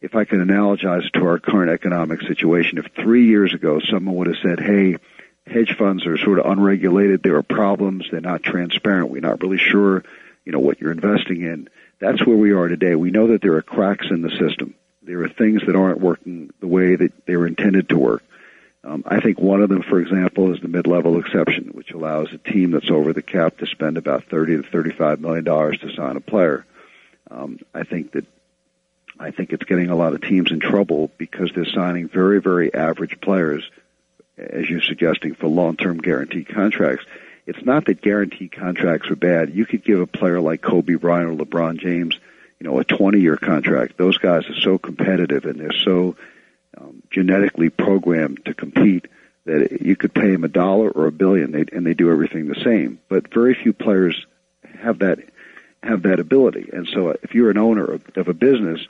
if 0.00 0.14
I 0.14 0.24
can 0.24 0.46
analogize 0.46 1.10
to 1.12 1.26
our 1.26 1.38
current 1.38 1.70
economic 1.70 2.22
situation, 2.22 2.78
if 2.78 2.86
three 2.94 3.26
years 3.26 3.54
ago 3.54 3.80
someone 3.80 4.16
would 4.16 4.26
have 4.26 4.36
said, 4.42 4.60
"Hey, 4.60 4.96
hedge 5.46 5.76
funds 5.76 6.06
are 6.06 6.18
sort 6.18 6.38
of 6.38 6.46
unregulated, 6.46 7.22
there 7.22 7.36
are 7.36 7.42
problems, 7.42 8.06
they're 8.10 8.20
not 8.20 8.42
transparent, 8.42 9.10
we're 9.10 9.20
not 9.20 9.42
really 9.42 9.58
sure, 9.58 10.04
you 10.44 10.52
know, 10.52 10.60
what 10.60 10.80
you're 10.80 10.92
investing 10.92 11.42
in," 11.42 11.68
that's 11.98 12.24
where 12.26 12.36
we 12.36 12.52
are 12.52 12.68
today. 12.68 12.94
We 12.94 13.10
know 13.10 13.28
that 13.28 13.42
there 13.42 13.54
are 13.54 13.62
cracks 13.62 14.06
in 14.10 14.22
the 14.22 14.30
system. 14.30 14.74
There 15.02 15.22
are 15.22 15.28
things 15.28 15.62
that 15.66 15.76
aren't 15.76 16.00
working 16.00 16.50
the 16.60 16.66
way 16.66 16.96
that 16.96 17.26
they 17.26 17.36
were 17.36 17.46
intended 17.46 17.88
to 17.90 17.98
work. 17.98 18.22
Um, 18.84 19.02
I 19.06 19.20
think 19.20 19.40
one 19.40 19.62
of 19.62 19.68
them, 19.68 19.82
for 19.82 19.98
example, 19.98 20.54
is 20.54 20.60
the 20.60 20.68
mid-level 20.68 21.18
exception, 21.18 21.70
which 21.72 21.90
allows 21.90 22.32
a 22.32 22.38
team 22.38 22.70
that's 22.70 22.90
over 22.90 23.12
the 23.12 23.22
cap 23.22 23.58
to 23.58 23.66
spend 23.66 23.96
about 23.96 24.24
30 24.24 24.58
to 24.58 24.62
35 24.62 25.20
million 25.20 25.44
dollars 25.44 25.78
to 25.78 25.92
sign 25.92 26.16
a 26.16 26.20
player. 26.20 26.64
Um, 27.28 27.58
I 27.74 27.82
think 27.82 28.12
that 28.12 28.24
I 29.18 29.30
think 29.30 29.52
it's 29.52 29.64
getting 29.64 29.90
a 29.90 29.96
lot 29.96 30.12
of 30.12 30.20
teams 30.20 30.50
in 30.50 30.60
trouble 30.60 31.10
because 31.16 31.50
they're 31.54 31.64
signing 31.64 32.08
very, 32.08 32.40
very 32.40 32.72
average 32.72 33.20
players, 33.20 33.68
as 34.36 34.68
you're 34.68 34.82
suggesting, 34.82 35.34
for 35.34 35.48
long-term 35.48 35.98
guaranteed 35.98 36.48
contracts. 36.48 37.04
It's 37.46 37.64
not 37.64 37.86
that 37.86 38.02
guaranteed 38.02 38.52
contracts 38.52 39.10
are 39.10 39.16
bad. 39.16 39.54
You 39.54 39.64
could 39.66 39.84
give 39.84 40.00
a 40.00 40.06
player 40.06 40.40
like 40.40 40.60
Kobe 40.60 40.94
Bryant 40.94 41.40
or 41.40 41.44
LeBron 41.44 41.78
James, 41.78 42.18
you 42.60 42.66
know, 42.66 42.78
a 42.80 42.84
20-year 42.84 43.36
contract. 43.36 43.96
Those 43.96 44.18
guys 44.18 44.48
are 44.50 44.60
so 44.60 44.78
competitive 44.78 45.44
and 45.44 45.58
they're 45.58 45.72
so 45.72 46.16
um, 46.76 47.02
genetically 47.10 47.70
programmed 47.70 48.44
to 48.44 48.54
compete 48.54 49.06
that 49.46 49.80
you 49.80 49.96
could 49.96 50.12
pay 50.12 50.32
them 50.32 50.44
a 50.44 50.48
dollar 50.48 50.90
or 50.90 51.06
a 51.06 51.12
billion, 51.12 51.54
and 51.54 51.86
they 51.86 51.94
do 51.94 52.10
everything 52.10 52.48
the 52.48 52.60
same. 52.64 52.98
But 53.08 53.32
very 53.32 53.54
few 53.54 53.72
players 53.72 54.26
have 54.80 54.98
that 54.98 55.20
have 55.82 56.02
that 56.02 56.18
ability. 56.18 56.70
And 56.72 56.88
so, 56.88 57.10
if 57.22 57.34
you're 57.34 57.50
an 57.50 57.58
owner 57.58 57.84
of, 57.84 58.02
of 58.16 58.28
a 58.28 58.34
business 58.34 58.80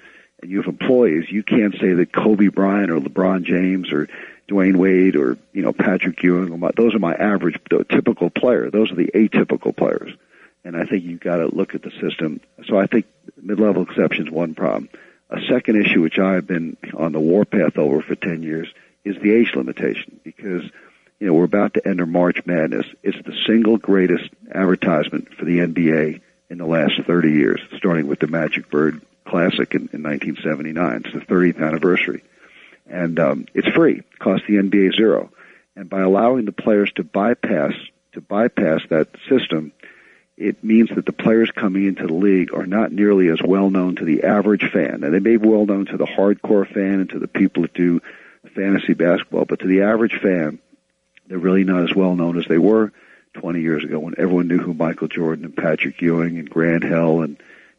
and 0.43 0.51
you 0.51 0.59
have 0.59 0.67
employees, 0.67 1.31
you 1.31 1.43
can't 1.43 1.75
say 1.81 1.93
that 1.95 2.13
Kobe 2.13 2.49
Bryant 2.49 2.91
or 2.91 3.01
LeBron 3.01 3.45
James 3.45 3.93
or 3.93 4.09
Dwyane 4.49 4.77
Wade 4.77 5.17
or 5.17 5.39
you 5.53 5.63
know 5.63 5.73
Patrick 5.73 6.23
Ewing. 6.23 6.61
Those 6.77 6.95
are 6.95 7.01
my 7.01 7.15
average, 7.15 7.59
typical 7.91 8.31
player. 8.31 8.71
Those 8.71 8.93
are 8.93 8.97
the 8.97 9.11
atypical 9.15 9.77
players, 9.77 10.13
and 10.65 10.77
I 10.77 10.85
think 10.85 11.05
you've 11.05 11.21
got 11.21 11.37
to 11.37 11.55
look 11.55 11.75
at 11.75 11.83
the 11.83 11.91
system. 12.01 12.41
So 12.67 12.79
I 12.79 12.87
think 12.87 13.07
mid-level 13.41 13.83
exception 13.83 14.27
is 14.27 14.33
one 14.33 14.55
problem. 14.55 14.89
A 15.31 15.41
second 15.49 15.85
issue, 15.85 16.03
which 16.03 16.19
I've 16.19 16.47
been 16.47 16.77
on 16.95 17.13
the 17.13 17.21
warpath 17.21 17.79
over 17.79 18.01
for 18.01 18.15
ten 18.15 18.43
years, 18.43 18.69
is 19.05 19.17
the 19.21 19.33
age 19.33 19.53
limitation 19.57 20.21
because 20.23 20.63
you 21.19 21.27
know 21.27 21.35
we're 21.35 21.45
about 21.45 21.75
to 21.75 21.89
enter 21.89 22.07
March 22.07 22.47
Madness. 22.47 22.87
It's 23.03 23.19
the 23.25 23.37
single 23.47 23.79
greatest 23.79 24.31
advertisement 24.53 25.35
for 25.35 25.45
the 25.45 25.59
NBA 25.59 26.21
in 26.49 26.59
the 26.59 26.67
last 26.67 26.93
30 27.05 27.33
years, 27.33 27.61
starting 27.77 28.07
with 28.07 28.21
the 28.21 28.29
Magic 28.29 28.71
Bird 28.71 29.01
Classic 29.27 29.75
in, 29.75 29.89
in 29.93 30.03
1979. 30.03 31.03
It's 31.05 31.13
the 31.13 31.35
30th 31.35 31.61
anniversary 31.61 32.23
and 32.89 33.19
um, 33.19 33.47
it's 33.55 33.69
free. 33.69 33.99
It 33.99 34.19
costs 34.19 34.47
the 34.47 34.55
NBA 34.55 34.97
zero. 34.97 35.31
And 35.75 35.91
by 35.91 36.01
allowing 36.01 36.45
the 36.45 36.53
players 36.53 36.91
to 36.93 37.05
bypass 37.05 37.73
to 38.13 38.21
bypass 38.21 38.81
that 38.89 39.09
system, 39.29 39.73
it 40.39 40.65
means 40.65 40.89
that 40.95 41.05
the 41.05 41.13
players 41.13 41.51
coming 41.51 41.85
into 41.85 42.07
the 42.07 42.15
league 42.15 42.55
are 42.55 42.67
not 42.67 42.93
nearly 42.93 43.29
as 43.29 43.43
well 43.43 43.69
known 43.69 43.97
to 43.97 44.05
the 44.05 44.25
average 44.25 44.71
fan. 44.73 45.05
And 45.05 45.13
they 45.13 45.19
may 45.19 45.37
be 45.37 45.49
well 45.49 45.67
known 45.67 45.87
to 45.87 45.97
the 45.97 46.07
hardcore 46.07 46.67
fan 46.67 47.01
and 47.01 47.11
to 47.11 47.19
the 47.19 47.29
people 47.29 47.63
that 47.63 47.75
do 47.75 48.01
fantasy 48.55 48.95
basketball, 48.95 49.45
but 49.45 49.61
to 49.61 49.67
the 49.67 49.83
average 49.83 50.19
fan, 50.23 50.59
they're 51.27 51.39
really 51.39 51.65
not 51.65 51.83
as 51.83 51.95
well 51.95 52.15
known 52.15 52.39
as 52.39 52.47
they 52.47 52.59
were 52.59 52.93
20 53.35 53.61
years 53.61 53.85
ago 53.85 53.99
when 53.99 54.15
everyone 54.17 54.49
knew 54.49 54.59
who 54.59 54.73
Michael 54.73 55.09
Jordan 55.09 55.45
and 55.45 55.57
Patrick 55.57 56.01
Ewing 56.01 56.39
and 56.39 56.49
Grant 56.49 56.85
Hill 56.85 57.23
and 57.23 57.37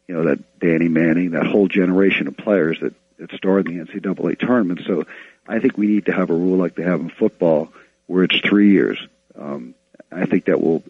you 0.08 0.14
know 0.14 0.24
that 0.24 0.58
Danny 0.58 0.88
Manning, 0.88 1.30
that 1.32 1.46
whole 1.46 1.68
generation 1.68 2.26
of 2.26 2.36
players 2.36 2.78
that 2.80 2.94
that 3.18 3.32
start 3.32 3.68
in 3.68 3.78
the 3.78 3.84
NCAA 3.84 4.38
tournament. 4.38 4.80
So 4.86 5.04
I 5.46 5.58
think 5.60 5.76
we 5.76 5.86
need 5.86 6.06
to 6.06 6.12
have 6.12 6.30
a 6.30 6.34
rule 6.34 6.56
like 6.56 6.74
they 6.74 6.82
have 6.82 7.00
in 7.00 7.10
football 7.10 7.72
where 8.06 8.24
it's 8.24 8.38
three 8.40 8.72
years. 8.72 8.98
Um, 9.38 9.74
I 10.10 10.24
think 10.26 10.46
that 10.46 10.60
will, 10.60 10.82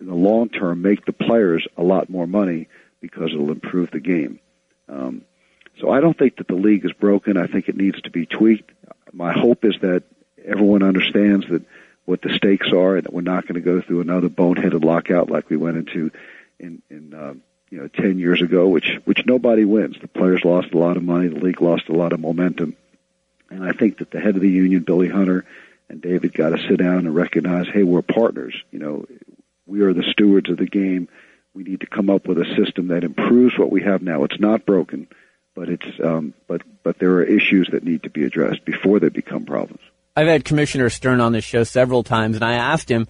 in 0.00 0.06
the 0.06 0.14
long 0.14 0.48
term, 0.48 0.82
make 0.82 1.04
the 1.04 1.12
players 1.12 1.66
a 1.76 1.82
lot 1.82 2.10
more 2.10 2.26
money 2.26 2.68
because 3.00 3.32
it'll 3.32 3.52
improve 3.52 3.90
the 3.90 4.00
game. 4.00 4.40
Um, 4.88 5.22
so 5.80 5.90
I 5.90 6.00
don't 6.00 6.18
think 6.18 6.36
that 6.36 6.48
the 6.48 6.54
league 6.54 6.84
is 6.84 6.92
broken. 6.92 7.36
I 7.36 7.46
think 7.46 7.68
it 7.68 7.76
needs 7.76 8.00
to 8.02 8.10
be 8.10 8.26
tweaked. 8.26 8.72
My 9.12 9.32
hope 9.32 9.64
is 9.64 9.76
that 9.82 10.02
everyone 10.44 10.82
understands 10.82 11.46
that 11.48 11.62
what 12.04 12.22
the 12.22 12.34
stakes 12.34 12.72
are 12.72 12.96
and 12.96 13.04
that 13.04 13.12
we're 13.12 13.20
not 13.20 13.44
going 13.44 13.54
to 13.54 13.60
go 13.60 13.80
through 13.80 14.00
another 14.00 14.28
boneheaded 14.28 14.84
lockout 14.84 15.30
like 15.30 15.50
we 15.50 15.56
went 15.56 15.76
into 15.76 16.10
in, 16.58 16.82
in 16.90 17.14
uh, 17.14 17.34
you 17.70 17.78
know, 17.78 17.88
10 17.88 18.18
years 18.18 18.42
ago, 18.42 18.68
which, 18.68 18.98
which 19.04 19.26
nobody 19.26 19.64
wins. 19.64 19.96
The 20.00 20.08
players 20.08 20.44
lost 20.44 20.72
a 20.72 20.78
lot 20.78 20.96
of 20.96 21.02
money. 21.02 21.28
The 21.28 21.40
league 21.40 21.60
lost 21.60 21.88
a 21.88 21.94
lot 21.94 22.12
of 22.12 22.20
momentum. 22.20 22.76
And 23.50 23.64
I 23.64 23.72
think 23.72 23.98
that 23.98 24.10
the 24.10 24.20
head 24.20 24.36
of 24.36 24.42
the 24.42 24.50
union, 24.50 24.82
Billy 24.82 25.08
Hunter, 25.08 25.44
and 25.88 26.02
David 26.02 26.34
got 26.34 26.50
to 26.50 26.68
sit 26.68 26.78
down 26.78 26.98
and 26.98 27.14
recognize, 27.14 27.66
hey, 27.72 27.82
we're 27.82 28.02
partners. 28.02 28.54
You 28.70 28.78
know, 28.78 29.06
we 29.66 29.80
are 29.82 29.92
the 29.92 30.04
stewards 30.12 30.50
of 30.50 30.58
the 30.58 30.66
game. 30.66 31.08
We 31.54 31.62
need 31.62 31.80
to 31.80 31.86
come 31.86 32.10
up 32.10 32.26
with 32.26 32.38
a 32.38 32.54
system 32.56 32.88
that 32.88 33.04
improves 33.04 33.58
what 33.58 33.70
we 33.70 33.82
have 33.82 34.02
now. 34.02 34.24
It's 34.24 34.38
not 34.38 34.66
broken, 34.66 35.08
but 35.54 35.68
it's 35.68 35.86
um, 36.02 36.34
but 36.46 36.62
but 36.82 36.98
there 36.98 37.12
are 37.14 37.22
issues 37.22 37.68
that 37.72 37.84
need 37.84 38.04
to 38.04 38.10
be 38.10 38.24
addressed 38.24 38.64
before 38.64 39.00
they 39.00 39.08
become 39.08 39.44
problems. 39.44 39.80
I've 40.14 40.26
had 40.26 40.44
Commissioner 40.44 40.90
Stern 40.90 41.20
on 41.20 41.32
this 41.32 41.44
show 41.44 41.64
several 41.64 42.02
times, 42.02 42.36
and 42.36 42.44
I 42.44 42.54
asked 42.54 42.90
him 42.90 43.08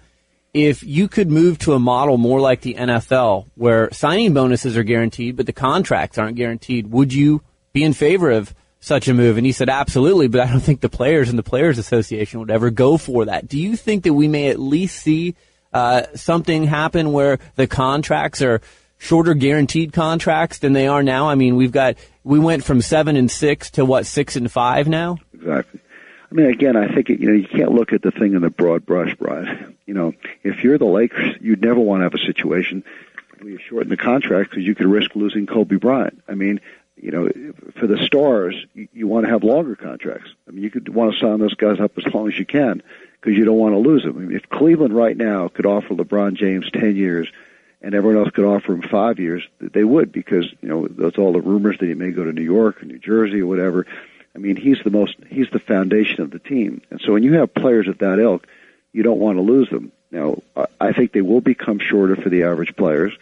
if 0.53 0.83
you 0.83 1.07
could 1.07 1.29
move 1.29 1.59
to 1.59 1.73
a 1.73 1.79
model 1.79 2.17
more 2.17 2.39
like 2.39 2.61
the 2.61 2.75
NFL 2.75 3.47
where 3.55 3.91
signing 3.91 4.33
bonuses 4.33 4.75
are 4.75 4.83
guaranteed, 4.83 5.35
but 5.35 5.45
the 5.45 5.53
contracts 5.53 6.17
aren't 6.17 6.37
guaranteed, 6.37 6.91
would 6.91 7.13
you 7.13 7.41
be 7.71 7.83
in 7.83 7.93
favor 7.93 8.31
of 8.31 8.53
such 8.79 9.07
a 9.07 9.13
move? 9.13 9.37
And 9.37 9.45
he 9.45 9.51
said, 9.51 9.69
absolutely, 9.69 10.27
but 10.27 10.41
I 10.41 10.51
don't 10.51 10.59
think 10.59 10.81
the 10.81 10.89
players 10.89 11.29
and 11.29 11.37
the 11.37 11.43
Players 11.43 11.77
Association 11.77 12.39
would 12.39 12.51
ever 12.51 12.71
go 12.71 12.97
for 12.97 13.25
that. 13.25 13.47
Do 13.47 13.59
you 13.59 13.75
think 13.75 14.03
that 14.03 14.13
we 14.13 14.27
may 14.27 14.47
at 14.47 14.59
least 14.59 15.01
see 15.01 15.35
uh, 15.71 16.03
something 16.15 16.63
happen 16.63 17.11
where 17.11 17.37
the 17.55 17.67
contracts 17.67 18.41
are 18.41 18.61
shorter 18.97 19.35
guaranteed 19.35 19.93
contracts 19.93 20.59
than 20.59 20.73
they 20.73 20.87
are 20.87 21.03
now? 21.03 21.29
I 21.29 21.35
mean, 21.35 21.57
we've 21.57 21.71
got, 21.71 21.95
we 22.23 22.39
went 22.39 22.63
from 22.63 22.81
seven 22.81 23.15
and 23.15 23.29
six 23.29 23.69
to 23.71 23.85
what, 23.85 24.07
six 24.07 24.35
and 24.35 24.51
five 24.51 24.87
now? 24.87 25.17
Exactly. 25.33 25.79
I 26.31 26.35
mean, 26.35 26.47
again, 26.47 26.75
I 26.75 26.93
think 26.93 27.09
you 27.09 27.27
know 27.27 27.33
you 27.33 27.47
can't 27.47 27.71
look 27.71 27.91
at 27.91 28.01
the 28.01 28.11
thing 28.11 28.33
in 28.33 28.41
the 28.41 28.49
broad 28.49 28.85
brush, 28.85 29.15
Brian. 29.15 29.77
You 29.85 29.93
know, 29.93 30.13
if 30.43 30.63
you're 30.63 30.77
the 30.77 30.85
Lakers, 30.85 31.35
you'd 31.41 31.61
never 31.61 31.79
want 31.79 32.01
to 32.01 32.03
have 32.03 32.13
a 32.13 32.25
situation 32.25 32.83
where 33.39 33.51
you 33.51 33.59
shorten 33.67 33.89
the 33.89 33.97
contract 33.97 34.51
because 34.51 34.63
you 34.63 34.75
could 34.75 34.85
risk 34.85 35.15
losing 35.15 35.47
Kobe 35.47 35.77
Bryant. 35.77 36.21
I 36.27 36.35
mean, 36.35 36.59
you 36.95 37.11
know, 37.11 37.29
for 37.79 37.87
the 37.87 37.97
stars, 38.05 38.55
you, 38.73 38.87
you 38.93 39.07
want 39.07 39.25
to 39.25 39.31
have 39.31 39.43
longer 39.43 39.75
contracts. 39.75 40.29
I 40.47 40.51
mean, 40.51 40.63
you 40.63 40.69
could 40.69 40.89
want 40.89 41.13
to 41.13 41.19
sign 41.19 41.39
those 41.39 41.55
guys 41.55 41.79
up 41.79 41.97
as 41.97 42.13
long 42.13 42.27
as 42.27 42.37
you 42.37 42.45
can 42.45 42.83
because 43.19 43.37
you 43.37 43.45
don't 43.45 43.57
want 43.57 43.73
to 43.73 43.79
lose 43.79 44.03
them. 44.03 44.17
I 44.17 44.21
mean, 44.21 44.35
if 44.35 44.47
Cleveland 44.49 44.93
right 44.93 45.17
now 45.17 45.47
could 45.47 45.65
offer 45.65 45.95
LeBron 45.95 46.35
James 46.35 46.69
ten 46.71 46.95
years 46.95 47.27
and 47.81 47.95
everyone 47.95 48.23
else 48.23 48.31
could 48.31 48.45
offer 48.45 48.73
him 48.73 48.81
five 48.81 49.19
years, 49.19 49.43
they 49.59 49.83
would 49.83 50.11
because 50.11 50.45
you 50.61 50.67
know 50.67 50.87
that's 50.87 51.17
all 51.17 51.33
the 51.33 51.41
rumors 51.41 51.77
that 51.79 51.87
he 51.87 51.95
may 51.95 52.11
go 52.11 52.23
to 52.23 52.33
New 52.33 52.43
York 52.43 52.81
or 52.81 52.85
New 52.85 52.99
Jersey 52.99 53.41
or 53.41 53.47
whatever. 53.47 53.87
I 54.35 54.39
mean, 54.39 54.55
he's 54.55 54.79
the 54.83 54.91
most 54.91 55.15
he's 55.29 55.49
the 55.51 55.59
foundation 55.59 56.21
of 56.21 56.31
the 56.31 56.39
team, 56.39 56.81
and 56.89 57.01
so 57.01 57.13
when 57.13 57.23
you 57.23 57.33
have 57.33 57.53
players 57.53 57.87
of 57.87 57.97
that 57.99 58.19
ilk, 58.19 58.47
you 58.93 59.03
don't 59.03 59.19
want 59.19 59.37
to 59.37 59.41
lose 59.41 59.69
them. 59.69 59.91
Now, 60.11 60.41
I 60.79 60.93
think 60.93 61.11
they 61.11 61.21
will 61.21 61.41
become 61.41 61.79
shorter 61.79 62.15
for 62.15 62.29
the 62.29 62.43
average 62.43 62.75
players, 62.75 63.13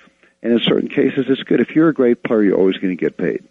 and 0.42 0.54
in 0.54 0.60
certain 0.60 0.90
cases, 0.90 1.26
it's 1.28 1.44
good. 1.44 1.60
If 1.60 1.76
you're 1.76 1.90
a 1.90 1.94
great 1.94 2.24
player, 2.24 2.44
you're 2.44 2.58
always 2.58 2.78
going 2.78 2.96
to 2.96 3.02
get 3.02 3.18
paid. 3.18 3.44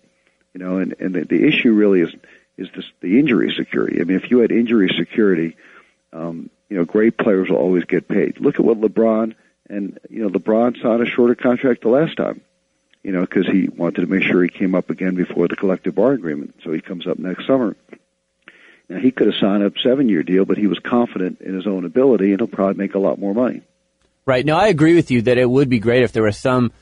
You 0.55 0.61
know, 0.61 0.79
and 0.79 0.95
and 0.99 1.14
the, 1.14 1.25
the 1.25 1.47
issue 1.47 1.73
really 1.73 2.01
is 2.01 2.14
is 2.57 2.69
this, 2.75 2.87
the 3.01 3.19
injury 3.19 3.53
security. 3.57 4.01
I 4.01 4.05
mean, 4.05 4.16
if 4.16 4.31
you 4.31 4.38
had 4.38 4.51
injury 4.51 4.95
security, 4.97 5.57
um, 6.12 6.51
you 6.69 6.77
know, 6.77 6.85
great 6.85 7.19
players 7.19 7.49
will 7.49 7.59
always 7.59 7.85
get 7.85 8.09
paid. 8.09 8.40
Look 8.40 8.57
at 8.57 8.64
what 8.64 8.81
LeBron 8.81 9.35
and 9.69 9.99
you 10.09 10.23
know 10.23 10.31
LeBron 10.31 10.81
signed 10.81 11.03
a 11.03 11.07
shorter 11.07 11.35
contract 11.35 11.83
the 11.83 11.88
last 11.88 12.16
time 12.16 12.40
you 13.07 13.12
know, 13.12 13.21
because 13.21 13.47
he 13.47 13.69
wanted 13.69 14.01
to 14.01 14.09
make 14.09 14.25
sure 14.25 14.42
he 14.42 14.49
came 14.49 14.75
up 14.75 14.90
again 14.90 15.14
before 15.14 15.47
the 15.47 15.55
collective 15.55 15.95
bar 15.95 16.11
agreement. 16.11 16.57
So 16.64 16.73
he 16.73 16.81
comes 16.81 17.07
up 17.07 17.21
next 17.21 17.47
summer. 17.47 17.77
Now 18.88 18.99
he 18.99 19.12
could 19.12 19.29
have 19.29 19.37
signed 19.37 19.62
up 19.62 19.77
a 19.77 19.79
seven-year 19.79 20.25
deal, 20.25 20.45
but 20.45 20.59
he 20.59 20.66
was 20.66 20.81
confident 20.81 21.40
in 21.40 21.55
his 21.55 21.69
own 21.69 21.85
ability, 21.85 22.33
and 22.33 22.40
he'll 22.40 22.49
probably 22.49 22.75
make 22.75 22.97
a 22.97 22.99
lot 22.99 23.21
more 23.21 23.33
money. 23.33 23.62
Right. 24.27 24.45
Now 24.45 24.59
I 24.59 24.66
agree 24.66 24.97
with 24.97 25.12
you 25.12 25.23
that 25.23 25.38
it 25.38 25.49
would 25.49 25.69
be 25.69 25.79
great 25.79 26.03
if 26.03 26.11
there 26.11 26.25
was 26.25 26.37
some 26.37 26.73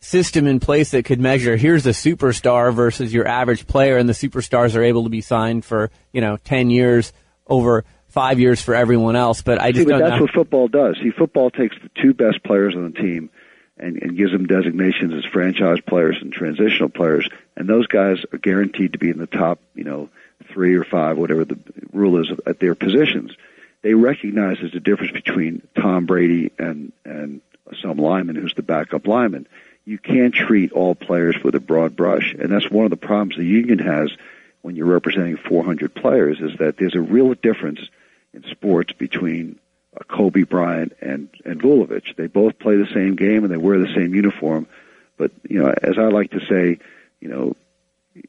system 0.00 0.46
in 0.46 0.60
place 0.60 0.92
that 0.92 1.04
could 1.04 1.20
measure 1.20 1.56
here's 1.58 1.84
a 1.84 1.90
superstar 1.90 2.72
versus 2.72 3.12
your 3.12 3.28
average 3.28 3.66
player, 3.66 3.98
and 3.98 4.08
the 4.08 4.14
superstars 4.14 4.76
are 4.76 4.82
able 4.82 5.04
to 5.04 5.10
be 5.10 5.20
signed 5.20 5.62
for 5.62 5.90
you 6.10 6.22
know 6.22 6.38
ten 6.38 6.70
years 6.70 7.12
over 7.46 7.84
five 8.08 8.40
years 8.40 8.62
for 8.62 8.74
everyone 8.74 9.14
else. 9.14 9.42
But 9.42 9.60
I 9.60 9.72
just 9.72 9.86
See, 9.86 9.92
but 9.92 9.98
that's 9.98 10.12
know. 10.12 10.22
what 10.22 10.30
football 10.30 10.68
does. 10.68 10.96
See, 11.02 11.10
football 11.10 11.50
takes 11.50 11.76
the 11.82 11.90
two 12.00 12.14
best 12.14 12.42
players 12.44 12.74
on 12.74 12.90
the 12.90 12.98
team 12.98 13.28
and, 13.78 14.00
and 14.02 14.16
gives 14.16 14.32
them 14.32 14.46
designations 14.46 15.12
as 15.12 15.24
franchise 15.30 15.80
players 15.86 16.16
and 16.20 16.32
transitional 16.32 16.88
players, 16.88 17.28
and 17.56 17.68
those 17.68 17.86
guys 17.86 18.24
are 18.32 18.38
guaranteed 18.38 18.92
to 18.92 18.98
be 18.98 19.10
in 19.10 19.18
the 19.18 19.26
top, 19.26 19.58
you 19.74 19.84
know, 19.84 20.08
three 20.52 20.74
or 20.74 20.84
five, 20.84 21.16
whatever 21.16 21.44
the 21.44 21.58
rule 21.92 22.20
is, 22.20 22.30
at 22.46 22.60
their 22.60 22.74
positions. 22.74 23.32
They 23.82 23.94
recognize 23.94 24.58
there's 24.60 24.74
a 24.74 24.80
difference 24.80 25.12
between 25.12 25.62
Tom 25.74 26.06
Brady 26.06 26.52
and 26.58 26.92
and 27.04 27.40
some 27.82 27.98
lineman 27.98 28.36
who's 28.36 28.54
the 28.54 28.62
backup 28.62 29.06
lineman. 29.06 29.46
You 29.84 29.98
can't 29.98 30.34
treat 30.34 30.72
all 30.72 30.94
players 30.94 31.36
with 31.42 31.54
a 31.54 31.60
broad 31.60 31.96
brush, 31.96 32.34
and 32.38 32.50
that's 32.50 32.70
one 32.70 32.84
of 32.84 32.90
the 32.90 32.96
problems 32.96 33.36
the 33.36 33.44
union 33.44 33.78
has 33.78 34.10
when 34.62 34.74
you're 34.74 34.86
representing 34.86 35.36
400 35.36 35.94
players 35.94 36.40
is 36.40 36.58
that 36.58 36.76
there's 36.76 36.96
a 36.96 37.00
real 37.00 37.34
difference 37.34 37.80
in 38.34 38.42
sports 38.50 38.92
between 38.92 39.60
Uh, 39.96 40.04
Kobe 40.04 40.42
Bryant 40.42 40.92
and 41.00 41.28
and 41.44 41.60
Vucevic. 41.60 42.16
They 42.16 42.26
both 42.26 42.58
play 42.58 42.76
the 42.76 42.88
same 42.92 43.16
game 43.16 43.44
and 43.44 43.52
they 43.52 43.56
wear 43.56 43.78
the 43.78 43.92
same 43.94 44.14
uniform. 44.14 44.66
But 45.16 45.32
you 45.48 45.62
know, 45.62 45.72
as 45.82 45.98
I 45.98 46.08
like 46.08 46.32
to 46.32 46.40
say, 46.40 46.78
you 47.20 47.28
know, 47.28 47.54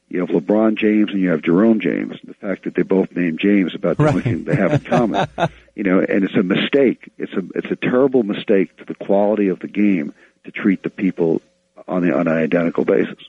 you 0.09 0.19
have 0.19 0.29
LeBron 0.29 0.77
James 0.77 1.11
and 1.11 1.21
you 1.21 1.31
have 1.31 1.41
Jerome 1.41 1.79
James. 1.79 2.17
The 2.23 2.33
fact 2.33 2.63
that 2.63 2.75
they 2.75 2.83
both 2.83 3.15
named 3.15 3.39
James 3.39 3.75
about 3.75 3.97
the 3.97 4.07
only 4.07 4.21
thing 4.21 4.43
they 4.43 4.55
have 4.55 4.73
in 4.73 4.79
common, 4.81 5.27
you 5.75 5.83
know, 5.83 5.99
and 5.99 6.23
it's 6.23 6.35
a 6.35 6.43
mistake. 6.43 7.11
It's 7.17 7.33
a 7.33 7.43
it's 7.55 7.71
a 7.71 7.75
terrible 7.75 8.23
mistake 8.23 8.75
to 8.77 8.85
the 8.85 8.95
quality 8.95 9.49
of 9.49 9.59
the 9.59 9.67
game 9.67 10.13
to 10.45 10.51
treat 10.51 10.83
the 10.83 10.89
people 10.89 11.41
on 11.87 12.01
the 12.01 12.13
on 12.15 12.27
an 12.27 12.37
identical 12.37 12.85
basis. 12.85 13.19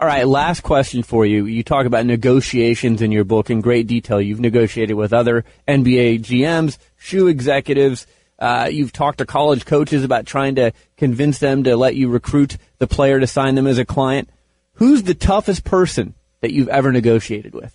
All 0.00 0.06
right, 0.06 0.28
last 0.28 0.60
question 0.60 1.02
for 1.02 1.26
you. 1.26 1.46
You 1.46 1.64
talk 1.64 1.84
about 1.84 2.06
negotiations 2.06 3.02
in 3.02 3.10
your 3.10 3.24
book 3.24 3.50
in 3.50 3.60
great 3.60 3.88
detail. 3.88 4.20
You've 4.20 4.38
negotiated 4.38 4.94
with 4.94 5.12
other 5.12 5.44
NBA 5.66 6.20
GMs, 6.20 6.78
shoe 6.98 7.28
executives. 7.28 8.06
Uh, 8.38 8.68
you've 8.70 8.92
talked 8.92 9.18
to 9.18 9.26
college 9.26 9.64
coaches 9.64 10.04
about 10.04 10.26
trying 10.26 10.56
to 10.56 10.72
convince 10.96 11.38
them 11.38 11.64
to 11.64 11.76
let 11.76 11.96
you 11.96 12.08
recruit 12.08 12.56
the 12.78 12.86
player 12.86 13.18
to 13.18 13.26
sign 13.26 13.54
them 13.54 13.66
as 13.66 13.78
a 13.78 13.84
client. 13.84 14.28
Who's 14.74 15.02
the 15.02 15.14
toughest 15.14 15.64
person 15.64 16.14
that 16.40 16.52
you've 16.52 16.68
ever 16.68 16.92
negotiated 16.92 17.54
with? 17.54 17.74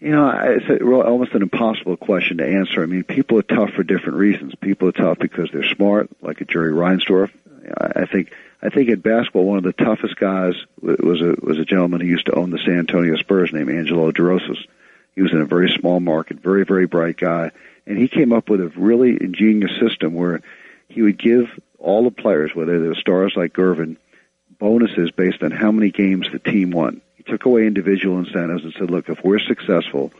You 0.00 0.10
know, 0.10 0.30
it's 0.30 0.82
almost 0.82 1.32
an 1.34 1.42
impossible 1.42 1.96
question 1.96 2.38
to 2.38 2.46
answer. 2.46 2.82
I 2.82 2.86
mean, 2.86 3.04
people 3.04 3.38
are 3.38 3.42
tough 3.42 3.70
for 3.70 3.82
different 3.84 4.18
reasons. 4.18 4.54
People 4.56 4.88
are 4.88 4.92
tough 4.92 5.18
because 5.18 5.50
they're 5.52 5.62
smart, 5.62 6.10
like 6.20 6.40
a 6.40 6.44
Jerry 6.44 6.72
Reinsdorf. 6.72 7.30
I 7.78 8.06
think 8.06 8.32
I 8.60 8.68
think 8.68 8.88
in 8.88 9.00
basketball, 9.00 9.44
one 9.44 9.58
of 9.58 9.64
the 9.64 9.72
toughest 9.72 10.16
guys 10.16 10.54
was 10.80 11.20
a 11.20 11.36
was 11.40 11.58
a 11.58 11.64
gentleman 11.64 12.00
who 12.00 12.08
used 12.08 12.26
to 12.26 12.34
own 12.34 12.50
the 12.50 12.58
San 12.58 12.78
Antonio 12.78 13.16
Spurs 13.16 13.52
named 13.52 13.70
Angelo 13.70 14.10
Drossos. 14.10 14.58
He 15.14 15.22
was 15.22 15.32
in 15.32 15.40
a 15.40 15.46
very 15.46 15.72
small 15.78 16.00
market, 16.00 16.40
very 16.40 16.64
very 16.64 16.86
bright 16.86 17.16
guy, 17.16 17.52
and 17.86 17.98
he 17.98 18.08
came 18.08 18.32
up 18.32 18.48
with 18.48 18.60
a 18.60 18.68
really 18.68 19.16
ingenious 19.20 19.72
system 19.80 20.14
where 20.14 20.40
he 20.88 21.02
would 21.02 21.18
give 21.18 21.46
all 21.78 22.04
the 22.04 22.10
players, 22.10 22.54
whether 22.54 22.80
they 22.80 22.88
were 22.88 22.94
stars 22.94 23.34
like 23.36 23.52
Gervin, 23.52 23.96
bonuses 24.58 25.10
based 25.10 25.42
on 25.42 25.50
how 25.50 25.72
many 25.72 25.90
games 25.90 26.28
the 26.30 26.38
team 26.38 26.70
won. 26.70 27.00
He 27.16 27.24
took 27.24 27.44
away 27.44 27.66
individual 27.66 28.18
incentives 28.18 28.64
and 28.64 28.72
said, 28.78 28.90
"Look, 28.90 29.08
if 29.08 29.24
we're 29.24 29.40
successful, 29.40 30.12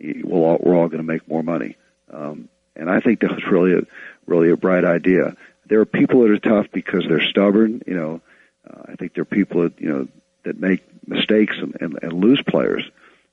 we'll 0.00 0.44
all, 0.44 0.58
we're 0.60 0.76
all 0.76 0.88
going 0.88 0.98
to 0.98 1.12
make 1.12 1.28
more 1.28 1.42
money." 1.42 1.76
Um, 2.12 2.48
and 2.76 2.88
I 2.88 3.00
think 3.00 3.20
that 3.20 3.32
was 3.32 3.44
really 3.46 3.74
a 3.74 3.82
really 4.26 4.50
a 4.50 4.56
bright 4.56 4.84
idea. 4.84 5.36
There 5.66 5.80
are 5.80 5.86
people 5.86 6.22
that 6.22 6.30
are 6.30 6.38
tough 6.38 6.66
because 6.72 7.04
they're 7.08 7.20
stubborn. 7.20 7.82
You 7.86 7.94
know, 7.94 8.20
uh, 8.68 8.92
I 8.92 8.96
think 8.96 9.14
there 9.14 9.22
are 9.22 9.26
people 9.26 9.62
that 9.62 9.80
you 9.80 9.88
know 9.88 10.08
that 10.44 10.60
make 10.60 10.84
mistakes 11.06 11.56
and, 11.60 11.76
and, 11.80 11.98
and 12.02 12.12
lose 12.12 12.42
players. 12.42 12.84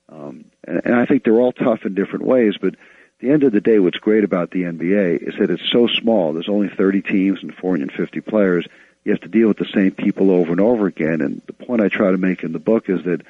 Um, 0.08 0.46
and, 0.64 0.82
and 0.84 0.94
I 0.94 1.06
think 1.06 1.24
they're 1.24 1.40
all 1.40 1.52
tough 1.52 1.84
in 1.84 1.94
different 1.94 2.24
ways. 2.24 2.54
But 2.60 2.74
the 3.20 3.30
end 3.30 3.44
of 3.44 3.52
the 3.52 3.60
day, 3.60 3.78
what's 3.78 3.98
great 3.98 4.24
about 4.24 4.50
the 4.50 4.64
NBA 4.64 5.26
is 5.26 5.34
that 5.38 5.50
it's 5.50 5.70
so 5.70 5.86
small. 5.86 6.32
There's 6.32 6.48
only 6.48 6.68
30 6.68 7.02
teams 7.02 7.42
and 7.42 7.54
450 7.54 8.20
players. 8.20 8.66
You 9.04 9.12
have 9.12 9.22
to 9.22 9.28
deal 9.28 9.48
with 9.48 9.58
the 9.58 9.70
same 9.72 9.92
people 9.92 10.30
over 10.30 10.50
and 10.50 10.60
over 10.60 10.86
again. 10.86 11.20
And 11.20 11.40
the 11.46 11.52
point 11.52 11.80
I 11.80 11.88
try 11.88 12.10
to 12.10 12.18
make 12.18 12.42
in 12.42 12.52
the 12.52 12.58
book 12.58 12.88
is 12.88 13.04
that 13.04 13.22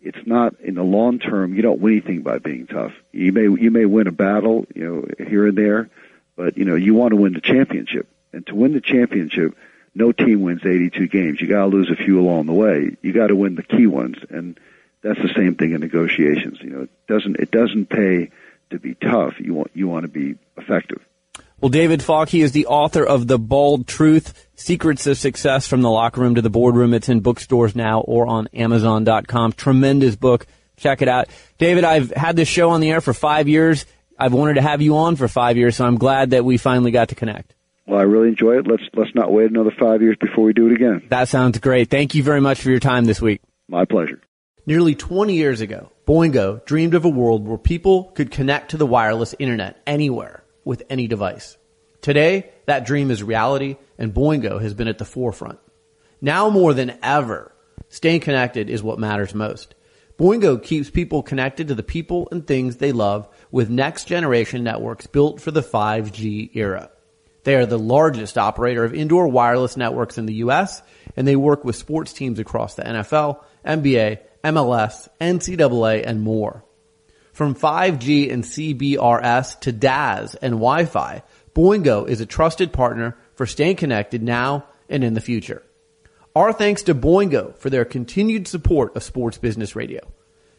it's 0.00 0.26
not 0.26 0.60
in 0.60 0.74
the 0.74 0.82
long 0.82 1.18
term. 1.18 1.54
You 1.54 1.62
don't 1.62 1.80
win 1.80 1.94
anything 1.94 2.22
by 2.22 2.38
being 2.38 2.66
tough. 2.66 2.92
You 3.12 3.32
may 3.32 3.42
you 3.42 3.70
may 3.70 3.84
win 3.84 4.06
a 4.06 4.12
battle, 4.12 4.64
you 4.74 4.84
know, 4.84 5.26
here 5.26 5.46
and 5.46 5.58
there, 5.58 5.90
but 6.36 6.56
you 6.56 6.64
know 6.64 6.76
you 6.76 6.94
want 6.94 7.10
to 7.10 7.16
win 7.16 7.32
the 7.32 7.40
championship. 7.40 8.08
And 8.32 8.46
to 8.46 8.54
win 8.54 8.72
the 8.72 8.80
championship, 8.80 9.56
no 9.94 10.12
team 10.12 10.42
wins 10.42 10.64
82 10.64 11.08
games. 11.08 11.40
You 11.40 11.48
got 11.48 11.62
to 11.62 11.66
lose 11.66 11.90
a 11.90 11.96
few 11.96 12.20
along 12.20 12.46
the 12.46 12.52
way. 12.52 12.96
You 13.02 13.12
got 13.12 13.28
to 13.28 13.36
win 13.36 13.56
the 13.56 13.62
key 13.62 13.86
ones, 13.86 14.18
and 14.30 14.58
that's 15.02 15.20
the 15.20 15.32
same 15.34 15.56
thing 15.56 15.72
in 15.72 15.80
negotiations. 15.80 16.58
You 16.60 16.70
know, 16.70 16.82
it 16.82 16.90
doesn't 17.08 17.36
it 17.36 17.50
doesn't 17.50 17.86
pay 17.86 18.30
to 18.70 18.78
be 18.78 18.94
tough. 18.94 19.34
You 19.38 19.54
want 19.54 19.70
you 19.74 19.88
want 19.88 20.04
to 20.04 20.10
be 20.10 20.36
effective. 20.56 21.04
Well, 21.60 21.70
David 21.70 22.04
Falk, 22.04 22.28
he 22.28 22.42
is 22.42 22.52
the 22.52 22.66
author 22.66 23.04
of 23.04 23.26
The 23.26 23.38
Bald 23.38 23.88
Truth, 23.88 24.46
Secrets 24.54 25.08
of 25.08 25.18
Success 25.18 25.66
from 25.66 25.82
the 25.82 25.90
Locker 25.90 26.20
Room 26.20 26.36
to 26.36 26.42
the 26.42 26.50
Boardroom. 26.50 26.94
It's 26.94 27.08
in 27.08 27.18
bookstores 27.18 27.74
now 27.74 28.00
or 28.00 28.28
on 28.28 28.46
Amazon.com. 28.54 29.52
Tremendous 29.52 30.14
book. 30.14 30.46
Check 30.76 31.02
it 31.02 31.08
out. 31.08 31.28
David, 31.58 31.82
I've 31.82 32.12
had 32.12 32.36
this 32.36 32.46
show 32.46 32.70
on 32.70 32.80
the 32.80 32.90
air 32.90 33.00
for 33.00 33.12
five 33.12 33.48
years. 33.48 33.86
I've 34.16 34.32
wanted 34.32 34.54
to 34.54 34.62
have 34.62 34.80
you 34.80 34.96
on 34.98 35.16
for 35.16 35.26
five 35.26 35.56
years, 35.56 35.74
so 35.74 35.84
I'm 35.84 35.98
glad 35.98 36.30
that 36.30 36.44
we 36.44 36.58
finally 36.58 36.92
got 36.92 37.08
to 37.08 37.16
connect. 37.16 37.54
Well, 37.88 37.98
I 37.98 38.02
really 38.02 38.28
enjoy 38.28 38.58
it. 38.58 38.68
Let's 38.68 38.82
let's 38.94 39.14
not 39.14 39.32
wait 39.32 39.50
another 39.50 39.72
five 39.76 40.02
years 40.02 40.16
before 40.20 40.44
we 40.44 40.52
do 40.52 40.66
it 40.66 40.74
again. 40.74 41.06
That 41.08 41.28
sounds 41.28 41.58
great. 41.58 41.90
Thank 41.90 42.14
you 42.14 42.22
very 42.22 42.40
much 42.40 42.60
for 42.60 42.70
your 42.70 42.80
time 42.80 43.04
this 43.04 43.20
week. 43.20 43.40
My 43.66 43.84
pleasure. 43.84 44.20
Nearly 44.68 44.94
20 44.94 45.32
years 45.32 45.62
ago, 45.62 45.90
Boingo 46.06 46.62
dreamed 46.66 46.92
of 46.92 47.06
a 47.06 47.08
world 47.08 47.48
where 47.48 47.56
people 47.56 48.12
could 48.14 48.30
connect 48.30 48.72
to 48.72 48.76
the 48.76 48.84
wireless 48.84 49.34
internet 49.38 49.80
anywhere 49.86 50.44
with 50.62 50.82
any 50.90 51.06
device. 51.06 51.56
Today, 52.02 52.50
that 52.66 52.84
dream 52.84 53.10
is 53.10 53.22
reality, 53.22 53.78
and 53.96 54.12
Boingo 54.12 54.60
has 54.60 54.74
been 54.74 54.86
at 54.86 54.98
the 54.98 55.06
forefront. 55.06 55.58
Now 56.20 56.50
more 56.50 56.74
than 56.74 56.98
ever, 57.02 57.50
staying 57.88 58.20
connected 58.20 58.68
is 58.68 58.82
what 58.82 58.98
matters 58.98 59.34
most. 59.34 59.74
Boingo 60.18 60.62
keeps 60.62 60.90
people 60.90 61.22
connected 61.22 61.68
to 61.68 61.74
the 61.74 61.82
people 61.82 62.28
and 62.30 62.46
things 62.46 62.76
they 62.76 62.92
love 62.92 63.26
with 63.50 63.70
next 63.70 64.04
generation 64.04 64.64
networks 64.64 65.06
built 65.06 65.40
for 65.40 65.50
the 65.50 65.62
5G 65.62 66.54
era. 66.54 66.90
They 67.44 67.54
are 67.54 67.64
the 67.64 67.78
largest 67.78 68.36
operator 68.36 68.84
of 68.84 68.92
indoor 68.92 69.28
wireless 69.28 69.78
networks 69.78 70.18
in 70.18 70.26
the 70.26 70.34
U.S., 70.34 70.82
and 71.16 71.26
they 71.26 71.36
work 71.36 71.64
with 71.64 71.74
sports 71.74 72.12
teams 72.12 72.38
across 72.38 72.74
the 72.74 72.82
NFL, 72.82 73.42
NBA, 73.64 74.18
MLS, 74.52 75.08
NCAA, 75.20 76.04
and 76.04 76.20
more. 76.20 76.64
From 77.32 77.54
5G 77.54 78.32
and 78.32 78.42
CBRS 78.42 79.60
to 79.60 79.72
DAS 79.72 80.34
and 80.34 80.54
Wi-Fi, 80.54 81.22
Boingo 81.54 82.08
is 82.08 82.20
a 82.20 82.26
trusted 82.26 82.72
partner 82.72 83.16
for 83.34 83.46
staying 83.46 83.76
connected 83.76 84.22
now 84.22 84.66
and 84.88 85.04
in 85.04 85.14
the 85.14 85.20
future. 85.20 85.62
Our 86.34 86.52
thanks 86.52 86.82
to 86.84 86.94
Boingo 86.94 87.56
for 87.56 87.70
their 87.70 87.84
continued 87.84 88.48
support 88.48 88.94
of 88.96 89.02
Sports 89.02 89.38
Business 89.38 89.74
Radio. 89.74 90.00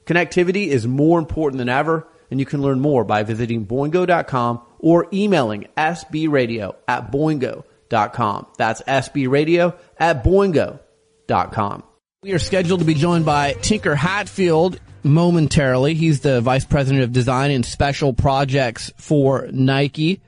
Connectivity 0.05 0.67
is 0.67 0.87
more 0.87 1.19
important 1.19 1.59
than 1.59 1.69
ever, 1.69 2.07
and 2.31 2.39
you 2.39 2.45
can 2.45 2.61
learn 2.61 2.79
more 2.79 3.03
by 3.03 3.23
visiting 3.23 3.65
boingo.com 3.65 4.61
or 4.79 5.07
emailing 5.13 5.67
sbradio 5.77 6.75
at 6.87 7.11
boingo.com. 7.11 8.47
That's 8.57 8.81
sbradio 8.81 9.77
at 9.97 10.23
boingo.com. 10.23 11.83
We 12.21 12.33
are 12.33 12.39
scheduled 12.39 12.81
to 12.81 12.85
be 12.85 12.95
joined 12.95 13.25
by 13.25 13.53
Tinker 13.53 13.95
Hatfield 13.95 14.77
momentarily. 15.03 15.93
He's 15.93 16.19
the 16.19 16.41
Vice 16.41 16.65
President 16.65 17.05
of 17.05 17.13
Design 17.13 17.49
and 17.49 17.65
Special 17.65 18.11
Projects 18.11 18.91
for 18.97 19.47
Nike. 19.53 20.19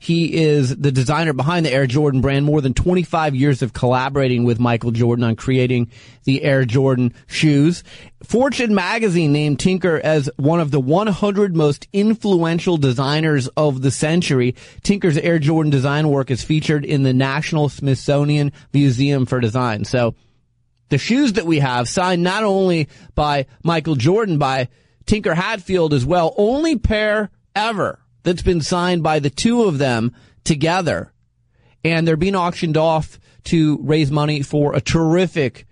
He 0.00 0.42
is 0.42 0.76
the 0.76 0.90
designer 0.90 1.32
behind 1.34 1.64
the 1.64 1.72
Air 1.72 1.86
Jordan 1.86 2.20
brand, 2.20 2.46
more 2.46 2.60
than 2.60 2.74
25 2.74 3.36
years 3.36 3.62
of 3.62 3.72
collaborating 3.72 4.42
with 4.42 4.58
Michael 4.58 4.90
Jordan 4.90 5.24
on 5.24 5.36
creating 5.36 5.92
the 6.24 6.42
Air 6.42 6.64
Jordan 6.64 7.14
shoes. 7.28 7.84
Fortune 8.24 8.74
magazine 8.74 9.32
named 9.32 9.60
Tinker 9.60 10.00
as 10.02 10.28
one 10.38 10.58
of 10.58 10.72
the 10.72 10.80
100 10.80 11.54
most 11.54 11.86
influential 11.92 12.76
designers 12.76 13.46
of 13.56 13.82
the 13.82 13.92
century. 13.92 14.56
Tinker's 14.82 15.16
Air 15.16 15.38
Jordan 15.38 15.70
design 15.70 16.08
work 16.08 16.32
is 16.32 16.42
featured 16.42 16.84
in 16.84 17.04
the 17.04 17.14
National 17.14 17.68
Smithsonian 17.68 18.50
Museum 18.72 19.26
for 19.26 19.38
Design. 19.38 19.84
So 19.84 20.16
the 20.88 20.98
shoes 20.98 21.34
that 21.34 21.46
we 21.46 21.58
have 21.58 21.88
signed 21.88 22.22
not 22.22 22.44
only 22.44 22.88
by 23.14 23.46
Michael 23.62 23.96
Jordan, 23.96 24.38
by 24.38 24.68
Tinker 25.06 25.34
Hatfield 25.34 25.92
as 25.94 26.04
well, 26.04 26.34
only 26.36 26.78
pair 26.78 27.30
ever 27.54 27.98
that's 28.22 28.42
been 28.42 28.60
signed 28.60 29.02
by 29.02 29.18
the 29.18 29.30
two 29.30 29.64
of 29.64 29.78
them 29.78 30.14
together. 30.44 31.12
And 31.84 32.06
they're 32.06 32.16
being 32.16 32.36
auctioned 32.36 32.76
off 32.76 33.18
to 33.44 33.78
raise 33.82 34.10
money 34.10 34.42
for 34.42 34.74
a 34.74 34.80
terrific 34.80 35.66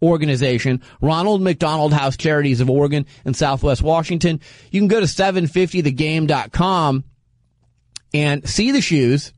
organization, 0.00 0.82
Ronald 1.00 1.42
McDonald 1.42 1.92
House 1.92 2.16
Charities 2.16 2.60
of 2.60 2.70
Oregon 2.70 3.04
and 3.24 3.36
Southwest 3.36 3.82
Washington. 3.82 4.40
You 4.70 4.80
can 4.80 4.88
go 4.88 5.00
to 5.00 5.06
750thegame.com 5.06 7.04
and 8.14 8.48
see 8.48 8.70
the 8.72 8.80
shoes 8.80 9.32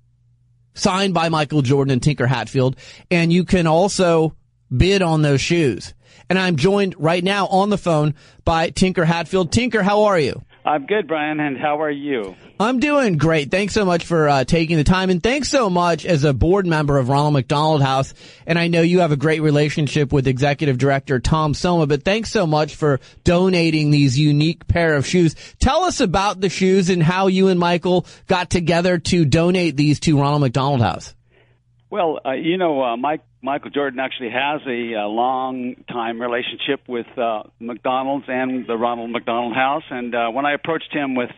signed 0.74 1.14
by 1.14 1.28
Michael 1.28 1.62
Jordan 1.62 1.92
and 1.92 2.02
Tinker 2.02 2.26
Hatfield. 2.26 2.76
And 3.10 3.32
you 3.32 3.44
can 3.44 3.66
also 3.66 4.36
bid 4.74 5.02
on 5.02 5.22
those 5.22 5.40
shoes. 5.40 5.94
And 6.28 6.38
I'm 6.38 6.56
joined 6.56 6.94
right 6.98 7.24
now 7.24 7.46
on 7.46 7.70
the 7.70 7.78
phone 7.78 8.14
by 8.44 8.70
Tinker 8.70 9.04
Hatfield. 9.04 9.50
Tinker, 9.50 9.82
how 9.82 10.04
are 10.04 10.18
you? 10.18 10.42
I'm 10.64 10.84
good, 10.84 11.08
Brian, 11.08 11.40
and 11.40 11.56
how 11.56 11.80
are 11.80 11.90
you? 11.90 12.36
I'm 12.58 12.80
doing 12.80 13.16
great. 13.16 13.50
Thanks 13.50 13.72
so 13.72 13.86
much 13.86 14.04
for 14.04 14.28
uh, 14.28 14.44
taking 14.44 14.76
the 14.76 14.84
time, 14.84 15.08
and 15.08 15.22
thanks 15.22 15.48
so 15.48 15.70
much 15.70 16.04
as 16.04 16.22
a 16.22 16.34
board 16.34 16.66
member 16.66 16.98
of 16.98 17.08
Ronald 17.08 17.32
McDonald 17.32 17.82
House. 17.82 18.12
And 18.46 18.58
I 18.58 18.68
know 18.68 18.82
you 18.82 19.00
have 19.00 19.10
a 19.10 19.16
great 19.16 19.40
relationship 19.40 20.12
with 20.12 20.28
Executive 20.28 20.76
Director 20.76 21.18
Tom 21.18 21.54
Soma, 21.54 21.86
but 21.86 22.04
thanks 22.04 22.30
so 22.30 22.46
much 22.46 22.76
for 22.76 23.00
donating 23.24 23.90
these 23.90 24.18
unique 24.18 24.68
pair 24.68 24.96
of 24.96 25.06
shoes. 25.06 25.34
Tell 25.60 25.84
us 25.84 26.00
about 26.00 26.42
the 26.42 26.50
shoes 26.50 26.90
and 26.90 27.02
how 27.02 27.28
you 27.28 27.48
and 27.48 27.58
Michael 27.58 28.04
got 28.26 28.50
together 28.50 28.98
to 28.98 29.24
donate 29.24 29.78
these 29.78 29.98
to 30.00 30.20
Ronald 30.20 30.42
McDonald 30.42 30.82
House. 30.82 31.14
Well, 31.88 32.20
uh, 32.24 32.32
you 32.32 32.58
know, 32.58 32.82
uh, 32.82 32.96
Mike 32.98 33.22
Michael 33.42 33.70
Jordan 33.70 34.00
actually 34.00 34.30
has 34.30 34.60
a, 34.66 34.92
a 34.94 35.08
long 35.08 35.76
time 35.88 36.20
relationship 36.20 36.82
with 36.86 37.06
uh, 37.16 37.44
McDonald's 37.58 38.26
and 38.28 38.66
the 38.66 38.76
Ronald 38.76 39.10
McDonald 39.10 39.54
House, 39.54 39.84
and 39.90 40.14
uh, 40.14 40.28
when 40.28 40.44
I 40.44 40.52
approached 40.52 40.92
him 40.92 41.14
with 41.14 41.30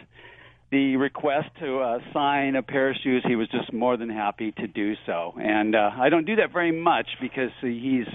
the 0.73 0.97
request 0.97 1.49
to 1.61 1.79
uh, 1.79 1.99
sign 2.13 2.57
a 2.57 2.63
pair 2.63 2.91
of 2.91 2.97
shoes, 3.05 3.23
he 3.27 3.37
was 3.37 3.47
just 3.49 3.73
more 3.73 3.97
than 3.97 4.09
happy 4.09 4.53
to 4.53 4.67
do 4.67 4.95
so. 5.07 5.35
And 5.39 5.77
uh, 5.77 5.91
I 5.95 6.09
don't 6.09 6.25
do 6.25 6.37
that 6.37 6.53
very 6.53 6.73
much 6.73 7.07
because 7.21 7.51
he's 7.61 8.07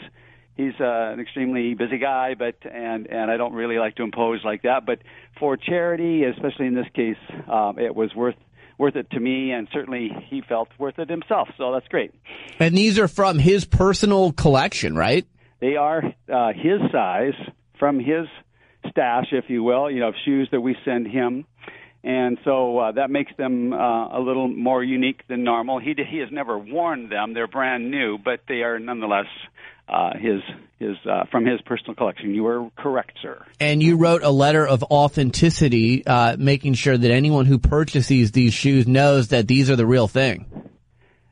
he's 0.58 0.74
uh, 0.82 1.14
an 1.14 1.20
extremely 1.22 1.74
busy 1.76 2.00
guy, 2.00 2.34
but 2.38 2.56
and 2.70 3.08
and 3.08 3.32
I 3.32 3.38
don't 3.38 3.54
really 3.54 3.78
like 3.78 3.96
to 3.98 4.04
impose 4.04 4.42
like 4.44 4.64
that. 4.64 4.86
But 4.86 5.00
for 5.40 5.56
charity, 5.56 6.26
especially 6.26 6.66
in 6.66 6.74
this 6.74 6.88
case, 6.94 7.16
um, 7.50 7.80
it 7.80 7.96
was 7.96 8.14
worth 8.14 8.36
worth 8.78 8.96
it 8.96 9.10
to 9.12 9.20
me, 9.20 9.52
and 9.52 9.68
certainly 9.72 10.12
he 10.30 10.42
felt 10.42 10.70
worth 10.78 11.00
it 11.00 11.10
himself. 11.10 11.50
So 11.58 11.72
that's 11.74 11.88
great. 11.88 12.14
And 12.60 12.78
these 12.78 13.00
are 13.00 13.08
from 13.08 13.40
his 13.40 13.66
personal 13.66 14.32
collection, 14.32 14.96
right? 14.96 15.26
They 15.60 15.76
are 15.76 16.04
uh, 16.32 16.54
his 16.54 16.80
size 16.92 17.34
from 17.80 18.00
his 18.00 18.28
stash, 18.90 19.28
if 19.32 19.46
you 19.50 19.64
will. 19.64 19.90
You 19.90 20.02
know, 20.02 20.10
of 20.10 20.16
shoes 20.26 20.48
that 20.52 20.62
we 20.62 20.76
send 20.86 21.08
him. 21.08 21.46
And 22.04 22.38
so 22.46 22.78
uh, 22.78 22.92
that 22.94 23.10
makes 23.10 23.32
them 23.38 23.74
uh, 23.74 24.18
a 24.18 24.22
little 24.22 24.48
more 24.48 24.84
unique 24.84 25.28
than 25.28 25.44
normal. 25.44 25.80
He 25.80 25.96
he 26.10 26.20
has 26.20 26.30
never 26.32 26.58
worn 26.58 27.10
them; 27.10 27.34
they're 27.34 27.48
brand 27.48 27.92
new, 27.92 28.18
but 28.18 28.42
they 28.48 28.62
are 28.62 28.80
nonetheless 28.80 29.26
uh, 29.88 30.18
his 30.18 30.42
his 30.80 30.96
uh, 31.10 31.26
from 31.32 31.46
his 31.46 31.62
personal 31.62 31.96
collection. 31.96 32.34
You 32.34 32.44
were 32.44 32.70
correct, 32.78 33.18
sir. 33.22 33.44
And 33.60 33.82
you 33.82 33.98
wrote 33.98 34.24
a 34.24 34.30
letter 34.30 34.68
of 34.68 34.84
authenticity, 34.84 36.06
uh, 36.06 36.36
making 36.38 36.76
sure 36.76 36.98
that 36.98 37.12
anyone 37.12 37.46
who 37.46 37.58
purchases 37.58 38.32
these 38.32 38.54
shoes 38.54 38.88
knows 38.88 39.30
that 39.30 39.48
these 39.48 39.70
are 39.70 39.76
the 39.76 39.86
real 39.88 40.08
thing. 40.08 40.46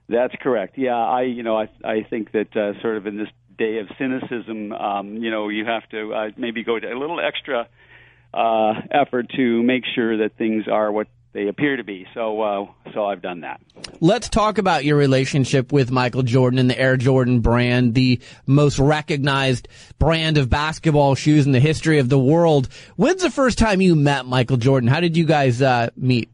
That's 0.08 0.34
correct. 0.42 0.78
Yeah, 0.78 0.96
I 0.96 1.24
you 1.24 1.44
know 1.44 1.58
I 1.58 1.70
I 1.84 2.04
think 2.10 2.32
that 2.32 2.56
uh, 2.56 2.80
sort 2.82 2.98
of 2.98 3.08
in 3.08 3.18
this 3.18 3.30
day 3.58 3.80
of 3.80 3.88
cynicism, 3.98 4.72
um, 4.72 5.18
you 5.18 5.32
know, 5.32 5.50
you 5.50 5.66
have 5.66 5.88
to 5.90 6.14
uh, 6.14 6.30
maybe 6.38 6.64
go 6.64 6.80
to 6.80 6.88
a 6.88 6.98
little 6.98 7.20
extra 7.20 7.68
uh, 8.34 8.74
effort 8.92 9.30
to 9.36 9.64
make 9.64 9.84
sure 9.96 10.18
that 10.18 10.38
things 10.38 10.66
are 10.68 10.92
what 10.92 11.08
they 11.36 11.50
appear 11.50 11.76
to 11.76 11.84
be. 11.84 12.08
So, 12.14 12.42
uh, 12.42 12.66
so 12.94 13.06
I've 13.06 13.22
done 13.22 13.42
that. 13.42 13.60
Let's 14.00 14.30
talk 14.30 14.58
about 14.58 14.86
your 14.86 14.96
relationship 14.96 15.74
with 15.74 15.92
Michael 15.92 16.24
Jordan 16.24 16.60
and 16.60 16.70
the 16.70 16.80
Air 16.80 16.96
Jordan 16.96 17.42
brand, 17.42 17.94
the 17.94 18.22
most 18.48 18.80
recognized 18.80 19.68
brand 20.00 20.38
of 20.38 20.50
basketball 20.50 21.14
shoes 21.14 21.46
in 21.46 21.52
the 21.52 21.60
history 21.60 22.00
of 22.00 22.08
the 22.08 22.18
world. 22.18 22.70
When's 22.96 23.22
the 23.22 23.30
first 23.30 23.58
time 23.58 23.82
you 23.82 23.96
met 23.96 24.26
Michael 24.26 24.56
Jordan? 24.56 24.88
How 24.88 25.02
did 25.02 25.18
you 25.18 25.26
guys 25.26 25.62
uh, 25.62 25.90
meet? 25.98 26.32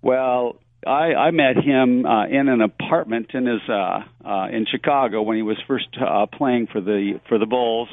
Well, 0.00 0.56
I, 0.86 1.12
I 1.14 1.30
met 1.30 1.56
him 1.62 2.06
uh, 2.06 2.26
in 2.26 2.48
an 2.48 2.62
apartment 2.62 3.32
in 3.34 3.46
his 3.46 3.60
uh, 3.68 4.00
uh, 4.24 4.48
in 4.50 4.64
Chicago 4.70 5.20
when 5.20 5.36
he 5.36 5.42
was 5.42 5.58
first 5.66 5.88
uh, 6.00 6.26
playing 6.26 6.68
for 6.72 6.80
the 6.80 7.20
for 7.28 7.38
the 7.38 7.46
Bulls, 7.46 7.90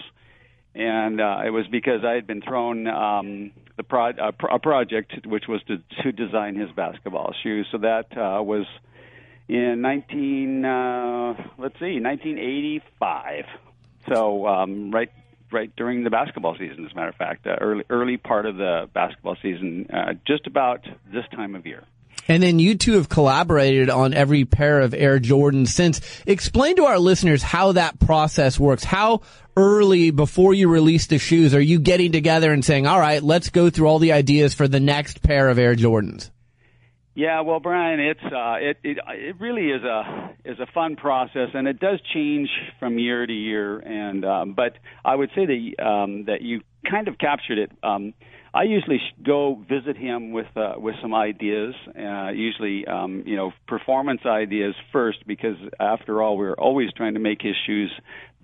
and 0.75 1.19
uh, 1.19 1.41
it 1.45 1.49
was 1.49 1.67
because 1.69 2.05
I 2.05 2.13
had 2.13 2.25
been 2.25 2.41
thrown 2.41 2.87
um, 2.87 3.51
the 3.81 3.87
pro- 3.87 4.09
uh, 4.09 4.31
a 4.51 4.59
project 4.59 5.25
which 5.25 5.47
was 5.47 5.61
to, 5.63 5.77
to 6.03 6.11
design 6.11 6.55
his 6.55 6.69
basketball 6.71 7.33
shoes. 7.41 7.67
So 7.71 7.79
that 7.79 8.15
uh, 8.17 8.41
was 8.43 8.65
in 9.47 9.81
19 9.81 10.65
uh, 10.65 11.33
let's 11.57 11.79
see 11.79 11.99
1985. 11.99 13.45
So 14.07 14.47
um, 14.47 14.91
right 14.91 15.11
right 15.51 15.75
during 15.75 16.03
the 16.03 16.09
basketball 16.09 16.55
season, 16.57 16.85
as 16.85 16.91
a 16.91 16.95
matter 16.95 17.09
of 17.09 17.15
fact, 17.15 17.47
uh, 17.47 17.57
early 17.59 17.83
early 17.89 18.17
part 18.17 18.45
of 18.45 18.57
the 18.57 18.89
basketball 18.93 19.35
season, 19.41 19.87
uh, 19.91 20.13
just 20.25 20.47
about 20.47 20.85
this 21.11 21.25
time 21.33 21.55
of 21.55 21.65
year. 21.65 21.83
And 22.27 22.41
then 22.41 22.59
you 22.59 22.75
two 22.75 22.93
have 22.93 23.09
collaborated 23.09 23.89
on 23.89 24.13
every 24.13 24.45
pair 24.45 24.81
of 24.81 24.93
Air 24.93 25.19
Jordans 25.19 25.69
since. 25.69 26.01
Explain 26.25 26.77
to 26.77 26.85
our 26.85 26.99
listeners 26.99 27.43
how 27.43 27.73
that 27.73 27.99
process 27.99 28.59
works. 28.59 28.83
How 28.83 29.21
early 29.57 30.11
before 30.11 30.53
you 30.53 30.69
release 30.69 31.07
the 31.07 31.17
shoes 31.17 31.53
are 31.53 31.61
you 31.61 31.79
getting 31.79 32.11
together 32.11 32.53
and 32.53 32.63
saying, 32.63 32.87
all 32.87 32.99
right, 32.99 33.21
let's 33.21 33.49
go 33.49 33.69
through 33.69 33.87
all 33.87 33.99
the 33.99 34.13
ideas 34.13 34.53
for 34.53 34.67
the 34.67 34.79
next 34.79 35.21
pair 35.21 35.49
of 35.49 35.59
Air 35.59 35.75
Jordans? 35.75 36.29
Yeah, 37.13 37.41
well, 37.41 37.59
Brian, 37.59 37.99
it's 37.99 38.23
uh, 38.23 38.55
it, 38.59 38.77
it 38.83 38.97
it 39.09 39.35
really 39.39 39.69
is 39.69 39.83
a 39.83 40.33
is 40.45 40.59
a 40.59 40.65
fun 40.73 40.95
process, 40.95 41.49
and 41.53 41.67
it 41.67 41.79
does 41.79 41.99
change 42.13 42.49
from 42.79 42.97
year 42.97 43.25
to 43.25 43.33
year. 43.33 43.79
And 43.79 44.23
um, 44.23 44.53
but 44.53 44.77
I 45.03 45.15
would 45.15 45.29
say 45.35 45.45
that 45.45 45.85
um, 45.85 46.25
that 46.25 46.41
you 46.41 46.61
kind 46.89 47.09
of 47.09 47.17
captured 47.17 47.57
it. 47.57 47.71
Um, 47.83 48.13
I 48.53 48.63
usually 48.63 49.01
go 49.25 49.61
visit 49.69 49.97
him 49.97 50.31
with 50.31 50.47
uh, 50.55 50.75
with 50.77 50.95
some 51.01 51.13
ideas, 51.13 51.75
uh, 51.87 52.29
usually 52.29 52.85
um, 52.87 53.23
you 53.25 53.35
know 53.35 53.51
performance 53.67 54.21
ideas 54.25 54.73
first, 54.93 55.27
because 55.27 55.57
after 55.81 56.21
all, 56.21 56.37
we're 56.37 56.53
always 56.53 56.93
trying 56.93 57.15
to 57.15 57.19
make 57.19 57.41
his 57.41 57.55
shoes 57.65 57.91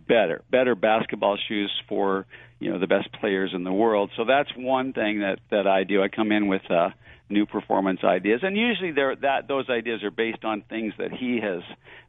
better, 0.07 0.43
better 0.51 0.75
basketball 0.75 1.37
shoes 1.47 1.71
for 1.87 2.25
you 2.59 2.71
know 2.71 2.79
the 2.79 2.87
best 2.87 3.11
players 3.19 3.51
in 3.53 3.63
the 3.63 3.73
world. 3.73 4.11
So 4.17 4.25
that's 4.25 4.49
one 4.55 4.93
thing 4.93 5.19
that 5.19 5.39
that 5.51 5.67
I 5.67 5.83
do. 5.83 6.01
I 6.01 6.07
come 6.07 6.31
in 6.31 6.47
with 6.47 6.69
uh, 6.69 6.89
new 7.29 7.45
performance 7.45 7.99
ideas, 8.03 8.41
and 8.43 8.57
usually 8.57 8.91
there 8.91 9.15
that 9.17 9.47
those 9.47 9.69
ideas 9.69 10.03
are 10.03 10.11
based 10.11 10.43
on 10.43 10.63
things 10.69 10.93
that 10.97 11.11
he 11.11 11.39
has 11.41 11.61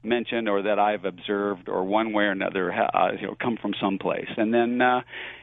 mentioned 0.02 0.48
or 0.48 0.62
that 0.62 0.78
I've 0.78 1.04
observed, 1.04 1.68
or 1.68 1.84
one 1.84 2.12
way 2.12 2.24
or 2.24 2.30
another, 2.30 2.72
uh, 2.72 3.12
you 3.20 3.26
know, 3.26 3.36
come 3.40 3.58
from 3.60 3.74
someplace, 3.80 4.28
and 4.36 4.52
then 4.54 4.80
uh, 4.80 5.00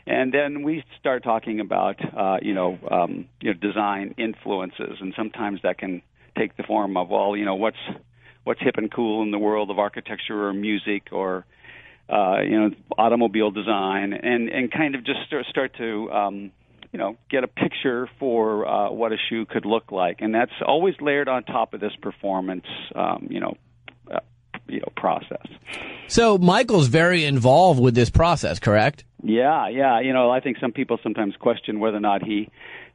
and 0.07 0.33
then 0.33 0.63
we 0.63 0.83
start 0.99 1.23
talking 1.23 1.59
about 1.59 1.97
uh, 2.17 2.37
you 2.41 2.53
know 2.53 2.77
um, 2.89 3.25
you 3.41 3.53
know 3.53 3.59
design 3.59 4.15
influences, 4.17 4.97
and 5.01 5.13
sometimes 5.15 5.59
that 5.63 5.77
can 5.77 6.01
take 6.37 6.57
the 6.57 6.63
form 6.63 6.97
of 6.97 7.09
well, 7.09 7.35
you 7.35 7.45
know, 7.45 7.55
what's 7.55 7.77
what's 8.43 8.61
hip 8.61 8.75
and 8.77 8.91
cool 8.91 9.23
in 9.23 9.31
the 9.31 9.39
world 9.39 9.69
of 9.71 9.79
architecture 9.79 10.47
or 10.47 10.53
music 10.53 11.09
or 11.11 11.45
uh, 12.09 12.41
you 12.41 12.59
know 12.59 12.69
automobile 12.97 13.51
design, 13.51 14.13
and 14.13 14.49
and 14.49 14.71
kind 14.71 14.95
of 14.95 15.03
just 15.05 15.19
start, 15.27 15.45
start 15.49 15.75
to 15.77 16.11
um, 16.11 16.51
you 16.91 16.99
know 16.99 17.17
get 17.29 17.43
a 17.43 17.47
picture 17.47 18.09
for 18.19 18.67
uh, 18.67 18.91
what 18.91 19.11
a 19.11 19.17
shoe 19.29 19.45
could 19.45 19.65
look 19.65 19.91
like, 19.91 20.17
and 20.21 20.33
that's 20.33 20.51
always 20.65 20.95
layered 21.01 21.27
on 21.27 21.43
top 21.43 21.73
of 21.73 21.79
this 21.79 21.95
performance, 22.01 22.65
um, 22.95 23.27
you 23.29 23.39
know, 23.39 23.55
uh, 24.11 24.19
you 24.67 24.79
know 24.79 24.89
process. 24.95 25.47
So 26.07 26.37
Michael's 26.37 26.87
very 26.87 27.25
involved 27.25 27.79
with 27.79 27.95
this 27.95 28.09
process, 28.09 28.59
correct? 28.59 29.03
Yeah, 29.23 29.69
yeah. 29.69 30.01
You 30.01 30.13
know, 30.13 30.29
I 30.29 30.39
think 30.39 30.57
some 30.61 30.71
people 30.71 30.99
sometimes 31.01 31.35
question 31.37 31.79
whether 31.79 31.97
or 31.97 32.01
not 32.01 32.23
he 32.23 32.49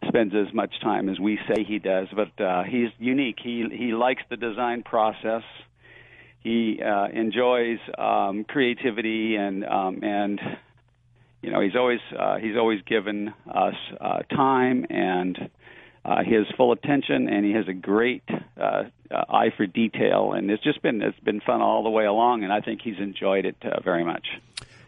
spends 0.06 0.32
as 0.34 0.54
much 0.54 0.72
time 0.80 1.08
as 1.08 1.18
we 1.18 1.38
say 1.48 1.64
he 1.64 1.78
does, 1.78 2.06
but 2.14 2.42
uh, 2.42 2.62
he's 2.62 2.90
unique. 2.98 3.38
He 3.42 3.64
he 3.72 3.92
likes 3.92 4.22
the 4.30 4.36
design 4.36 4.82
process. 4.82 5.42
He 6.40 6.80
uh, 6.82 7.08
enjoys 7.12 7.78
um, 7.98 8.44
creativity 8.44 9.36
and 9.36 9.64
um, 9.64 10.02
and 10.02 10.40
you 11.42 11.50
know 11.50 11.60
he's 11.60 11.76
always 11.76 12.00
uh, 12.18 12.36
he's 12.36 12.56
always 12.56 12.80
given 12.82 13.32
us 13.46 13.74
uh, 14.00 14.20
time 14.34 14.86
and 14.88 15.50
uh, 16.04 16.22
his 16.24 16.46
full 16.56 16.72
attention, 16.72 17.28
and 17.28 17.44
he 17.44 17.52
has 17.52 17.68
a 17.68 17.72
great 17.72 18.22
uh, 18.58 18.84
uh, 19.10 19.24
eye 19.28 19.50
for 19.56 19.66
detail, 19.66 20.32
and 20.32 20.50
it's 20.50 20.62
just 20.62 20.82
been 20.82 21.02
it's 21.02 21.18
been 21.20 21.40
fun 21.40 21.60
all 21.60 21.82
the 21.82 21.90
way 21.90 22.06
along, 22.06 22.42
and 22.42 22.52
I 22.52 22.60
think 22.60 22.80
he's 22.82 22.98
enjoyed 22.98 23.44
it 23.44 23.56
uh, 23.62 23.80
very 23.82 24.04
much. 24.04 24.26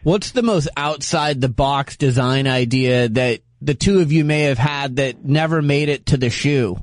What's 0.03 0.33
the 0.33 0.43
most 0.43 0.69
outside 0.77 1.41
the 1.41 1.49
box 1.49 1.97
design 1.97 2.47
idea 2.47 3.09
that 3.11 3.41
the 3.61 3.75
two 3.75 4.01
of 4.01 4.11
you 4.11 4.25
may 4.25 4.43
have 4.43 4.59
had 4.59 4.97
that 4.97 5.25
never 5.25 5.63
made 5.63 5.89
it 5.89 6.07
to 6.07 6.17
the 6.17 6.31
shoe? 6.31 6.77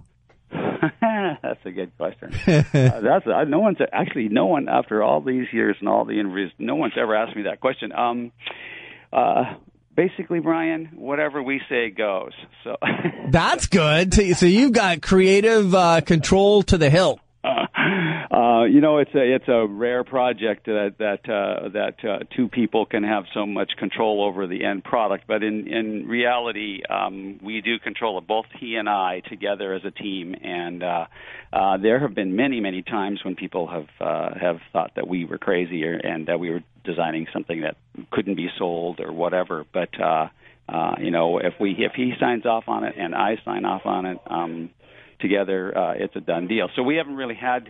that's 1.44 1.66
a 1.66 1.72
good 1.72 1.96
question. 1.98 2.34
uh, 2.34 3.02
that's 3.02 3.28
uh, 3.28 3.44
no 3.46 3.60
one's 3.60 3.78
actually 3.92 4.30
no 4.30 4.46
one 4.46 4.68
after 4.70 5.04
all 5.04 5.22
these 5.22 5.48
years 5.52 5.76
and 5.80 5.90
all 5.90 6.06
the 6.06 6.20
interviews, 6.20 6.52
no 6.58 6.76
one's 6.76 6.94
ever 6.98 7.16
asked 7.16 7.36
me 7.36 7.44
that 7.44 7.60
question. 7.60 7.92
Um, 7.92 8.32
uh, 9.12 9.56
basically, 9.96 10.40
Brian, 10.40 10.92
whatever 10.96 11.42
we 11.42 11.62
say 11.70 11.90
goes. 11.90 12.32
So 12.64 12.78
that's 13.30 13.68
good. 13.68 14.14
So 14.14 14.46
you've 14.46 14.74
got 14.74 15.02
creative 15.02 15.74
uh, 15.74 16.02
control 16.02 16.64
to 16.64 16.78
the 16.78 16.90
hilt. 16.90 17.20
Uh, 18.32 18.64
you 18.66 18.82
know, 18.82 18.98
it's 18.98 19.14
a 19.16 19.36
it's 19.36 19.48
a 19.48 19.66
rare 19.66 20.04
project 20.04 20.66
that 20.66 20.96
that 21.00 21.30
uh, 21.30 21.70
that 21.70 21.96
uh, 22.08 22.20
two 22.36 22.48
people 22.48 22.86
can 22.86 23.04
have 23.04 23.24
so 23.34 23.46
much 23.46 23.72
control 23.78 24.24
over 24.24 24.48
the 24.48 24.64
end 24.64 24.84
product. 24.84 25.26
But 25.28 25.44
in 25.44 25.68
in 25.68 26.08
reality, 26.08 26.82
um, 26.90 27.40
we 27.42 27.62
do 27.62 27.80
control 27.80 28.18
it, 28.18 28.28
both 28.28 28.46
he 28.60 28.76
and 28.76 28.90
I 28.90 29.22
together 29.22 29.74
as 29.74 29.84
a 29.86 29.92
team. 29.92 30.36
And 30.36 30.84
uh, 30.84 31.06
uh, 31.52 31.78
there 31.78 32.00
have 32.00 32.14
been 32.14 32.36
many 32.36 32.60
many 32.60 32.82
times 32.82 33.22
when 33.24 33.36
people 33.36 33.68
have 33.68 33.88
uh, 34.00 34.38
have 34.40 34.60
thought 34.74 34.92
that 34.96 35.08
we 35.08 35.26
were 35.26 35.38
crazy 35.38 35.84
or, 35.86 35.96
and 35.96 36.28
that 36.28 36.40
we 36.40 36.50
were 36.50 36.64
designing 36.84 37.28
something 37.34 37.62
that 37.62 37.78
couldn't 38.12 38.36
be 38.36 38.50
sold 38.58 39.00
or 39.00 39.12
whatever. 39.12 39.66
But 39.74 40.00
uh, 40.00 40.28
uh, 40.68 40.96
you 41.00 41.12
know, 41.12 41.40
if 41.40 41.54
we 41.60 41.72
if 41.80 41.94
he 41.96 42.14
signs 42.20 42.46
off 42.46 42.66
on 42.68 42.84
it 42.84 42.96
and 42.98 43.16
I 43.16 43.38
sign 43.46 43.66
off 43.66 43.86
on 43.86 44.06
it. 44.06 44.20
Um, 44.28 44.70
together, 45.20 45.78
uh, 45.78 45.93
it's 45.93 46.15
a 46.15 46.22
done 46.22 46.47
deal. 46.47 46.70
So 46.76 46.84
we 46.84 46.95
haven't 46.95 47.15
really 47.15 47.36
had 47.36 47.70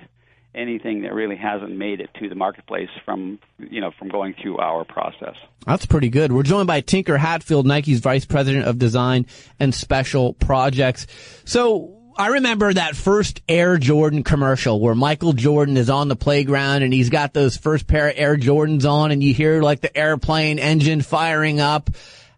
anything 0.55 1.03
that 1.03 1.13
really 1.13 1.35
hasn't 1.35 1.71
made 1.71 2.01
it 2.01 2.09
to 2.19 2.27
the 2.27 2.35
marketplace 2.35 2.89
from 3.05 3.39
you 3.59 3.81
know 3.81 3.91
from 3.97 4.09
going 4.09 4.33
through 4.41 4.57
our 4.57 4.83
process. 4.83 5.35
That's 5.65 5.85
pretty 5.85 6.09
good. 6.09 6.31
We're 6.31 6.43
joined 6.43 6.67
by 6.67 6.81
Tinker 6.81 7.17
Hatfield, 7.17 7.67
Nike's 7.67 7.99
vice 7.99 8.25
president 8.25 8.65
of 8.65 8.79
design 8.79 9.27
and 9.59 9.73
special 9.73 10.33
projects. 10.33 11.05
So 11.45 11.95
I 12.17 12.27
remember 12.27 12.73
that 12.73 12.95
first 12.95 13.41
Air 13.47 13.77
Jordan 13.77 14.23
commercial 14.23 14.79
where 14.79 14.95
Michael 14.95 15.33
Jordan 15.33 15.77
is 15.77 15.89
on 15.89 16.07
the 16.07 16.15
playground 16.15 16.81
and 16.83 16.91
he's 16.91 17.09
got 17.09 17.33
those 17.33 17.55
first 17.55 17.87
pair 17.87 18.09
of 18.09 18.15
Air 18.17 18.35
Jordans 18.35 18.89
on 18.89 19.11
and 19.11 19.23
you 19.23 19.33
hear 19.33 19.61
like 19.61 19.81
the 19.81 19.95
airplane 19.95 20.59
engine 20.59 21.01
firing 21.01 21.59
up. 21.61 21.89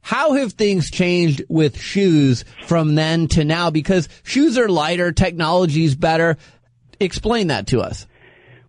How 0.02 0.34
have 0.34 0.54
things 0.54 0.90
changed 0.90 1.44
with 1.48 1.80
shoes 1.80 2.44
from 2.66 2.96
then 2.96 3.28
to 3.30 3.46
now? 3.46 3.70
Because 3.70 4.10
shoes 4.24 4.58
are 4.58 4.68
lighter, 4.68 5.12
technology's 5.12 5.96
better. 5.96 6.38
Explain 7.00 7.48
that 7.48 7.68
to 7.68 7.82
us. 7.82 8.08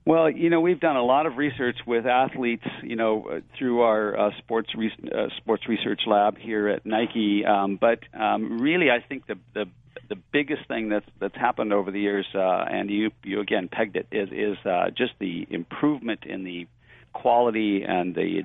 Well, 0.05 0.29
you 0.29 0.51
know, 0.51 0.61
we've 0.61 0.81
done 0.81 0.97
a 0.97 1.05
lot 1.05 1.27
of 1.27 1.37
research 1.37 1.77
with 1.87 2.07
athletes, 2.07 2.67
you 2.83 2.97
know, 2.97 3.25
uh, 3.25 3.41
through 3.57 3.83
our 3.83 4.19
uh, 4.19 4.31
sports 4.39 4.71
re- 4.77 4.93
uh, 5.15 5.29
sports 5.37 5.69
research 5.69 6.03
lab 6.07 6.39
here 6.39 6.69
at 6.69 6.85
Nike. 6.85 7.45
Um, 7.47 7.79
but 7.81 8.01
um, 8.13 8.61
really, 8.61 8.91
I 8.91 9.01
think 9.01 9.27
the 9.27 9.39
the 9.55 9.67
the 10.09 10.17
biggest 10.33 10.67
thing 10.67 10.89
that's 10.89 11.07
that's 11.21 11.37
happened 11.37 11.73
over 11.73 11.93
the 11.93 12.01
years, 12.01 12.27
uh, 12.35 12.65
and 12.69 12.91
you 12.91 13.13
you 13.23 13.41
again 13.41 13.69
pegged 13.71 13.97
it, 13.97 14.09
is 14.11 14.29
is 14.33 14.59
uh, 14.67 14.91
just 14.91 15.13
the 15.21 15.47
improvement 15.49 16.25
in 16.25 16.43
the 16.43 16.67
quality 17.13 17.85
and 17.87 18.15
the 18.15 18.43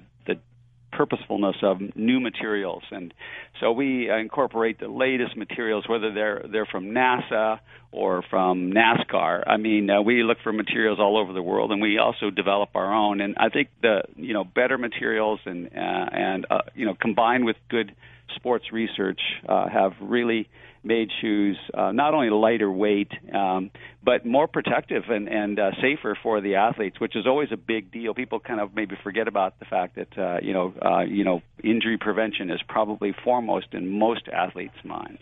purposefulness 0.92 1.58
of 1.62 1.80
new 1.96 2.20
materials. 2.20 2.84
And 2.92 3.14
so 3.60 3.72
we 3.72 4.10
incorporate 4.10 4.80
the 4.80 4.88
latest 4.88 5.36
materials, 5.36 5.86
whether 5.88 6.14
they're 6.14 6.46
they're 6.52 6.66
from 6.66 6.88
NASA 6.88 7.60
or 7.92 8.24
from 8.30 8.72
NASCAR. 8.72 9.44
I 9.48 9.58
mean, 9.58 9.90
uh, 9.90 10.02
we 10.02 10.24
look 10.24 10.38
for 10.44 10.52
materials 10.52 11.00
all 11.00 11.18
over 11.18 11.34
the 11.34 11.42
world, 11.42 11.72
and 11.72 11.82
we 11.82 11.98
also 11.98 12.30
develop 12.30 12.70
our 12.76 12.94
own. 12.94 13.22
And 13.22 13.36
I 13.38 13.50
think 13.50 13.70
the 13.82 14.04
you 14.16 14.34
know 14.34 14.44
better 14.44 14.78
materials 14.78 15.40
and 15.46 15.68
uh, 15.68 15.70
and 15.78 16.46
uh, 16.50 16.62
you 16.76 16.86
know 16.86 16.96
combined 17.00 17.46
with 17.46 17.58
good 17.70 17.96
sports 18.36 18.72
research 18.72 19.22
uh, 19.48 19.68
have 19.70 19.94
really 20.02 20.50
made 20.88 21.10
shoes 21.22 21.58
uh, 21.74 21.92
not 21.92 22.14
only 22.14 22.30
lighter 22.30 22.72
weight 22.72 23.12
um, 23.34 23.70
but 24.04 24.26
more 24.26 24.48
protective 24.48 25.04
and, 25.10 25.28
and 25.28 25.60
uh, 25.60 25.72
safer 25.82 26.18
for 26.24 26.40
the 26.40 26.56
athletes, 26.56 26.98
which 27.00 27.16
is 27.16 27.28
always 27.28 27.50
a 27.52 27.58
big 27.58 27.92
deal. 27.92 28.14
People 28.14 28.40
kind 28.40 28.62
of 28.62 28.74
maybe 28.74 28.96
forget 29.04 29.28
about 29.28 29.60
the 29.60 29.66
fact 29.66 29.96
that 29.96 30.18
uh, 30.18 30.38
you 30.42 30.54
know 30.54 30.74
uh, 30.82 31.02
you 31.02 31.24
know 31.24 31.42
injury 31.64 31.98
prevention 31.98 32.50
is 32.50 32.62
probably 32.68 33.14
foremost 33.24 33.68
in 33.74 34.00
most 34.00 34.28
athletes' 34.32 34.76
minds. 34.84 35.22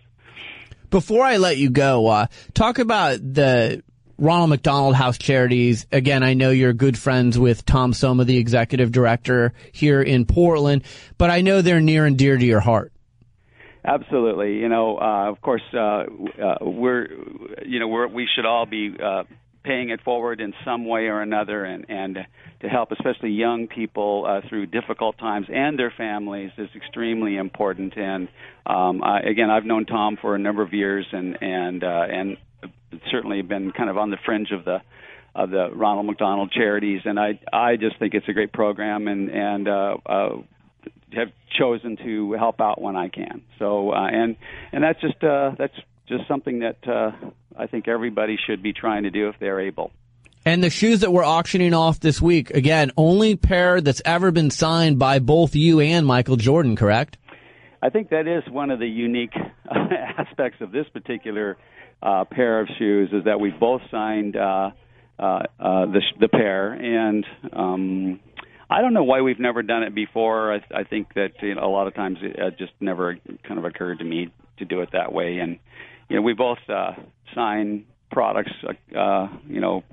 Before 0.91 1.25
I 1.25 1.37
let 1.37 1.57
you 1.57 1.71
go, 1.71 2.07
uh, 2.07 2.27
talk 2.53 2.77
about 2.77 3.17
the 3.21 3.83
Ronald 4.17 4.51
McDonald 4.51 4.95
House 4.95 5.17
Charities. 5.17 5.87
Again, 5.91 6.23
I 6.23 6.35
know 6.35 6.51
you're 6.51 6.73
good 6.73 6.97
friends 6.97 7.37
with 7.37 7.65
Tom 7.65 7.91
Soma, 7.91 8.23
the 8.23 8.37
executive 8.37 8.91
director 8.91 9.53
here 9.71 10.01
in 10.01 10.25
Portland, 10.25 10.83
but 11.17 11.29
I 11.29 11.41
know 11.41 11.61
they're 11.61 11.81
near 11.81 12.05
and 12.05 12.17
dear 12.17 12.37
to 12.37 12.45
your 12.45 12.61
heart. 12.61 12.93
Absolutely. 13.87 14.55
You 14.55 14.69
know, 14.69 14.97
uh, 14.97 15.29
of 15.29 15.41
course, 15.41 15.61
uh, 15.73 15.77
uh, 15.77 16.05
we're, 16.61 17.07
you 17.65 17.79
know, 17.79 17.87
we're, 17.87 18.07
we 18.07 18.27
should 18.35 18.45
all 18.45 18.65
be 18.65 18.95
uh, 19.03 19.23
paying 19.63 19.89
it 19.89 20.01
forward 20.01 20.41
in 20.41 20.53
some 20.63 20.85
way 20.87 21.07
or 21.07 21.21
another, 21.21 21.65
and 21.65 21.85
and 21.89 22.17
to 22.61 22.67
help, 22.67 22.91
especially 22.91 23.29
young 23.31 23.67
people 23.67 24.25
uh, 24.27 24.47
through 24.47 24.67
difficult 24.67 25.17
times 25.19 25.47
and 25.53 25.77
their 25.77 25.93
families, 25.95 26.51
is 26.57 26.69
extremely 26.75 27.37
important. 27.37 27.95
And 27.97 28.27
um, 28.65 29.03
I, 29.03 29.19
again, 29.19 29.49
I've 29.51 29.65
known 29.65 29.85
Tom 29.85 30.17
for 30.19 30.35
a 30.35 30.39
number 30.39 30.63
of 30.63 30.73
years, 30.73 31.05
and 31.11 31.37
and 31.41 31.83
uh, 31.83 32.05
and 32.09 32.37
certainly 33.11 33.41
been 33.43 33.71
kind 33.71 33.89
of 33.89 33.97
on 33.97 34.09
the 34.09 34.17
fringe 34.25 34.51
of 34.51 34.65
the 34.65 34.81
of 35.35 35.49
the 35.49 35.69
Ronald 35.71 36.05
McDonald 36.05 36.51
Charities, 36.51 37.01
and 37.05 37.19
I 37.19 37.39
I 37.51 37.75
just 37.75 37.99
think 37.99 38.13
it's 38.13 38.27
a 38.29 38.33
great 38.33 38.53
program, 38.53 39.07
and 39.07 39.29
and 39.29 39.67
uh, 39.67 39.97
uh, 40.05 40.29
have 41.15 41.31
chosen 41.57 41.97
to 41.97 42.33
help 42.33 42.61
out 42.61 42.81
when 42.81 42.95
I 42.95 43.09
can. 43.09 43.41
So 43.59 43.91
uh, 43.91 44.07
and 44.07 44.35
and 44.71 44.83
that's 44.83 44.99
just 45.01 45.23
uh, 45.23 45.51
that's 45.57 45.75
just 46.07 46.27
something 46.27 46.59
that 46.59 46.87
uh, 46.87 47.11
I 47.57 47.67
think 47.67 47.87
everybody 47.87 48.37
should 48.45 48.61
be 48.61 48.73
trying 48.73 49.03
to 49.03 49.09
do 49.09 49.29
if 49.29 49.35
they're 49.39 49.59
able. 49.59 49.91
And 50.47 50.63
the 50.63 50.69
shoes 50.69 50.99
that 50.99 51.11
we're 51.11 51.25
auctioning 51.25 51.73
off 51.73 51.99
this 51.99 52.21
week, 52.21 52.51
again, 52.51 52.91
only 52.97 53.35
pair 53.35 53.81
that's 53.81 54.01
ever 54.05 54.31
been 54.31 54.51
signed 54.51 54.99
by 54.99 55.17
both 55.17 55.55
you 55.55 55.79
and 55.79 56.05
Michael 56.05 56.35
Jordan, 56.35 56.75
correct? 56.75 57.17
I 57.81 57.89
think 57.89 58.09
that 58.09 58.27
is 58.27 58.43
one 58.51 58.69
of 58.69 58.77
the 58.77 58.87
unique 58.87 59.33
aspects 59.71 60.61
of 60.61 60.71
this 60.71 60.87
particular 60.89 61.57
uh, 62.03 62.25
pair 62.25 62.59
of 62.59 62.67
shoes 62.77 63.09
is 63.11 63.23
that 63.25 63.39
we 63.39 63.49
both 63.49 63.81
signed 63.89 64.35
uh, 64.35 64.69
uh, 65.17 65.23
uh, 65.23 65.85
the, 65.87 66.01
the 66.19 66.27
pair, 66.27 66.73
and 66.73 67.25
um, 67.53 68.19
I 68.69 68.81
don't 68.81 68.93
know 68.93 69.03
why 69.03 69.21
we've 69.21 69.39
never 69.39 69.61
done 69.61 69.83
it 69.83 69.93
before. 69.93 70.53
I, 70.53 70.63
I 70.73 70.83
think 70.83 71.13
that 71.15 71.33
you 71.41 71.55
know, 71.55 71.63
a 71.63 71.69
lot 71.69 71.87
of 71.87 71.93
times 71.93 72.17
it, 72.21 72.35
it 72.37 72.57
just 72.57 72.73
never 72.79 73.17
kind 73.47 73.59
of 73.59 73.65
occurred 73.65 73.99
to 73.99 74.05
me 74.05 74.33
to 74.57 74.65
do 74.65 74.81
it 74.81 74.89
that 74.93 75.13
way, 75.13 75.37
and 75.39 75.59
you 76.09 76.15
know 76.15 76.21
we 76.21 76.33
both 76.33 76.57
uh, 76.69 76.91
sign 77.33 77.85
products, 78.11 78.51
uh, 78.97 79.27
you 79.47 79.59
know, 79.59 79.83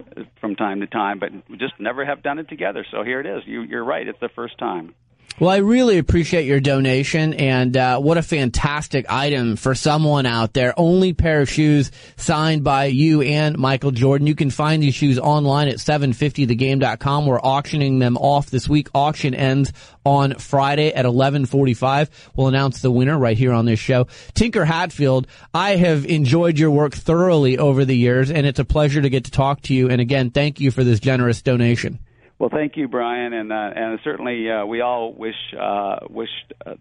from 0.40 0.54
time 0.54 0.80
to 0.80 0.86
time, 0.86 1.18
but 1.18 1.30
just 1.58 1.74
never 1.80 2.04
have 2.04 2.22
done 2.22 2.38
it 2.38 2.48
together. 2.48 2.86
So 2.90 3.02
here 3.02 3.20
it 3.20 3.26
is. 3.26 3.42
You, 3.46 3.62
you're 3.62 3.84
right; 3.84 4.06
it's 4.06 4.20
the 4.20 4.30
first 4.34 4.58
time. 4.58 4.94
Well, 5.40 5.48
I 5.48 5.56
really 5.56 5.96
appreciate 5.96 6.44
your 6.44 6.60
donation, 6.60 7.32
and 7.34 7.74
uh, 7.76 7.98
what 7.98 8.18
a 8.18 8.22
fantastic 8.22 9.06
item 9.08 9.56
for 9.56 9.74
someone 9.74 10.26
out 10.26 10.52
there. 10.52 10.78
Only 10.78 11.14
pair 11.14 11.40
of 11.40 11.50
shoes 11.50 11.90
signed 12.16 12.62
by 12.62 12.84
you 12.86 13.22
and 13.22 13.58
Michael 13.58 13.92
Jordan. 13.92 14.26
You 14.26 14.34
can 14.34 14.50
find 14.50 14.82
these 14.82 14.94
shoes 14.94 15.18
online 15.18 15.68
at 15.68 15.76
750thegame.com. 15.76 17.26
We're 17.26 17.40
auctioning 17.40 17.98
them 17.98 18.18
off 18.18 18.50
this 18.50 18.68
week. 18.68 18.90
Auction 18.94 19.34
ends 19.34 19.72
on 20.04 20.34
Friday 20.34 20.92
at 20.92 21.06
11:45. 21.06 22.10
We'll 22.36 22.48
announce 22.48 22.82
the 22.82 22.90
winner 22.90 23.18
right 23.18 23.36
here 23.36 23.52
on 23.52 23.64
this 23.64 23.80
show. 23.80 24.08
Tinker 24.34 24.66
Hatfield, 24.66 25.26
I 25.54 25.76
have 25.76 26.04
enjoyed 26.04 26.58
your 26.58 26.70
work 26.70 26.94
thoroughly 26.94 27.56
over 27.56 27.86
the 27.86 27.96
years, 27.96 28.30
and 28.30 28.46
it's 28.46 28.60
a 28.60 28.64
pleasure 28.66 29.00
to 29.00 29.10
get 29.10 29.24
to 29.24 29.30
talk 29.30 29.62
to 29.62 29.74
you. 29.74 29.88
And 29.88 30.00
again, 30.00 30.30
thank 30.30 30.60
you 30.60 30.70
for 30.70 30.84
this 30.84 31.00
generous 31.00 31.40
donation. 31.40 32.00
Well, 32.38 32.50
thank 32.50 32.76
you, 32.76 32.88
Brian, 32.88 33.32
and 33.32 33.52
uh, 33.52 33.70
and 33.76 34.00
certainly 34.02 34.50
uh, 34.50 34.66
we 34.66 34.80
all 34.80 35.12
wish 35.12 35.36
uh, 35.56 36.00
wish 36.10 36.28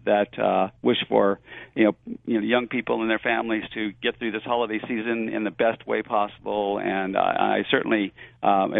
that 0.04 0.36
uh, 0.36 0.70
wish 0.82 0.96
for 1.08 1.38
you 1.76 1.84
know 1.84 1.96
you 2.26 2.40
know 2.40 2.44
young 2.44 2.66
people 2.66 3.00
and 3.00 3.08
their 3.08 3.20
families 3.20 3.62
to 3.74 3.92
get 4.02 4.18
through 4.18 4.32
this 4.32 4.42
holiday 4.42 4.80
season 4.80 5.28
in 5.28 5.44
the 5.44 5.52
best 5.52 5.86
way 5.86 6.02
possible. 6.02 6.80
And 6.80 7.16
I, 7.16 7.60
I 7.60 7.64
certainly 7.70 8.12
um, 8.42 8.74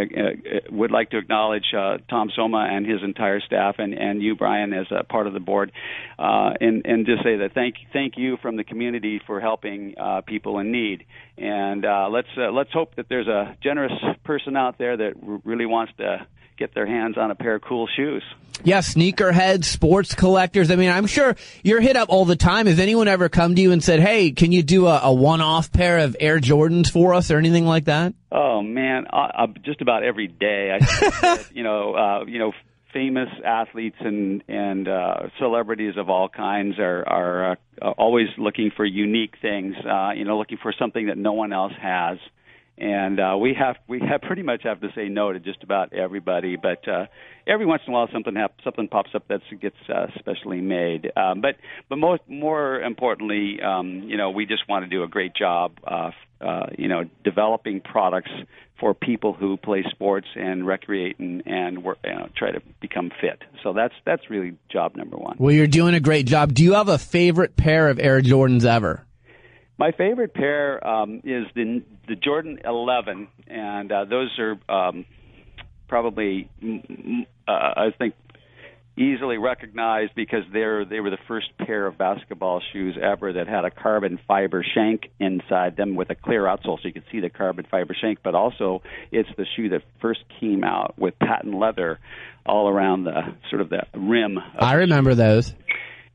would 0.70 0.90
like 0.90 1.10
to 1.10 1.18
acknowledge 1.18 1.66
uh, 1.72 1.98
Tom 2.10 2.30
Soma 2.34 2.66
and 2.68 2.84
his 2.84 3.00
entire 3.04 3.40
staff, 3.40 3.76
and 3.78 3.94
and 3.94 4.20
you, 4.20 4.34
Brian, 4.34 4.72
as 4.72 4.86
a 4.90 5.04
part 5.04 5.28
of 5.28 5.34
the 5.34 5.40
board, 5.40 5.70
uh, 6.18 6.54
and 6.60 6.84
and 6.84 7.06
just 7.06 7.22
say 7.22 7.36
that 7.36 7.52
thank 7.54 7.76
thank 7.92 8.14
you 8.16 8.38
from 8.42 8.56
the 8.56 8.64
community 8.64 9.20
for 9.24 9.40
helping 9.40 9.94
uh, 9.98 10.22
people 10.22 10.58
in 10.58 10.72
need. 10.72 11.04
And 11.38 11.84
uh, 11.84 12.08
let's 12.10 12.28
uh, 12.36 12.50
let's 12.50 12.72
hope 12.72 12.96
that 12.96 13.06
there's 13.08 13.28
a 13.28 13.56
generous 13.62 13.92
person 14.24 14.56
out 14.56 14.78
there 14.78 14.96
that 14.96 15.12
r- 15.26 15.40
really 15.44 15.66
wants 15.66 15.92
to 15.98 16.26
get 16.56 16.74
their 16.74 16.86
hands 16.86 17.16
on 17.16 17.30
a 17.30 17.34
pair 17.34 17.56
of 17.56 17.62
cool 17.62 17.88
shoes. 17.96 18.22
Yeah, 18.64 18.78
sneakerheads, 18.78 19.64
sports 19.64 20.14
collectors. 20.14 20.70
I 20.70 20.76
mean, 20.76 20.90
I'm 20.90 21.06
sure 21.06 21.36
you're 21.62 21.80
hit 21.80 21.96
up 21.96 22.10
all 22.10 22.24
the 22.24 22.36
time. 22.36 22.66
Has 22.66 22.78
anyone 22.78 23.08
ever 23.08 23.28
come 23.28 23.56
to 23.56 23.62
you 23.62 23.72
and 23.72 23.82
said, 23.82 24.00
"Hey, 24.00 24.30
can 24.30 24.52
you 24.52 24.62
do 24.62 24.86
a, 24.86 25.00
a 25.04 25.12
one-off 25.12 25.72
pair 25.72 25.98
of 25.98 26.16
Air 26.20 26.38
Jordans 26.38 26.90
for 26.90 27.14
us," 27.14 27.30
or 27.30 27.38
anything 27.38 27.66
like 27.66 27.86
that? 27.86 28.14
Oh 28.30 28.62
man, 28.62 29.06
uh, 29.12 29.28
uh, 29.36 29.46
just 29.64 29.80
about 29.80 30.04
every 30.04 30.28
day. 30.28 30.78
I, 30.80 31.44
you 31.52 31.64
know, 31.64 31.94
uh, 31.94 32.24
you 32.26 32.38
know, 32.38 32.52
famous 32.92 33.28
athletes 33.44 33.96
and 34.00 34.44
and 34.48 34.86
uh, 34.86 35.28
celebrities 35.38 35.94
of 35.96 36.08
all 36.08 36.28
kinds 36.28 36.78
are 36.78 37.08
are 37.08 37.58
uh, 37.80 37.90
always 37.98 38.28
looking 38.38 38.70
for 38.76 38.84
unique 38.84 39.34
things. 39.42 39.74
Uh, 39.84 40.12
you 40.12 40.24
know, 40.24 40.38
looking 40.38 40.58
for 40.62 40.72
something 40.78 41.06
that 41.06 41.18
no 41.18 41.32
one 41.32 41.52
else 41.52 41.72
has 41.80 42.18
and 42.78 43.20
uh, 43.20 43.36
we 43.38 43.54
have 43.54 43.76
we 43.86 44.00
have 44.00 44.22
pretty 44.22 44.42
much 44.42 44.62
have 44.64 44.80
to 44.80 44.88
say 44.94 45.08
no 45.08 45.32
to 45.32 45.38
just 45.38 45.62
about 45.62 45.92
everybody. 45.92 46.56
But 46.56 46.86
uh, 46.88 47.06
every 47.46 47.66
once 47.66 47.82
in 47.86 47.92
a 47.92 47.94
while, 47.94 48.08
something 48.12 48.34
hap- 48.34 48.60
something 48.64 48.88
pops 48.88 49.10
up 49.14 49.28
that 49.28 49.40
gets 49.60 49.76
uh, 49.88 50.06
specially 50.18 50.60
made. 50.60 51.12
Um, 51.16 51.40
but 51.40 51.56
but 51.88 51.96
most 51.96 52.22
more 52.28 52.80
importantly, 52.80 53.60
um, 53.62 54.04
you 54.04 54.16
know, 54.16 54.30
we 54.30 54.46
just 54.46 54.68
want 54.68 54.84
to 54.84 54.90
do 54.90 55.02
a 55.02 55.08
great 55.08 55.34
job, 55.34 55.72
uh, 55.86 56.10
uh, 56.40 56.66
you 56.78 56.88
know, 56.88 57.04
developing 57.24 57.80
products 57.80 58.30
for 58.80 58.94
people 58.94 59.32
who 59.32 59.56
play 59.56 59.84
sports 59.90 60.26
and 60.34 60.66
recreate 60.66 61.18
and 61.18 61.42
and 61.46 61.84
work, 61.84 61.98
you 62.04 62.14
know, 62.14 62.28
try 62.36 62.52
to 62.52 62.60
become 62.80 63.10
fit. 63.20 63.42
So 63.62 63.74
that's 63.74 63.94
that's 64.06 64.30
really 64.30 64.56
job 64.70 64.96
number 64.96 65.18
one. 65.18 65.36
Well, 65.38 65.54
you're 65.54 65.66
doing 65.66 65.94
a 65.94 66.00
great 66.00 66.26
job. 66.26 66.54
Do 66.54 66.64
you 66.64 66.72
have 66.72 66.88
a 66.88 66.98
favorite 66.98 67.54
pair 67.54 67.88
of 67.88 67.98
Air 67.98 68.22
Jordans 68.22 68.64
ever? 68.64 69.06
My 69.82 69.90
favorite 69.90 70.32
pair 70.32 70.86
um, 70.86 71.22
is 71.24 71.44
the 71.56 71.82
the 72.06 72.14
Jordan 72.14 72.60
11, 72.64 73.26
and 73.48 73.90
uh, 73.90 74.04
those 74.04 74.30
are 74.38 74.56
um, 74.72 75.04
probably 75.88 76.48
uh, 77.48 77.50
I 77.50 77.88
think 77.98 78.14
easily 78.96 79.38
recognized 79.38 80.12
because 80.14 80.44
they're 80.52 80.84
they 80.84 81.00
were 81.00 81.10
the 81.10 81.18
first 81.26 81.48
pair 81.58 81.84
of 81.88 81.98
basketball 81.98 82.62
shoes 82.72 82.96
ever 83.02 83.32
that 83.32 83.48
had 83.48 83.64
a 83.64 83.72
carbon 83.72 84.20
fiber 84.28 84.64
shank 84.72 85.10
inside 85.18 85.76
them 85.76 85.96
with 85.96 86.10
a 86.10 86.14
clear 86.14 86.42
outsole 86.44 86.80
so 86.80 86.82
you 86.84 86.92
could 86.92 87.02
see 87.10 87.18
the 87.18 87.30
carbon 87.30 87.66
fiber 87.68 87.96
shank 87.98 88.18
but 88.22 88.34
also 88.34 88.82
it's 89.10 89.30
the 89.38 89.46
shoe 89.56 89.70
that 89.70 89.80
first 90.00 90.20
came 90.38 90.62
out 90.62 90.94
with 90.98 91.18
patent 91.18 91.54
leather 91.54 91.98
all 92.44 92.68
around 92.68 93.04
the 93.04 93.34
sort 93.48 93.62
of 93.62 93.70
the 93.70 93.80
rim 93.94 94.38
I 94.58 94.74
remember 94.74 95.14
those 95.14 95.54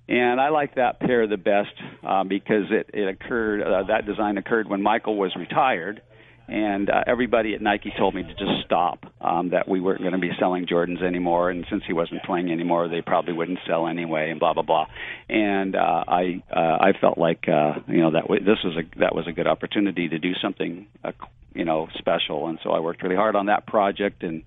and 0.07 0.39
I 0.39 0.49
like 0.49 0.75
that 0.75 0.99
pair 0.99 1.27
the 1.27 1.37
best 1.37 1.73
um, 2.03 2.27
because 2.27 2.65
it 2.69 2.89
it 2.93 3.07
occurred 3.07 3.61
uh, 3.61 3.83
that 3.87 4.05
design 4.05 4.37
occurred 4.37 4.69
when 4.69 4.81
Michael 4.81 5.17
was 5.17 5.35
retired, 5.35 6.01
and 6.47 6.89
uh, 6.89 7.03
everybody 7.05 7.53
at 7.55 7.61
Nike 7.61 7.91
told 7.97 8.15
me 8.15 8.23
to 8.23 8.29
just 8.29 8.65
stop. 8.65 9.05
Um, 9.19 9.49
that 9.49 9.67
we 9.67 9.81
weren't 9.81 9.99
going 9.99 10.13
to 10.13 10.19
be 10.19 10.31
selling 10.39 10.65
Jordans 10.65 11.03
anymore, 11.03 11.49
and 11.49 11.65
since 11.69 11.83
he 11.85 11.93
wasn't 11.93 12.23
playing 12.23 12.51
anymore, 12.51 12.87
they 12.87 13.01
probably 13.01 13.33
wouldn't 13.33 13.59
sell 13.67 13.87
anyway, 13.87 14.29
and 14.29 14.39
blah 14.39 14.53
blah 14.53 14.63
blah. 14.63 14.85
And 15.27 15.75
uh, 15.75 16.03
I 16.07 16.41
uh, 16.55 16.77
I 16.79 16.93
felt 16.99 17.17
like 17.17 17.49
uh, 17.49 17.79
you 17.87 17.99
know 17.99 18.11
that 18.11 18.23
w- 18.23 18.43
this 18.43 18.59
was 18.63 18.77
a 18.77 18.99
that 18.99 19.13
was 19.13 19.27
a 19.27 19.33
good 19.33 19.47
opportunity 19.47 20.07
to 20.07 20.19
do 20.19 20.33
something 20.41 20.87
uh, 21.03 21.11
you 21.53 21.65
know 21.65 21.87
special, 21.97 22.47
and 22.47 22.59
so 22.63 22.71
I 22.71 22.79
worked 22.79 23.03
really 23.03 23.17
hard 23.17 23.35
on 23.35 23.47
that 23.47 23.67
project 23.67 24.23
and 24.23 24.43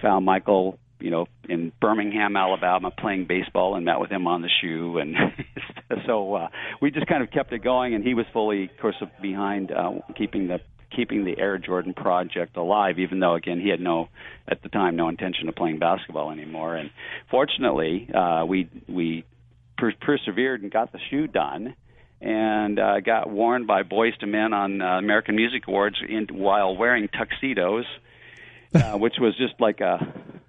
found 0.00 0.24
Michael 0.24 0.78
you 1.02 1.10
know, 1.10 1.26
in 1.48 1.72
Birmingham, 1.80 2.36
Alabama, 2.36 2.90
playing 2.90 3.26
baseball, 3.26 3.74
and 3.74 3.84
met 3.84 3.98
with 3.98 4.10
him 4.10 4.26
on 4.26 4.42
the 4.42 4.48
shoe, 4.60 4.98
and 4.98 5.16
so 6.06 6.34
uh, 6.34 6.48
we 6.80 6.90
just 6.90 7.06
kind 7.06 7.22
of 7.22 7.30
kept 7.30 7.52
it 7.52 7.62
going. 7.62 7.94
And 7.94 8.04
he 8.04 8.14
was 8.14 8.26
fully, 8.32 8.64
of 8.64 8.70
course, 8.80 8.96
behind 9.20 9.72
uh, 9.72 9.92
keeping 10.16 10.48
the 10.48 10.60
keeping 10.94 11.24
the 11.24 11.38
Air 11.38 11.58
Jordan 11.58 11.94
project 11.94 12.56
alive, 12.56 12.98
even 12.98 13.18
though 13.18 13.34
again 13.34 13.60
he 13.60 13.68
had 13.68 13.80
no 13.80 14.08
at 14.46 14.62
the 14.62 14.68
time 14.68 14.96
no 14.96 15.08
intention 15.08 15.48
of 15.48 15.56
playing 15.56 15.78
basketball 15.78 16.30
anymore. 16.30 16.76
And 16.76 16.90
fortunately, 17.30 18.08
uh, 18.14 18.44
we 18.46 18.68
we 18.88 19.24
per- 19.76 19.94
persevered 20.00 20.62
and 20.62 20.70
got 20.70 20.92
the 20.92 21.00
shoe 21.10 21.26
done. 21.26 21.74
And 22.24 22.78
uh, 22.78 23.00
got 23.00 23.28
worn 23.28 23.66
by 23.66 23.82
Boyz 23.82 24.12
II 24.22 24.28
Men 24.28 24.52
on 24.52 24.80
uh, 24.80 24.96
American 24.98 25.34
Music 25.34 25.64
Awards 25.66 25.96
in, 26.08 26.28
while 26.30 26.76
wearing 26.76 27.08
tuxedos, 27.08 27.84
uh, 28.76 28.96
which 28.96 29.14
was 29.18 29.36
just 29.36 29.54
like 29.60 29.80
a 29.80 29.98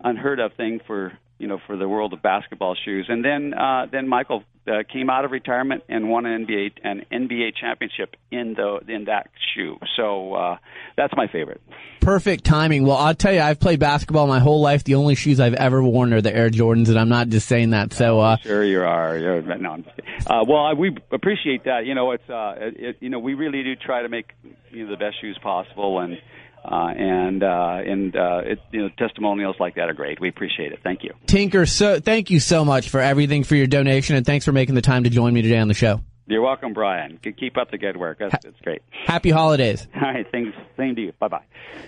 unheard 0.03 0.39
of 0.39 0.53
thing 0.53 0.79
for 0.85 1.13
you 1.39 1.47
know 1.47 1.59
for 1.67 1.75
the 1.75 1.87
world 1.87 2.13
of 2.13 2.21
basketball 2.21 2.75
shoes. 2.75 3.07
And 3.09 3.23
then 3.23 3.53
uh, 3.53 3.87
then 3.91 4.07
Michael 4.07 4.43
uh, 4.67 4.83
came 4.91 5.09
out 5.09 5.25
of 5.25 5.31
retirement 5.31 5.83
and 5.89 6.09
won 6.09 6.25
an 6.25 6.45
NBA 6.45 6.71
an 6.83 7.05
NBA 7.11 7.55
championship 7.59 8.15
in 8.31 8.53
the 8.53 8.79
in 8.87 9.05
that 9.05 9.29
shoe. 9.53 9.77
So 9.97 10.33
uh, 10.33 10.57
that's 10.95 11.13
my 11.15 11.27
favorite. 11.27 11.61
Perfect 11.99 12.43
timing. 12.43 12.85
Well, 12.85 12.97
I'll 12.97 13.15
tell 13.15 13.33
you, 13.33 13.41
I've 13.41 13.59
played 13.59 13.79
basketball 13.79 14.27
my 14.27 14.39
whole 14.39 14.61
life. 14.61 14.83
The 14.83 14.95
only 14.95 15.15
shoes 15.15 15.39
I've 15.39 15.53
ever 15.53 15.81
worn 15.81 16.13
are 16.13 16.21
the 16.21 16.33
Air 16.33 16.49
Jordans, 16.49 16.89
and 16.89 16.99
I'm 16.99 17.09
not 17.09 17.29
just 17.29 17.47
saying 17.47 17.71
that. 17.71 17.93
So, 17.93 18.19
uh, 18.19 18.37
sure 18.37 18.63
you 18.63 18.81
are. 18.81 19.17
You're, 19.17 19.41
no, 19.57 19.83
uh, 20.27 20.45
well, 20.47 20.65
I, 20.65 20.73
we 20.73 20.95
appreciate 21.11 21.65
that. 21.65 21.85
You 21.85 21.95
know, 21.95 22.11
it's 22.11 22.29
uh, 22.29 22.55
it, 22.57 22.97
you 22.99 23.09
know, 23.09 23.19
we 23.19 23.33
really 23.33 23.63
do 23.63 23.75
try 23.75 24.01
to 24.01 24.09
make 24.09 24.31
you 24.71 24.85
know 24.85 24.91
the 24.91 24.97
best 24.97 25.19
shoes 25.19 25.37
possible, 25.41 25.99
and 25.99 26.17
uh, 26.63 26.93
and 26.95 27.43
uh, 27.43 27.79
and 27.85 28.15
uh, 28.15 28.41
it, 28.45 28.59
you 28.71 28.83
know 28.83 28.89
testimonials 28.97 29.55
like 29.59 29.75
that 29.75 29.89
are 29.89 29.93
great. 29.93 30.19
We 30.19 30.29
appreciate 30.29 30.71
it. 30.71 30.79
Thank 30.83 31.03
you, 31.03 31.13
Tinker. 31.25 31.65
So 31.65 31.99
thank 31.99 32.29
you 32.29 32.39
so 32.39 32.63
much 32.63 32.89
for 32.89 32.99
everything 32.99 33.43
for 33.43 33.55
your 33.55 33.67
donation, 33.67 34.15
and 34.15 34.25
thanks 34.25 34.45
for 34.45 34.51
making 34.51 34.75
the 34.75 34.81
time 34.81 35.03
to 35.03 35.09
join 35.09 35.33
me 35.33 35.41
today 35.41 35.59
on 35.59 35.67
the 35.67 35.73
show. 35.73 36.01
You're 36.25 36.41
welcome, 36.41 36.73
Brian. 36.73 37.19
Keep 37.21 37.57
up 37.57 37.69
the 37.69 37.77
good 37.77 37.97
work. 37.97 38.19
That's, 38.19 38.35
that's 38.41 38.59
great. 38.61 38.81
Happy 38.89 39.29
holidays. 39.29 39.85
All 39.95 40.01
right, 40.01 40.25
thanks. 40.31 40.57
Same 40.77 40.95
to 40.95 41.01
you. 41.01 41.11
Bye 41.19 41.27
bye. 41.27 41.43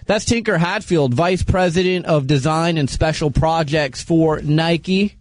That's 0.06 0.26
Tinker 0.26 0.58
Hatfield, 0.58 1.14
Vice 1.14 1.42
President 1.42 2.06
of 2.06 2.28
Design 2.28 2.78
and 2.78 2.90
Special 2.90 3.32
Projects 3.32 4.04
for 4.04 4.42
Nike. 4.42 5.16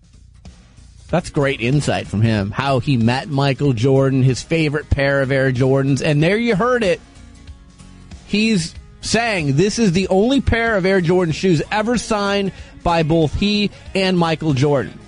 That's 1.11 1.31
great 1.31 1.61
insight 1.61 2.09
from 2.09 2.23
him. 2.23 2.51
How 2.51 2.81
he 2.81 2.97
met 2.97 3.29
Michael 3.29 3.73
Jordan, 3.73 4.25
his 4.25 4.43
favorite 4.43 4.91
pair 4.91 5.23
of 5.23 5.31
Air 5.31 5.53
Jordans, 5.53 6.03
and 6.05 6.21
there 6.21 6.37
you 6.37 6.57
heard 6.57 6.83
it. 6.83 7.01
He's 8.27 8.75
saying 9.05 9.57
this 9.57 9.79
is 9.79 9.93
the 9.93 10.09
only 10.09 10.41
pair 10.41 10.77
of 10.77 10.87
Air 10.87 11.01
Jordan 11.01 11.33
shoes 11.33 11.63
ever 11.71 11.97
signed 11.99 12.53
by 12.83 13.03
both 13.03 13.35
he 13.35 13.71
and 13.95 14.19
Michael 14.19 14.55
Jordan. 14.55 14.99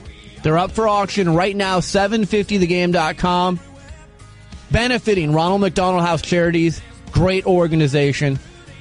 They're 0.43 0.59
up 0.59 0.71
for 0.71 0.87
auction 0.87 1.35
right 1.35 1.57
now, 1.57 1.81
750thegame.com. 1.81 3.59
Benefiting 4.71 5.33
Ronald 5.33 5.61
McDonald 5.61 6.05
House 6.05 6.23
Charities, 6.23 6.81
great 7.11 7.47
organization. 7.47 8.39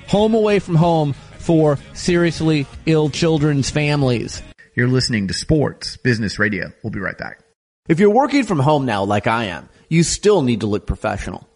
Home 0.08 0.34
away 0.34 0.60
from 0.60 0.76
home 0.76 1.14
for 1.40 1.80
seriously 1.94 2.68
ill 2.86 3.10
children's 3.10 3.70
families. 3.70 4.42
You're 4.76 4.88
listening 4.88 5.28
to 5.30 5.34
Sports 5.34 5.98
Business 5.98 6.38
Radio. 6.38 6.72
We'll 6.84 6.92
be 6.92 7.00
right 7.00 7.18
back. 7.18 7.40
If 7.88 8.00
you're 8.00 8.10
working 8.10 8.44
from 8.44 8.60
home 8.60 8.86
now, 8.86 9.04
like 9.04 9.28
I 9.28 9.46
am, 9.46 9.70
you 9.90 10.04
still 10.04 10.42
need 10.42 10.62
to 10.62 10.68
look 10.68 10.86
professional. 10.88 11.48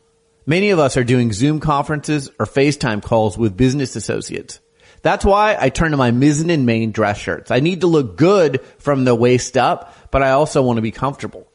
Many 0.49 0.71
of 0.71 0.79
us 0.79 0.97
are 0.97 1.03
doing 1.03 1.31
Zoom 1.31 1.59
conferences 1.59 2.31
or 2.39 2.47
FaceTime 2.47 3.03
calls 3.03 3.37
with 3.37 3.55
business 3.55 3.95
associates. 3.95 4.59
That's 5.03 5.23
why 5.23 5.55
I 5.55 5.69
turn 5.69 5.91
to 5.91 5.97
my 5.97 6.09
Mizzen 6.09 6.51
and 6.51 6.65
Main 6.65 6.91
dress 6.91 7.19
shirts. 7.19 7.51
I 7.51 7.59
need 7.59 7.81
to 7.81 7.87
look 7.87 8.17
good 8.17 8.61
from 8.79 9.05
the 9.05 9.13
waist 9.13 9.57
up, 9.57 9.93
but 10.09 10.23
I 10.23 10.31
also 10.31 10.63
want 10.63 10.77
to 10.77 10.81
be 10.81 10.89
comfortable. 10.89 11.47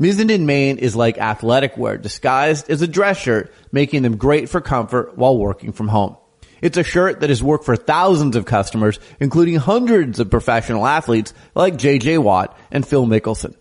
Mizzen 0.00 0.34
and 0.34 0.44
Main 0.44 0.78
is 0.78 0.96
like 0.96 1.18
athletic 1.18 1.76
wear 1.76 1.96
disguised 1.96 2.68
as 2.68 2.82
a 2.82 2.88
dress 2.88 3.16
shirt, 3.16 3.54
making 3.70 4.02
them 4.02 4.16
great 4.16 4.48
for 4.48 4.60
comfort 4.60 5.16
while 5.16 5.38
working 5.38 5.70
from 5.70 5.86
home. 5.86 6.16
It's 6.60 6.76
a 6.76 6.82
shirt 6.82 7.20
that 7.20 7.30
has 7.30 7.44
worked 7.44 7.64
for 7.64 7.76
thousands 7.76 8.34
of 8.34 8.44
customers, 8.44 8.98
including 9.20 9.54
hundreds 9.54 10.18
of 10.18 10.30
professional 10.30 10.84
athletes 10.84 11.32
like 11.54 11.74
JJ 11.74 12.18
Watt 12.18 12.58
and 12.72 12.84
Phil 12.84 13.06
Mickelson. 13.06 13.54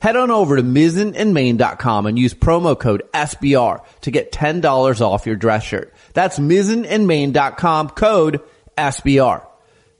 Head 0.00 0.16
on 0.16 0.30
over 0.30 0.56
to 0.56 0.62
mizzenandmain.com 0.62 2.06
and 2.06 2.18
use 2.18 2.34
promo 2.34 2.78
code 2.78 3.02
SBR 3.12 3.84
to 4.00 4.10
get 4.10 4.32
$10 4.32 5.00
off 5.00 5.26
your 5.26 5.36
dress 5.36 5.62
shirt. 5.62 5.92
That's 6.14 6.38
mizzenandmain.com 6.38 7.90
code 7.90 8.40
SBR. 8.76 9.46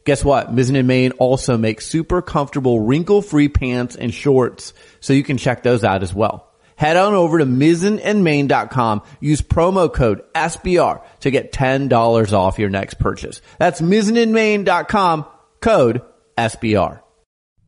Guess 0.05 0.25
what? 0.25 0.55
Mizzen 0.55 0.79
and 0.79 0.89
Main 0.89 1.13
also 1.13 1.59
makes 1.59 1.87
super 1.87 2.23
comfortable 2.23 2.81
wrinkle-free 2.81 3.51
pants 3.51 3.97
and 3.97 4.13
shorts, 4.13 4.73
so 5.01 5.13
you 5.13 5.23
can 5.23 5.37
check 5.37 5.63
those 5.63 5.85
out 5.85 6.03
as 6.03 6.15
well. 6.15 6.51
Head 6.77 6.97
on 6.97 7.13
over 7.13 7.39
to 7.39 7.45
mizzenandmain.com. 7.45 9.03
Use 9.21 9.43
promo 9.43 9.93
code 9.93 10.23
SBR 10.35 11.03
to 11.21 11.31
get 11.31 11.53
$10 11.53 12.33
off 12.33 12.59
your 12.59 12.71
next 12.71 12.95
purchase. 12.95 13.43
That's 13.59 13.83
mizzenandmain.com, 13.83 15.27
code 15.61 16.03
SBR. 16.39 17.00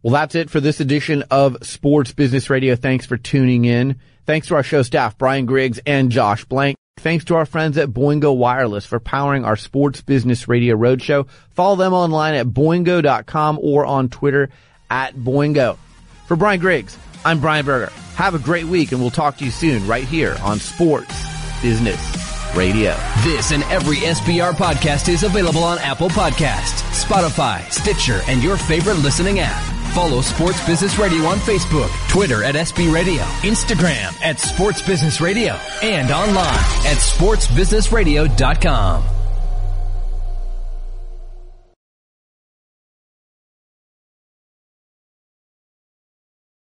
Well, 0.02 0.12
that's 0.12 0.34
it 0.34 0.50
for 0.50 0.60
this 0.60 0.80
edition 0.80 1.22
of 1.30 1.58
Sports 1.62 2.12
Business 2.12 2.50
Radio. 2.50 2.74
Thanks 2.74 3.06
for 3.06 3.16
tuning 3.16 3.64
in. 3.64 4.00
Thanks 4.26 4.48
to 4.48 4.56
our 4.56 4.62
show 4.62 4.82
staff, 4.82 5.16
Brian 5.16 5.46
Griggs 5.46 5.80
and 5.86 6.10
Josh 6.10 6.44
Blank. 6.44 6.76
Thanks 6.98 7.24
to 7.26 7.36
our 7.36 7.46
friends 7.46 7.78
at 7.78 7.88
Boingo 7.88 8.36
Wireless 8.36 8.84
for 8.84 9.00
powering 9.00 9.44
our 9.44 9.56
Sports 9.56 10.02
Business 10.02 10.46
Radio 10.48 10.76
Roadshow. 10.76 11.28
Follow 11.50 11.76
them 11.76 11.92
online 11.92 12.34
at 12.34 12.46
boingo.com 12.46 13.58
or 13.60 13.86
on 13.86 14.08
Twitter 14.08 14.50
at 14.90 15.14
Boingo. 15.14 15.78
For 16.26 16.36
Brian 16.36 16.60
Griggs, 16.60 16.96
I'm 17.24 17.40
Brian 17.40 17.64
Berger. 17.64 17.92
Have 18.16 18.34
a 18.34 18.38
great 18.38 18.66
week 18.66 18.92
and 18.92 19.00
we'll 19.00 19.10
talk 19.10 19.38
to 19.38 19.44
you 19.44 19.50
soon 19.50 19.86
right 19.86 20.04
here 20.04 20.36
on 20.42 20.58
Sports 20.58 21.14
Business 21.62 22.21
Radio. 22.54 22.94
This 23.22 23.52
and 23.52 23.62
every 23.64 23.96
SBR 23.96 24.52
podcast 24.52 25.08
is 25.08 25.22
available 25.22 25.64
on 25.64 25.78
Apple 25.78 26.08
Podcasts, 26.08 26.82
Spotify, 26.92 27.68
Stitcher, 27.70 28.20
and 28.28 28.42
your 28.42 28.56
favorite 28.56 28.98
listening 28.98 29.40
app. 29.40 29.62
Follow 29.92 30.22
Sports 30.22 30.64
Business 30.66 30.98
Radio 30.98 31.24
on 31.24 31.38
Facebook, 31.38 31.90
Twitter 32.08 32.42
at 32.44 32.54
SB 32.54 32.90
Radio, 32.92 33.22
Instagram 33.42 34.18
at 34.22 34.40
Sports 34.40 34.80
Business 34.80 35.20
Radio, 35.20 35.52
and 35.82 36.10
online 36.10 36.46
at 36.86 36.96
sportsbusinessradio.com. 36.96 39.11